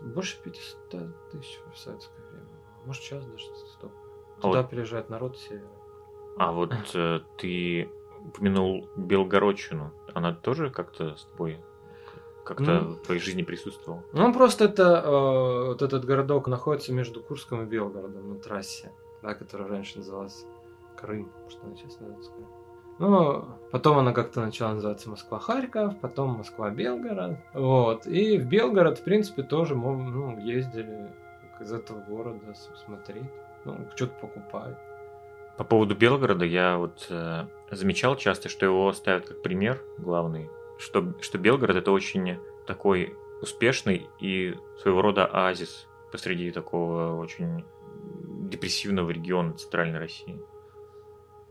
Больше 0.01 0.41
500 0.43 1.31
тысяч 1.31 1.61
в 1.73 1.79
советское 1.79 2.23
время. 2.31 2.47
Может, 2.85 3.03
сейчас 3.03 3.25
даже 3.25 3.45
столько. 3.45 3.97
А 4.39 4.41
Туда 4.41 4.63
вот... 4.63 4.71
переезжает 4.71 5.09
народ 5.09 5.39
севера. 5.39 5.69
А 6.37 6.53
вот 6.53 6.73
э, 6.95 7.21
ты 7.39 7.89
упомянул 8.25 8.89
Белгородчину. 8.97 9.93
Она 10.15 10.33
тоже 10.33 10.71
как-то 10.71 11.17
с 11.17 11.25
тобой 11.27 11.61
как-то 12.45 12.65
mm. 12.65 12.93
в 12.95 13.01
твоей 13.03 13.21
жизни 13.21 13.43
присутствовал? 13.43 14.03
Ну, 14.13 14.33
просто 14.33 14.67
это 14.67 15.03
э, 15.05 15.67
вот 15.69 15.83
этот 15.83 16.05
городок 16.05 16.47
находится 16.47 16.93
между 16.93 17.23
Курском 17.23 17.63
и 17.63 17.67
Белгородом 17.67 18.29
на 18.29 18.39
трассе, 18.39 18.93
да, 19.23 19.35
которая 19.35 19.69
раньше 19.69 19.99
называлась 19.99 20.45
Крым, 20.97 21.31
что 21.49 21.67
она 21.67 21.77
сейчас 21.77 21.99
называется 21.99 22.31
Крым. 22.31 22.47
Ну, 22.99 23.45
потом 23.73 23.99
она 23.99 24.13
как-то 24.13 24.41
начала 24.41 24.75
называться 24.75 25.11
Москва-Харьков, 25.11 25.99
потом 26.01 26.39
Москва-Белгород. 26.39 27.39
Вот. 27.53 28.07
И 28.07 28.39
в 28.39 28.47
Белгород, 28.47 28.99
в 28.99 29.03
принципе, 29.03 29.43
тоже 29.43 29.75
мы 29.75 29.97
ну, 29.97 30.39
ездили 30.39 31.11
из 31.61 31.73
этого 31.73 32.01
города 32.01 32.55
смотреть, 32.85 33.25
ну, 33.65 33.79
что-то 33.97 34.15
покупать. 34.21 34.77
По 35.57 35.65
поводу 35.65 35.97
Белгорода 35.97 36.45
я 36.45 36.77
вот 36.77 37.07
э, 37.11 37.47
замечал 37.71 38.17
часто, 38.17 38.49
что 38.49 38.67
его 38.67 38.93
ставят 38.93 39.27
как 39.27 39.43
пример 39.43 39.81
главный, 39.99 40.51
что, 40.79 41.15
что 41.21 41.39
Белгород 41.39 41.77
это 41.77 41.91
очень 41.91 42.39
такой 42.67 43.15
успешный 43.43 44.09
и 44.21 44.55
своего 44.81 45.03
рода 45.03 45.27
оазис 45.27 45.87
посреди 46.11 46.51
такого 46.51 47.19
очень 47.19 47.65
депрессивного 48.51 49.11
региона 49.11 49.53
Центральной 49.55 49.99
России. 49.99 50.41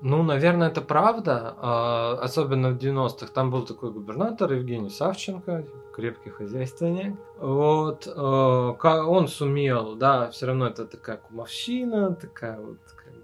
Ну, 0.02 0.22
наверное, 0.22 0.68
это 0.68 0.82
правда. 0.82 1.56
А, 1.58 2.20
особенно 2.22 2.72
в 2.72 2.78
90-х. 2.78 3.28
Там 3.34 3.52
был 3.52 3.64
такой 3.64 3.92
губернатор 3.92 4.52
Евгений 4.52 4.90
Савченко, 4.90 5.66
крепкий 5.94 6.30
хозяйственник. 6.30 7.16
Вот. 7.38 8.06
Э, 8.08 8.12
он 8.12 9.28
сумел, 9.30 9.96
да, 9.96 10.30
все 10.32 10.48
равно 10.48 10.68
это 10.68 10.86
такая 10.86 11.18
кумовщина, 11.18 12.16
такая 12.16 12.60
вот 12.60 12.80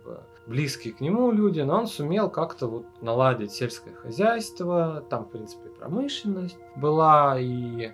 бы 0.10 0.20
близкие 0.48 0.94
к 0.94 1.02
нему 1.02 1.32
люди, 1.32 1.62
но 1.62 1.80
он 1.80 1.88
сумел 1.88 2.30
как-то 2.30 2.68
вот 2.68 2.86
наладить 3.02 3.52
сельское 3.52 3.94
хозяйство, 3.94 5.04
там, 5.10 5.26
в 5.26 5.32
принципе, 5.32 5.69
промышленность 5.80 6.58
была, 6.76 7.40
и... 7.40 7.92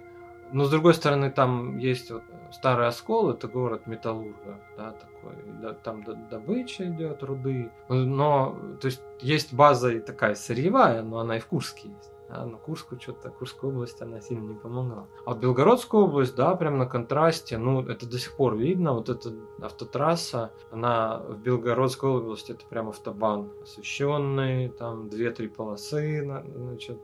Но, 0.52 0.66
с 0.66 0.70
другой 0.70 0.94
стороны, 0.94 1.32
там 1.32 1.78
есть 1.78 2.12
вот 2.12 2.24
Старый 2.52 2.88
Оскол, 2.88 3.32
это 3.32 3.48
город 3.48 3.88
металлурга, 3.88 4.60
да, 4.78 4.92
такой, 4.92 5.34
да, 5.62 5.74
там 5.74 6.04
добыча 6.30 6.86
идет, 6.86 7.24
руды, 7.24 7.72
но, 7.90 8.56
то 8.80 8.86
есть, 8.86 9.02
есть 9.20 9.54
база 9.54 9.92
и 9.92 10.00
такая 10.00 10.36
сырьевая, 10.36 11.02
но 11.02 11.20
она 11.20 11.38
и 11.38 11.40
в 11.40 11.48
Курске 11.48 11.90
есть, 11.90 12.12
А, 12.30 12.46
но 12.46 12.58
Курску 12.58 13.00
что-то, 13.00 13.30
Курская 13.30 13.72
область, 13.72 14.02
она 14.02 14.22
сильно 14.22 14.48
не 14.48 14.54
помогла. 14.54 15.06
А 15.26 15.32
вот 15.32 15.40
Белгородская 15.40 16.02
область, 16.02 16.36
да, 16.36 16.56
прям 16.56 16.78
на 16.78 16.86
контрасте, 16.86 17.58
ну, 17.58 17.82
это 17.82 18.08
до 18.08 18.18
сих 18.18 18.36
пор 18.36 18.56
видно, 18.56 18.94
вот 18.94 19.10
эта 19.10 19.34
автотрасса, 19.62 20.52
она 20.72 21.20
в 21.28 21.38
Белгородской 21.40 22.10
области, 22.10 22.54
это 22.54 22.66
прям 22.70 22.90
автобан 22.90 23.50
освещенный, 23.64 24.70
там 24.70 25.10
две-три 25.10 25.48
полосы, 25.48 26.24
значит, 26.56 27.00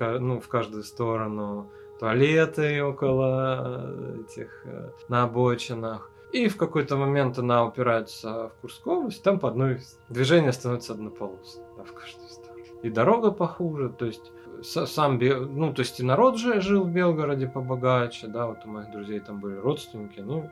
ну, 0.00 0.40
в 0.40 0.48
каждую 0.48 0.82
сторону, 0.82 1.70
туалеты 1.98 2.82
около 2.82 3.94
этих, 4.20 4.62
э, 4.64 4.90
на 5.08 5.24
обочинах. 5.24 6.10
И 6.32 6.48
в 6.48 6.56
какой-то 6.56 6.96
момент 6.96 7.38
она 7.38 7.64
упирается 7.64 8.50
в 8.50 8.60
Курскую 8.60 8.98
область, 8.98 9.22
там 9.22 9.38
по 9.38 9.48
одной 9.48 9.80
движение 10.08 10.52
становится 10.52 10.92
однополосным 10.92 11.64
да, 11.76 11.84
в 11.84 11.92
каждую 11.92 12.28
сторону. 12.28 12.64
И 12.82 12.90
дорога 12.90 13.30
похуже, 13.30 13.88
то 13.88 14.04
есть 14.04 14.30
сам, 14.62 15.18
ну, 15.18 15.72
то 15.72 15.80
есть 15.80 16.00
и 16.00 16.02
народ 16.02 16.38
же 16.38 16.60
жил 16.60 16.84
в 16.84 16.90
Белгороде 16.90 17.46
побогаче, 17.46 18.26
да, 18.26 18.46
вот 18.46 18.58
у 18.64 18.68
моих 18.68 18.90
друзей 18.90 19.20
там 19.20 19.40
были 19.40 19.56
родственники, 19.56 20.20
они 20.20 20.44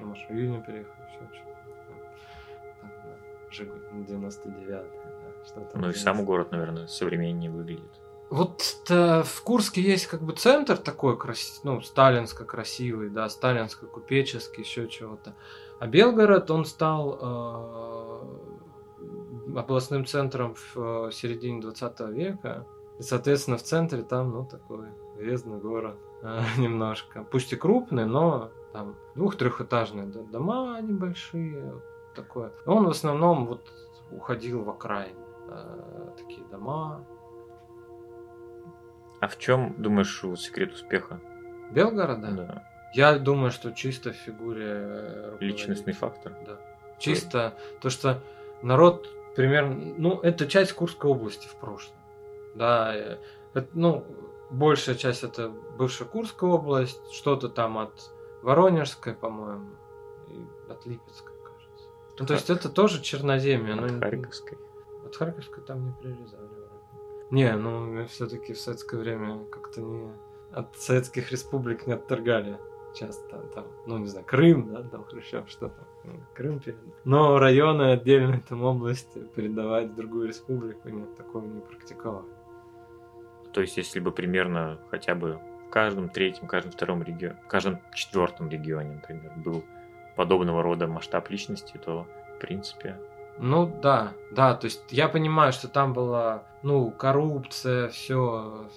на 0.00 0.06
машине 0.06 0.62
переехали, 0.66 1.08
что-то. 1.14 1.48
Жигуль 3.50 3.80
99 4.06 4.66
да, 4.68 4.82
что-то. 5.46 5.78
Ну 5.78 5.90
и 5.90 5.92
сам 5.94 6.24
город, 6.24 6.50
наверное, 6.50 6.86
современнее 6.86 7.50
выглядит. 7.50 8.00
Вот 8.30 8.76
в 8.88 9.42
Курске 9.42 9.80
есть 9.80 10.06
как 10.06 10.22
бы 10.22 10.32
центр 10.32 10.76
такой, 10.76 11.18
ну, 11.62 11.80
сталинско 11.80 12.44
красивый, 12.44 13.08
да, 13.08 13.28
сталинско 13.28 13.86
купеческий, 13.86 14.62
еще 14.62 14.86
чего-то. 14.88 15.34
А 15.78 15.86
Белгород, 15.86 16.50
он 16.50 16.64
стал 16.64 17.18
э, 17.20 17.98
областным 19.56 20.06
центром 20.06 20.54
в 20.54 21.08
э, 21.08 21.10
середине 21.12 21.60
20 21.60 22.00
века. 22.10 22.66
И, 22.98 23.02
соответственно, 23.02 23.58
в 23.58 23.62
центре 23.62 24.02
там, 24.02 24.32
ну, 24.32 24.44
такой 24.44 24.88
уездный 25.16 25.58
город 25.58 25.96
э, 26.22 26.42
немножко. 26.58 27.24
Пусть 27.30 27.52
и 27.52 27.56
крупный, 27.56 28.06
но 28.06 28.50
там 28.72 28.96
двух-трехэтажные 29.14 30.06
дома 30.06 30.80
небольшие, 30.80 31.80
такое. 32.14 32.52
Он 32.66 32.86
в 32.86 32.90
основном 32.90 33.46
вот 33.46 33.72
уходил 34.10 34.64
в 34.64 34.70
окраин. 34.70 35.16
Э, 35.48 36.10
такие 36.16 36.44
дома, 36.48 37.06
а 39.20 39.28
в 39.28 39.38
чем, 39.38 39.74
думаешь, 39.78 40.20
секрет 40.36 40.72
успеха? 40.72 41.20
Белгорода? 41.70 42.30
Да. 42.30 42.68
Я 42.94 43.18
думаю, 43.18 43.50
что 43.50 43.72
чисто 43.72 44.12
в 44.12 44.16
фигуре 44.16 45.34
Личностный 45.40 45.92
фактор? 45.92 46.34
Да. 46.46 46.58
Чисто 46.98 47.54
Ой. 47.56 47.78
то, 47.80 47.90
что 47.90 48.22
народ 48.62 49.08
примерно... 49.36 49.94
Ну, 49.96 50.20
это 50.20 50.46
часть 50.46 50.72
Курской 50.72 51.10
области 51.10 51.46
в 51.46 51.56
прошлом. 51.56 51.96
Да, 52.54 52.94
э, 52.94 53.18
это, 53.54 53.68
ну, 53.74 54.04
большая 54.50 54.94
часть 54.96 55.22
это 55.22 55.48
бывшая 55.48 56.06
Курская 56.06 56.50
область, 56.50 57.12
что-то 57.12 57.48
там 57.48 57.78
от 57.78 58.10
Воронежской, 58.42 59.14
по-моему, 59.14 59.70
и 60.28 60.44
от 60.70 60.86
Липецкой, 60.86 61.36
кажется. 61.44 61.88
Ну, 62.18 62.26
то 62.26 62.34
есть 62.34 62.50
это 62.50 62.68
тоже 62.68 63.02
Черноземье. 63.02 63.74
От 63.74 63.80
но... 63.80 64.00
Харьковской. 64.00 64.58
От 65.04 65.14
Харьковской 65.14 65.62
там 65.62 65.86
не 65.86 65.92
прирезали. 65.92 66.47
Не, 67.30 67.54
ну 67.56 68.06
все-таки 68.06 68.52
в 68.54 68.60
советское 68.60 68.98
время 68.98 69.44
как-то 69.50 69.80
не 69.80 70.12
от 70.52 70.76
советских 70.76 71.30
республик 71.30 71.86
не 71.86 71.92
отторгали 71.92 72.58
часто 72.94 73.38
там, 73.54 73.66
ну 73.86 73.98
не 73.98 74.06
знаю, 74.06 74.26
Крым, 74.26 74.72
да, 74.72 74.82
там 74.82 75.04
Хрущев, 75.04 75.48
что 75.48 75.68
там, 75.68 75.84
ну, 76.04 76.12
Крым 76.34 76.58
передал. 76.58 76.94
Но 77.04 77.38
районы 77.38 77.92
отдельные 77.92 78.40
там 78.40 78.64
области 78.64 79.18
передавать 79.34 79.90
в 79.90 79.94
другую 79.94 80.28
республику 80.28 80.88
нет, 80.88 81.16
такого 81.16 81.44
не 81.44 81.60
практиковали. 81.60 82.26
То 83.52 83.60
есть, 83.60 83.76
если 83.76 84.00
бы 84.00 84.10
примерно 84.10 84.78
хотя 84.90 85.14
бы 85.14 85.38
в 85.66 85.70
каждом 85.70 86.08
третьем, 86.08 86.46
каждом 86.46 86.72
втором 86.72 87.02
регионе, 87.02 87.38
в 87.44 87.48
каждом 87.48 87.78
четвертом 87.94 88.48
регионе, 88.48 88.94
например, 88.94 89.32
был 89.36 89.64
подобного 90.16 90.62
рода 90.62 90.86
масштаб 90.86 91.30
личности, 91.30 91.78
то 91.84 92.06
в 92.36 92.40
принципе 92.40 92.98
ну 93.38 93.72
да, 93.82 94.14
да, 94.30 94.54
то 94.54 94.66
есть 94.66 94.82
я 94.90 95.08
понимаю, 95.08 95.52
что 95.52 95.68
там 95.68 95.92
была, 95.92 96.44
ну, 96.62 96.90
коррупция, 96.90 97.88
все, 97.88 98.68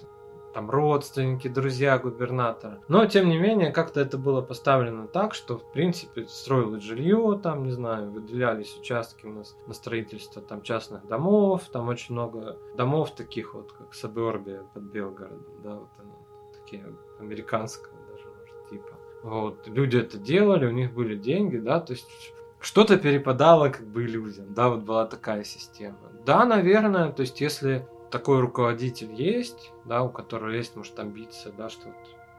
там 0.52 0.70
родственники, 0.70 1.48
друзья 1.48 1.98
губернатора. 1.98 2.78
Но, 2.88 3.06
тем 3.06 3.28
не 3.28 3.38
менее, 3.38 3.72
как-то 3.72 4.00
это 4.00 4.18
было 4.18 4.42
поставлено 4.42 5.06
так, 5.06 5.34
что, 5.34 5.58
в 5.58 5.72
принципе, 5.72 6.26
строилось 6.26 6.82
жилье, 6.82 7.40
там, 7.42 7.64
не 7.64 7.72
знаю, 7.72 8.10
выделялись 8.10 8.76
участки 8.78 9.26
у 9.26 9.32
на 9.32 9.74
строительство 9.74 10.42
там 10.42 10.62
частных 10.62 11.06
домов, 11.06 11.62
там 11.72 11.88
очень 11.88 12.14
много 12.14 12.58
домов 12.76 13.14
таких 13.14 13.54
вот, 13.54 13.72
как 13.72 13.94
Сабербия 13.94 14.62
под 14.74 14.84
Белгородом, 14.84 15.62
да, 15.62 15.74
вот 15.76 15.88
они, 15.98 16.12
такие 16.60 16.86
американского 17.18 17.96
даже, 18.10 18.24
может, 18.26 18.68
типа. 18.70 18.98
Вот, 19.22 19.66
люди 19.66 19.96
это 19.96 20.18
делали, 20.18 20.66
у 20.66 20.72
них 20.72 20.92
были 20.92 21.16
деньги, 21.16 21.56
да, 21.56 21.80
то 21.80 21.92
есть 21.92 22.34
что-то 22.62 22.96
перепадало 22.96 23.68
как 23.68 23.86
бы 23.86 24.04
людям, 24.04 24.54
да, 24.54 24.68
вот 24.68 24.82
была 24.82 25.04
такая 25.06 25.44
система. 25.44 25.98
Да, 26.24 26.44
наверное, 26.44 27.10
то 27.10 27.22
есть 27.22 27.40
если 27.40 27.86
такой 28.10 28.40
руководитель 28.40 29.12
есть, 29.12 29.72
да, 29.84 30.02
у 30.02 30.08
которого 30.08 30.50
есть, 30.50 30.76
может, 30.76 30.98
амбиция, 30.98 31.52
да, 31.52 31.68
что 31.68 31.88
вот 31.88 31.96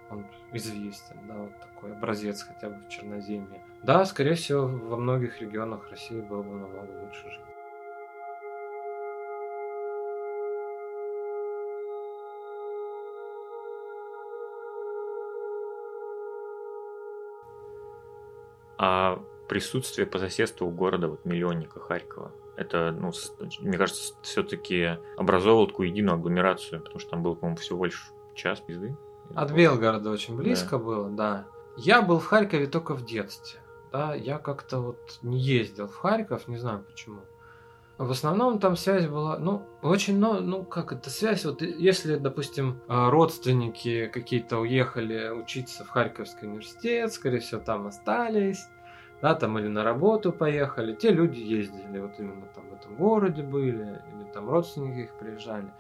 он 0.09 0.25
известен, 0.53 1.17
да, 1.27 1.35
вот 1.35 1.59
такой 1.59 1.93
образец 1.93 2.43
хотя 2.43 2.69
бы 2.69 2.77
в 2.85 2.89
Черноземье. 2.89 3.61
Да, 3.83 4.05
скорее 4.05 4.35
всего, 4.35 4.65
во 4.65 4.95
многих 4.95 5.41
регионах 5.41 5.89
России 5.89 6.21
было 6.21 6.41
бы 6.41 6.51
намного 6.51 6.91
лучше 7.03 7.29
жить. 7.29 7.41
А 18.77 19.23
присутствие 19.47 20.07
по 20.07 20.19
соседству 20.19 20.69
города, 20.69 21.07
вот 21.07 21.25
миллионника 21.25 21.79
Харькова, 21.79 22.31
это, 22.55 22.91
ну, 22.91 23.11
мне 23.61 23.77
кажется, 23.77 24.13
все-таки 24.21 24.99
образовывало 25.17 25.67
такую 25.67 25.89
единую 25.89 26.15
агломерацию, 26.15 26.81
потому 26.81 26.99
что 26.99 27.11
там 27.11 27.23
был, 27.23 27.35
по-моему, 27.35 27.57
всего 27.57 27.85
лишь 27.85 28.11
час 28.35 28.61
езды. 28.67 28.95
От 29.35 29.51
Белгорода 29.51 30.11
очень 30.11 30.35
близко 30.35 30.77
да. 30.77 30.83
было, 30.83 31.09
да. 31.09 31.45
Я 31.77 32.01
был 32.01 32.19
в 32.19 32.25
Харькове 32.25 32.67
только 32.67 32.93
в 32.93 33.05
детстве. 33.05 33.59
Да, 33.91 34.13
я 34.13 34.37
как-то 34.37 34.79
вот 34.79 35.19
не 35.21 35.39
ездил 35.39 35.87
в 35.87 35.95
Харьков, 35.95 36.47
не 36.47 36.57
знаю 36.57 36.83
почему. 36.83 37.21
В 37.99 38.09
основном 38.09 38.59
там 38.59 38.75
связь 38.75 39.05
была, 39.05 39.37
ну, 39.37 39.63
очень, 39.83 40.17
ну, 40.17 40.39
ну, 40.41 40.63
как 40.63 40.91
это, 40.91 41.11
связь, 41.11 41.45
вот 41.45 41.61
если, 41.61 42.15
допустим, 42.15 42.81
а, 42.87 43.11
родственники 43.11 44.07
какие-то 44.07 44.57
уехали 44.57 45.29
учиться 45.29 45.85
в 45.85 45.89
Харьковский 45.89 46.47
университет, 46.47 47.13
скорее 47.13 47.39
всего, 47.39 47.61
там 47.61 47.85
остались, 47.85 48.65
да, 49.23 49.35
там 49.35 49.57
или 49.57 49.69
на 49.69 49.85
работу 49.85 50.33
поехали, 50.33 50.93
те 50.93 51.09
люди 51.09 51.39
ездили, 51.39 51.99
вот 51.99 52.11
именно 52.19 52.45
там 52.53 52.69
в 52.69 52.73
этом 52.73 52.95
городе 52.97 53.41
были, 53.41 54.01
или 54.13 54.31
там 54.33 54.49
родственники 54.49 55.05
их 55.05 55.13
приезжали. 55.13 55.71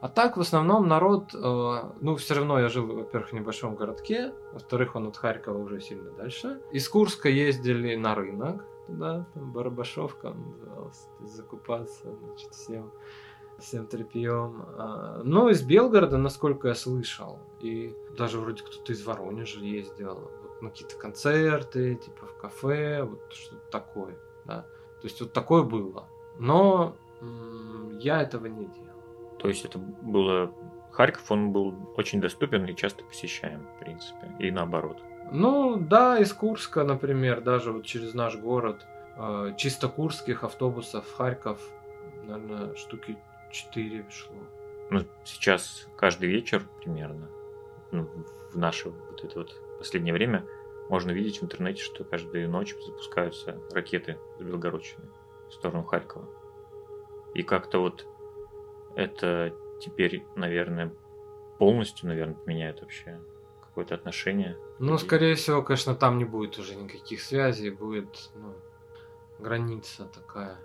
А 0.00 0.08
так, 0.08 0.38
в 0.38 0.40
основном, 0.40 0.88
народ, 0.88 1.34
э, 1.34 1.82
ну, 2.00 2.16
все 2.16 2.34
равно 2.34 2.58
я 2.58 2.70
жил, 2.70 2.86
во-первых, 2.86 3.28
в 3.28 3.32
небольшом 3.34 3.74
городке, 3.74 4.32
во-вторых, 4.54 4.96
он 4.96 5.08
от 5.08 5.16
Харькова 5.18 5.58
уже 5.58 5.78
сильно 5.82 6.10
дальше. 6.12 6.58
Из 6.72 6.88
Курска 6.88 7.28
ездили 7.28 7.96
на 7.96 8.14
рынок, 8.14 8.64
туда, 8.86 9.26
там, 9.34 9.52
Барабашовка 9.52 10.30
назывался, 10.30 11.06
то 11.18 11.24
есть 11.24 11.36
закупаться, 11.36 12.16
значит, 12.24 12.54
всем, 12.54 12.90
всем 13.58 13.86
тряпьем. 13.86 14.64
А, 14.78 15.20
ну, 15.22 15.50
из 15.50 15.62
Белгорода, 15.62 16.16
насколько 16.16 16.68
я 16.68 16.74
слышал, 16.74 17.40
и 17.60 17.94
даже 18.16 18.38
вроде 18.38 18.62
кто-то 18.62 18.90
из 18.90 19.04
Воронежа 19.04 19.60
ездил, 19.60 20.30
на 20.60 20.70
какие-то 20.70 20.96
концерты, 20.96 21.96
типа 21.96 22.26
в 22.26 22.36
кафе, 22.38 23.02
вот 23.02 23.32
что-то 23.32 23.70
такое, 23.70 24.16
да. 24.44 24.62
То 25.00 25.04
есть 25.04 25.20
вот 25.20 25.32
такое 25.32 25.62
было. 25.62 26.08
Но 26.38 26.96
я 28.00 28.22
этого 28.22 28.46
не 28.46 28.66
делал. 28.66 29.00
То 29.38 29.48
есть 29.48 29.64
это 29.64 29.78
было... 29.78 30.52
Харьков, 30.92 31.30
он 31.30 31.52
был 31.52 31.74
очень 31.96 32.22
доступен 32.22 32.64
и 32.64 32.74
часто 32.74 33.04
посещаем, 33.04 33.66
в 33.76 33.80
принципе, 33.80 34.32
и 34.38 34.50
наоборот. 34.50 34.96
Ну, 35.30 35.76
да, 35.76 36.18
из 36.18 36.32
Курска, 36.32 36.84
например, 36.84 37.42
даже 37.42 37.72
вот 37.72 37.84
через 37.84 38.14
наш 38.14 38.36
город, 38.36 38.86
э, 39.16 39.52
чисто 39.58 39.88
курских 39.88 40.42
автобусов 40.42 41.06
в 41.06 41.16
Харьков, 41.16 41.60
наверное, 42.24 42.74
штуки 42.76 43.18
4 43.50 44.06
шло. 44.08 44.36
Ну, 44.90 45.00
сейчас 45.24 45.86
каждый 45.96 46.28
вечер 46.30 46.62
примерно, 46.78 47.28
ну, 47.90 48.08
в 48.52 48.56
наше 48.56 48.90
вот 48.90 49.22
это 49.22 49.40
вот 49.40 49.60
последнее 49.78 50.14
время 50.14 50.46
можно 50.88 51.10
видеть 51.10 51.40
в 51.40 51.44
интернете, 51.44 51.82
что 51.82 52.04
каждую 52.04 52.48
ночь 52.48 52.74
запускаются 52.84 53.60
ракеты 53.70 54.18
с 54.38 54.42
Белгородчины 54.42 55.08
в 55.48 55.52
сторону 55.52 55.84
Харькова. 55.84 56.28
И 57.34 57.42
как-то 57.42 57.80
вот 57.80 58.06
это 58.94 59.54
теперь, 59.80 60.24
наверное, 60.36 60.92
полностью, 61.58 62.08
наверное, 62.08 62.34
поменяет 62.34 62.80
вообще 62.80 63.20
какое-то 63.60 63.94
отношение. 63.94 64.56
Ну, 64.78 64.96
скорее 64.96 65.34
всего, 65.34 65.62
конечно, 65.62 65.94
там 65.94 66.18
не 66.18 66.24
будет 66.24 66.58
уже 66.58 66.74
никаких 66.76 67.20
связей, 67.20 67.70
будет 67.70 68.30
ну, 68.34 68.54
граница 69.38 70.06
такая. 70.06 70.56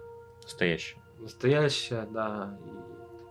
Настоящая. 0.44 1.02
Настоящая, 1.20 2.08
да. 2.10 2.58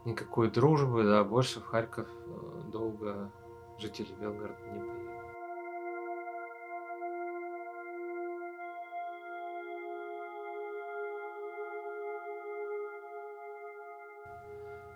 никакой 0.05 0.51
дружбы, 0.51 1.05
да, 1.05 1.24
больше 1.24 1.61
в 1.61 1.64
Харьков 1.64 2.09
э, 2.26 2.70
долго 2.70 3.33
жители 3.78 4.09
Белгорода 4.20 4.61
не 4.72 4.81
поедут. 4.81 5.10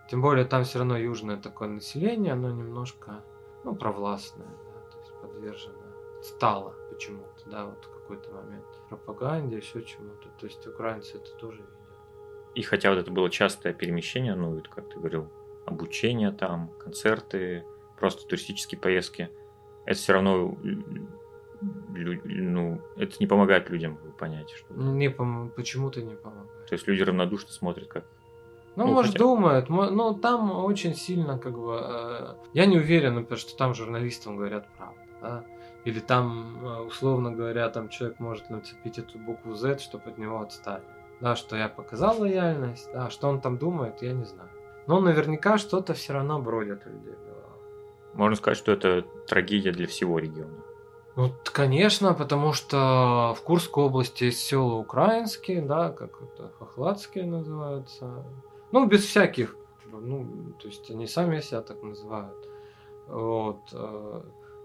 Тем 0.09 0.21
более 0.21 0.45
там 0.45 0.65
все 0.65 0.79
равно 0.79 0.97
южное 0.97 1.37
такое 1.37 1.69
население, 1.69 2.35
оно 2.35 2.51
немножко, 2.51 3.25
ну, 3.65 3.75
провластное, 3.75 4.47
да, 4.47 4.91
то 4.91 4.99
есть 4.99 5.13
подвержено, 5.21 5.79
стало 6.23 6.75
почему-то, 6.91 7.51
да, 7.51 7.65
вот 7.65 7.85
в 7.85 8.01
какой-то 8.01 8.31
момент 8.33 8.67
пропаганде, 8.89 9.57
еще 9.57 9.83
чему-то. 9.83 10.29
То 10.39 10.47
есть 10.47 10.67
украинцы 10.67 11.17
это 11.17 11.33
тоже 11.37 11.59
видят. 11.59 11.75
И 12.55 12.63
хотя 12.63 12.91
вот 12.91 12.99
это 12.99 13.11
было 13.11 13.31
частое 13.31 13.73
перемещение, 13.73 14.35
ну, 14.35 14.55
вот 14.55 14.69
как 14.69 14.89
ты 14.89 14.99
говорил, 14.99 15.29
обучение 15.67 16.31
там, 16.31 16.71
концерты, 16.79 17.65
просто 17.99 18.27
туристические 18.27 18.79
поездки, 18.79 19.31
это 19.87 19.99
все 19.99 20.13
равно 20.13 20.57
ну, 22.25 22.81
это 22.97 23.17
не 23.21 23.27
помогает 23.27 23.71
людям 23.71 23.99
понять, 24.19 24.51
что... 24.51 24.75
Не 24.75 25.09
пом... 25.09 25.51
Почему-то 25.51 26.03
не 26.03 26.15
помогает. 26.15 26.67
То 26.67 26.75
есть 26.75 26.87
люди 26.87 27.03
равнодушно 27.03 27.51
смотрят, 27.51 27.89
как 27.89 28.05
ну, 28.77 28.87
ну, 28.87 28.93
может, 28.93 29.13
хотя... 29.13 29.25
думают, 29.25 29.69
но 29.69 30.15
там 30.15 30.51
очень 30.65 30.95
сильно, 30.95 31.39
как 31.39 31.57
бы, 31.57 31.79
э, 31.81 32.35
я 32.55 32.67
не 32.67 32.77
уверен, 32.77 33.15
например, 33.15 33.39
что 33.39 33.57
там 33.57 33.75
журналистам 33.75 34.37
говорят 34.37 34.67
правду, 34.77 35.01
да? 35.21 35.45
Или 35.85 36.01
там, 36.01 36.65
э, 36.65 36.81
условно 36.81 37.31
говоря, 37.31 37.69
там 37.69 37.89
человек 37.89 38.19
может 38.19 38.51
нацепить 38.51 38.99
эту 38.99 39.19
букву 39.19 39.55
Z, 39.55 39.79
чтобы 39.79 40.11
от 40.11 40.19
него 40.19 40.41
отстали. 40.41 40.83
Да, 41.21 41.37
что 41.37 41.57
я 41.57 41.69
показал 41.69 42.21
лояльность, 42.21 42.91
да, 42.93 43.11
что 43.11 43.29
он 43.29 43.41
там 43.41 43.59
думает, 43.59 44.03
я 44.03 44.13
не 44.13 44.25
знаю. 44.25 44.51
Но 44.87 45.01
наверняка 45.01 45.57
что-то 45.59 45.95
все 45.95 46.13
равно 46.13 46.41
бродит 46.41 46.87
у 46.87 46.91
людей 46.91 47.15
Можно 48.15 48.37
сказать, 48.37 48.59
что 48.59 48.73
это 48.73 49.03
трагедия 49.27 49.73
для 49.73 49.87
всего 49.87 50.19
региона. 50.19 50.65
Ну, 51.17 51.33
конечно, 51.45 52.13
потому 52.13 52.53
что 52.53 53.35
в 53.39 53.43
Курской 53.43 53.85
области 53.85 54.25
есть 54.25 54.41
села 54.41 54.75
украинские, 54.75 55.63
да, 55.63 55.91
как 55.91 56.21
это, 56.21 56.51
хохладские 56.59 57.25
называются, 57.25 58.25
ну, 58.75 58.87
без 58.87 59.05
всяких, 59.05 59.57
ну, 59.93 60.27
то 60.59 60.67
есть 60.67 60.91
они 60.91 61.07
сами 61.07 61.41
себя 61.41 61.63
так 61.63 61.81
называют. 61.83 62.49
Вот. 63.07 63.61
Э, 63.73 64.23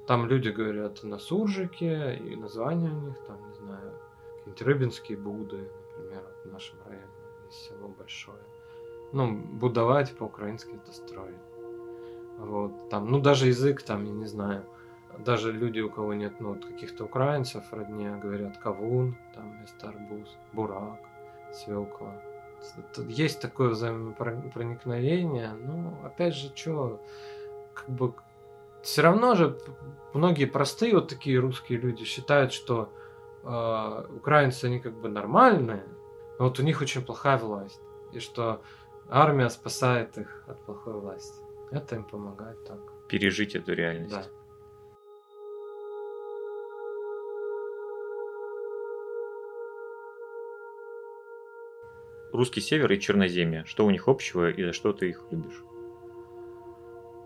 там 0.07 0.26
люди 0.26 0.49
говорят 0.49 1.03
на 1.03 1.20
суржике, 1.20 2.16
и 2.16 2.36
названия 2.36 2.89
у 2.89 3.01
них 3.01 3.20
там, 3.28 3.38
не 3.47 3.53
знаю, 3.53 3.93
какие-нибудь 4.38 4.62
рыбинские 4.64 5.18
буды, 5.18 5.70
например, 5.97 6.24
в 6.43 6.51
нашем 6.51 6.80
районе, 6.88 7.05
есть 7.45 7.70
село 7.70 7.88
большое. 7.99 8.41
Ну, 9.14 9.38
будовать 9.38 10.18
по-украински 10.18 10.72
это 10.84 10.91
строить. 10.91 11.45
Вот, 12.39 12.89
там, 12.89 13.12
ну, 13.12 13.20
даже 13.22 13.45
язык 13.45 13.84
там, 13.84 14.05
я 14.05 14.12
не 14.12 14.26
знаю, 14.26 14.64
даже 15.20 15.51
люди, 15.51 15.82
у 15.82 15.91
кого 15.91 16.16
нет, 16.16 16.34
ну, 16.39 16.49
вот 16.53 16.66
каких-то 16.66 17.05
украинцев 17.05 17.72
родне, 17.72 18.20
говорят 18.24 18.57
кавун, 18.57 19.16
там, 19.36 19.51
вместо 19.51 19.89
арбуз, 19.89 20.36
бурак, 20.53 20.99
свекла. 21.53 22.20
Есть 23.07 23.41
такое 23.41 23.70
взаимопроникновение, 23.70 25.53
ну, 25.53 25.97
опять 26.03 26.36
же, 26.36 26.51
что, 26.55 27.01
как 27.74 27.89
бы, 27.89 28.14
все 28.82 29.01
равно 29.01 29.36
же 29.36 29.57
многие 30.14 30.45
простые 30.45 30.93
вот 30.95 31.07
такие 31.07 31.39
русские 31.39 31.80
люди 31.80 32.05
считают, 32.05 32.53
что 32.53 32.89
э, 33.43 34.05
украинцы, 34.16 34.66
они 34.66 34.80
как 34.80 34.93
бы 34.93 35.10
нормальные, 35.10 35.84
но 36.38 36.45
вот 36.45 36.60
у 36.60 36.64
них 36.64 36.82
очень 36.82 37.03
плохая 37.03 37.38
власть, 37.38 37.82
и 38.14 38.20
что 38.20 38.62
армия 39.10 39.49
спасает 39.49 40.18
их 40.18 40.43
от 40.47 40.60
плохой 40.66 40.93
власти. 40.93 41.41
Это 41.72 41.95
им 41.95 42.03
помогает 42.03 42.64
так. 42.66 42.80
Пережить 43.07 43.55
эту 43.55 43.74
реальность. 43.74 44.16
Да. 44.16 44.24
Русский 52.32 52.61
север 52.61 52.91
и 52.91 52.99
черноземье. 52.99 53.63
Что 53.65 53.86
у 53.86 53.91
них 53.91 54.07
общего 54.07 54.49
и 54.49 54.63
за 54.63 54.73
что 54.73 54.93
ты 54.93 55.09
их 55.09 55.23
любишь? 55.32 55.63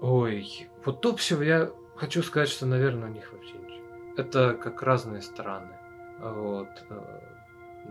Ой, 0.02 0.68
вот 0.84 1.06
общего 1.06 1.42
я 1.42 1.72
хочу 1.96 2.24
сказать, 2.24 2.50
что, 2.50 2.66
наверное, 2.66 3.10
у 3.10 3.14
них 3.14 3.32
вообще 3.32 3.54
ничего. 3.54 3.86
Это 4.18 4.54
как 4.54 4.84
разные 4.84 5.22
страны. 5.22 5.78
Вот. 6.20 6.70
Э, 6.90 7.22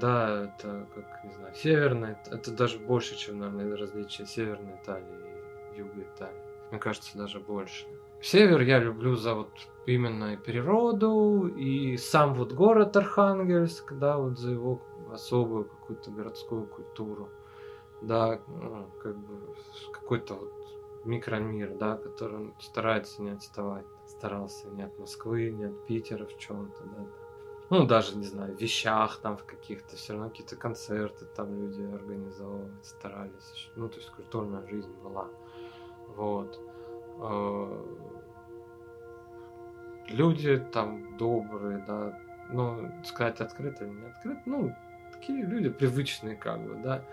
да, 0.00 0.44
это 0.44 0.86
как, 0.94 1.24
не 1.24 1.32
знаю, 1.32 1.54
северная, 1.54 2.18
это 2.30 2.50
даже 2.50 2.78
больше, 2.78 3.16
чем, 3.16 3.38
наверное, 3.38 3.76
различия 3.76 4.26
северной 4.26 4.76
Италии 4.82 5.06
и 5.74 5.78
юга 5.78 6.02
Италии. 6.02 6.42
Мне 6.70 6.80
кажется, 6.80 7.16
даже 7.18 7.40
больше. 7.40 7.84
Север 8.22 8.60
я 8.62 8.78
люблю 8.78 9.16
за 9.16 9.34
вот 9.34 9.50
именно 9.84 10.34
и 10.34 10.36
природу, 10.36 11.48
и 11.48 11.96
сам 11.96 12.34
вот 12.34 12.52
город 12.52 12.96
Архангельск, 12.96 13.92
да, 13.94 14.16
вот 14.16 14.38
за 14.38 14.52
его 14.52 14.80
особую 15.12 15.64
какую-то 15.66 16.10
городскую 16.10 16.66
культуру, 16.66 17.28
да, 18.00 18.40
ну, 18.48 18.86
как 19.00 19.16
бы 19.16 19.54
какой-то 19.92 20.34
вот 20.34 20.52
микромир, 21.04 21.76
да, 21.76 21.96
который 21.96 22.52
старается 22.60 23.22
не 23.22 23.30
отставать, 23.30 23.86
старался 24.06 24.68
не 24.70 24.82
от 24.82 24.98
Москвы, 24.98 25.50
не 25.50 25.64
от 25.64 25.86
Питера 25.86 26.26
в 26.26 26.36
чем-то, 26.38 26.84
да, 26.84 27.06
ну, 27.70 27.86
даже, 27.86 28.16
не 28.18 28.26
знаю, 28.26 28.54
в 28.54 28.60
вещах 28.60 29.18
там 29.22 29.36
в 29.36 29.44
каких-то, 29.44 29.96
все 29.96 30.12
равно 30.12 30.28
какие-то 30.28 30.56
концерты 30.56 31.24
там 31.24 31.54
люди 31.58 31.82
организовывать 31.82 32.84
старались, 32.84 33.70
ну, 33.76 33.88
то 33.88 33.96
есть 33.96 34.10
культурная 34.10 34.66
жизнь 34.66 34.92
была, 35.02 35.28
вот. 36.16 36.60
А, 37.18 38.12
люди 40.08 40.58
там 40.72 41.16
добрые, 41.16 41.84
да, 41.86 42.18
ну, 42.50 42.90
сказать 43.04 43.40
открыто 43.40 43.84
или 43.84 43.92
не 43.92 44.06
открыто, 44.06 44.42
ну, 44.46 44.74
такие 45.22 45.44
люди 45.44 45.68
привычные, 45.68 46.36
как 46.36 46.60
бы, 46.60 46.74
да, 46.82 47.04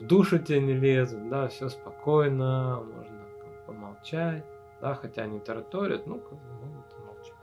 в 0.00 0.04
душу 0.04 0.38
тебе 0.38 0.60
не 0.60 0.74
лезут, 0.74 1.28
да, 1.28 1.46
все 1.48 1.68
спокойно, 1.68 2.82
можно 2.84 3.20
помолчать, 3.66 4.44
да, 4.80 4.94
хотя 4.94 5.22
они 5.22 5.38
тараторят, 5.38 6.06
ну, 6.06 6.18
как 6.18 6.32
бы. 6.32 6.38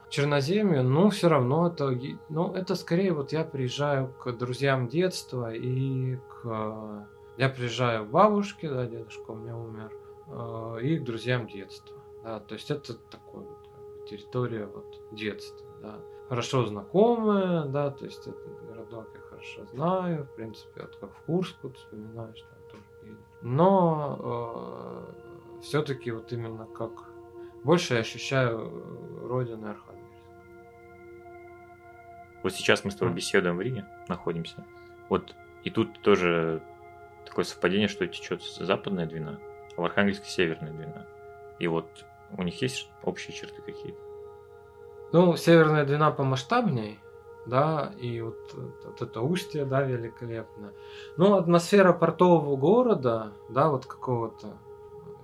Черноземье, 0.10 0.82
ну, 0.82 1.12
все 1.12 1.30
равно 1.30 1.68
это, 1.68 1.96
ну, 2.30 2.54
это 2.54 2.74
скорее 2.74 3.14
вот 3.14 3.32
я 3.32 3.44
приезжаю 3.44 4.08
к 4.08 4.32
друзьям 4.32 4.88
детства 4.88 5.54
и 5.54 6.16
к... 6.16 7.08
Я 7.38 7.48
приезжаю 7.48 8.06
к 8.06 8.10
бабушке, 8.10 8.70
да, 8.70 8.88
дедушка 8.88 9.32
у 9.32 9.36
меня 9.36 9.56
умер, 9.56 9.92
э, 10.28 10.80
и 10.82 10.98
к 10.98 11.04
друзьям 11.04 11.48
детства, 11.48 11.96
да, 12.24 12.40
то 12.40 12.56
есть 12.56 12.72
это 12.72 12.96
такой 12.96 13.46
вот 13.46 14.08
территория 14.10 14.66
вот 14.66 15.00
детства, 15.12 15.68
да, 15.82 16.00
хорошо 16.28 16.66
знакомая, 16.66 17.66
да, 17.66 17.92
то 17.92 18.06
есть 18.06 18.28
этот 18.28 18.68
городок 18.68 19.19
хорошо 19.40 19.66
знаю, 19.72 20.24
в 20.26 20.36
принципе, 20.36 20.82
вот 20.82 20.96
как 20.98 21.12
в 21.12 21.22
Курск 21.26 21.56
вот 21.64 21.78
вспоминаешь, 21.78 22.42
там 22.42 22.60
тоже 22.70 22.84
еду. 23.04 23.18
Но 23.42 25.08
э, 25.58 25.62
все-таки 25.62 26.12
вот 26.12 26.32
именно 26.34 26.66
как 26.66 26.92
больше 27.64 27.96
я 27.96 28.02
ощущаю 28.02 28.72
э, 28.72 29.28
родину 29.28 29.70
Архангельск. 29.70 30.00
Вот 32.44 32.54
сейчас 32.54 32.84
мы 32.84 32.92
с 32.92 32.96
тобой 32.96 33.14
беседуем 33.14 33.58
в 33.58 33.62
Риге, 33.62 33.86
находимся. 34.08 34.66
Вот 35.10 35.36
и 35.64 35.70
тут 35.70 36.02
тоже 36.02 36.62
такое 37.26 37.46
совпадение, 37.46 37.88
что 37.88 38.08
течет 38.08 38.42
западная 38.44 39.06
Двина, 39.06 39.40
а 39.76 39.82
в 39.82 39.86
Архангельске 39.86 40.30
северная 40.30 40.72
Двина. 40.72 41.06
И 41.60 41.68
вот 41.68 42.06
у 42.38 42.44
них 42.44 42.62
есть 42.62 42.90
общие 43.04 43.36
черты 43.36 43.62
какие-то? 43.62 44.00
Ну, 45.12 45.36
Северная 45.36 45.86
Двина 45.86 46.12
помасштабней, 46.12 47.00
да, 47.50 47.94
и 48.00 48.22
вот, 48.22 48.38
вот 48.54 49.02
это 49.02 49.22
устье, 49.22 49.66
да, 49.66 49.82
великолепно. 49.82 50.72
Но 51.18 51.36
атмосфера 51.36 51.94
портового 51.94 52.56
города, 52.56 53.34
да, 53.50 53.70
вот 53.70 53.86
какого-то, 53.86 54.58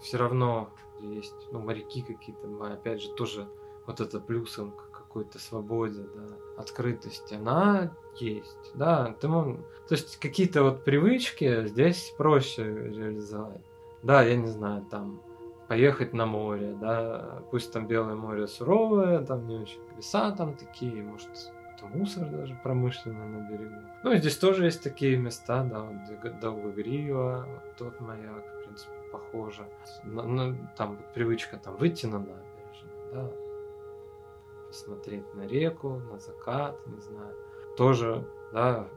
все 0.02 0.18
равно 0.18 0.70
есть, 1.00 1.36
ну, 1.52 1.60
моряки 1.60 2.02
какие-то, 2.02 2.48
опять 2.72 3.02
же, 3.02 3.12
тоже 3.14 3.48
вот 3.86 4.02
это 4.02 4.20
плюсом 4.20 4.72
к 4.72 4.92
какой-то 4.92 5.40
свободе, 5.40 6.04
да, 6.16 6.62
открытости, 6.62 7.36
она 7.36 7.92
есть, 8.20 8.72
да, 8.74 9.16
ты 9.20 9.28
то 9.28 9.60
есть 9.92 10.18
какие-то 10.18 10.64
вот 10.64 10.84
привычки 10.84 11.68
здесь 11.68 12.14
проще 12.18 12.64
реализовать. 12.64 13.64
Да, 14.02 14.24
я 14.24 14.36
не 14.36 14.48
знаю, 14.48 14.86
там, 14.90 15.22
поехать 15.68 16.14
на 16.14 16.26
море, 16.26 16.76
да, 16.80 17.44
пусть 17.52 17.72
там 17.72 17.88
Белое 17.88 18.16
море 18.16 18.48
суровое, 18.48 19.22
там 19.26 19.48
не 19.48 19.58
очень 19.58 19.80
леса 19.96 20.32
там 20.32 20.56
такие, 20.56 21.04
может, 21.04 21.30
мусор 21.84 22.30
даже 22.30 22.58
промышленный 22.64 23.28
на 23.28 23.50
берегу. 23.50 23.82
Ну, 24.04 24.16
здесь 24.16 24.38
тоже 24.38 24.66
есть 24.66 24.84
такие 24.84 25.18
места, 25.18 25.64
да, 25.64 25.82
вот 25.82 26.40
Долгогрива, 26.40 27.48
вот 27.48 27.76
тот 27.78 28.00
маяк, 28.00 28.44
в 28.46 28.64
принципе, 28.64 28.94
похоже. 29.12 29.68
На, 30.04 30.24
на, 30.24 30.74
там 30.78 31.00
привычка 31.14 31.58
там 31.58 31.76
выйти 31.78 32.06
на 32.06 32.20
набережную, 32.20 33.14
да, 33.14 33.32
посмотреть 34.68 35.34
на 35.34 35.48
реку, 35.48 36.02
на 36.12 36.20
закат, 36.20 36.76
не 36.88 37.02
знаю. 37.02 37.36
Тоже, 37.78 38.26
да, 38.54 38.88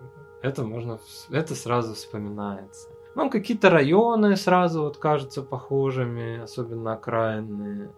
это 0.43 0.64
можно, 0.64 0.99
это 1.31 1.55
сразу 1.55 1.95
вспоминается. 1.95 2.89
Ну, 3.14 3.31
какие-то 3.31 3.70
районы 3.70 4.37
сразу 4.37 4.83
вот 4.83 4.99
кажутся 4.99 5.43
похожими, 5.43 6.39
особенно 6.39 6.93
окраинные. 6.93 7.91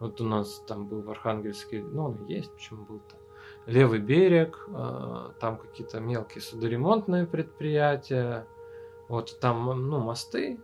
Вот 0.00 0.20
у 0.20 0.24
нас 0.24 0.62
там 0.66 0.86
был 0.86 1.02
в 1.02 1.10
Архангельске, 1.10 1.82
ну, 1.82 2.06
он 2.06 2.24
есть, 2.26 2.52
почему 2.52 2.84
был-то. 2.84 3.16
Левый 3.66 3.98
берег, 3.98 4.64
э, 4.68 5.30
там 5.40 5.58
какие-то 5.58 6.00
мелкие 6.00 6.40
судоремонтные 6.40 7.26
предприятия, 7.26 8.46
вот 9.08 9.38
там, 9.40 9.88
ну, 9.88 9.98
мосты, 9.98 10.60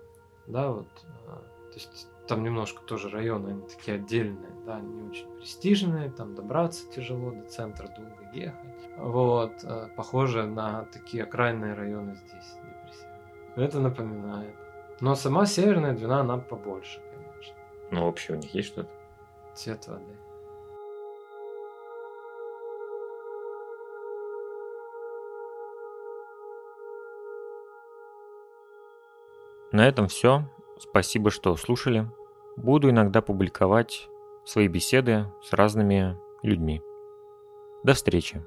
да, 0.47 0.71
вот, 0.71 0.89
э, 1.03 1.31
то 1.71 1.75
есть 1.75 2.09
там 2.29 2.45
немножко 2.45 2.81
тоже 2.83 3.11
районы, 3.11 3.51
они 3.51 3.63
такие 3.63 3.97
отдельные, 3.97 4.53
да, 4.65 4.81
не 4.81 5.03
очень 5.03 5.29
престижные, 5.37 6.11
там 6.11 6.35
добраться 6.35 6.89
тяжело, 6.91 7.33
до 7.33 7.43
центра 7.49 7.89
долго 7.89 8.31
ехать. 8.33 8.89
Вот, 8.97 9.53
э, 9.65 9.89
похоже 9.97 10.47
на 10.47 10.85
такие 10.93 11.25
окраинные 11.25 11.75
районы 11.75 12.15
здесь, 12.15 12.57
Это 13.57 13.81
напоминает. 13.81 14.55
Но 15.01 15.15
сама 15.17 15.47
Северная 15.47 15.95
Двина, 15.95 16.21
она 16.21 16.39
побольше, 16.39 17.01
конечно. 17.11 17.55
Ну, 17.91 18.05
вообще 18.05 18.35
у 18.35 18.37
них 18.37 18.55
есть 18.55 18.69
что-то? 18.69 18.89
Цвет 19.55 19.87
воды. 19.89 20.22
На 29.73 29.89
этом 29.89 30.07
все. 30.07 30.45
Спасибо, 30.79 31.31
что 31.31 31.57
слушали. 31.57 32.07
Буду 32.57 32.91
иногда 32.91 33.23
публиковать 33.23 34.09
свои 34.45 34.69
беседы 34.69 35.27
с 35.43 35.53
разными 35.53 36.19
людьми. 36.43 36.83
До 37.83 37.95
встречи. 37.95 38.45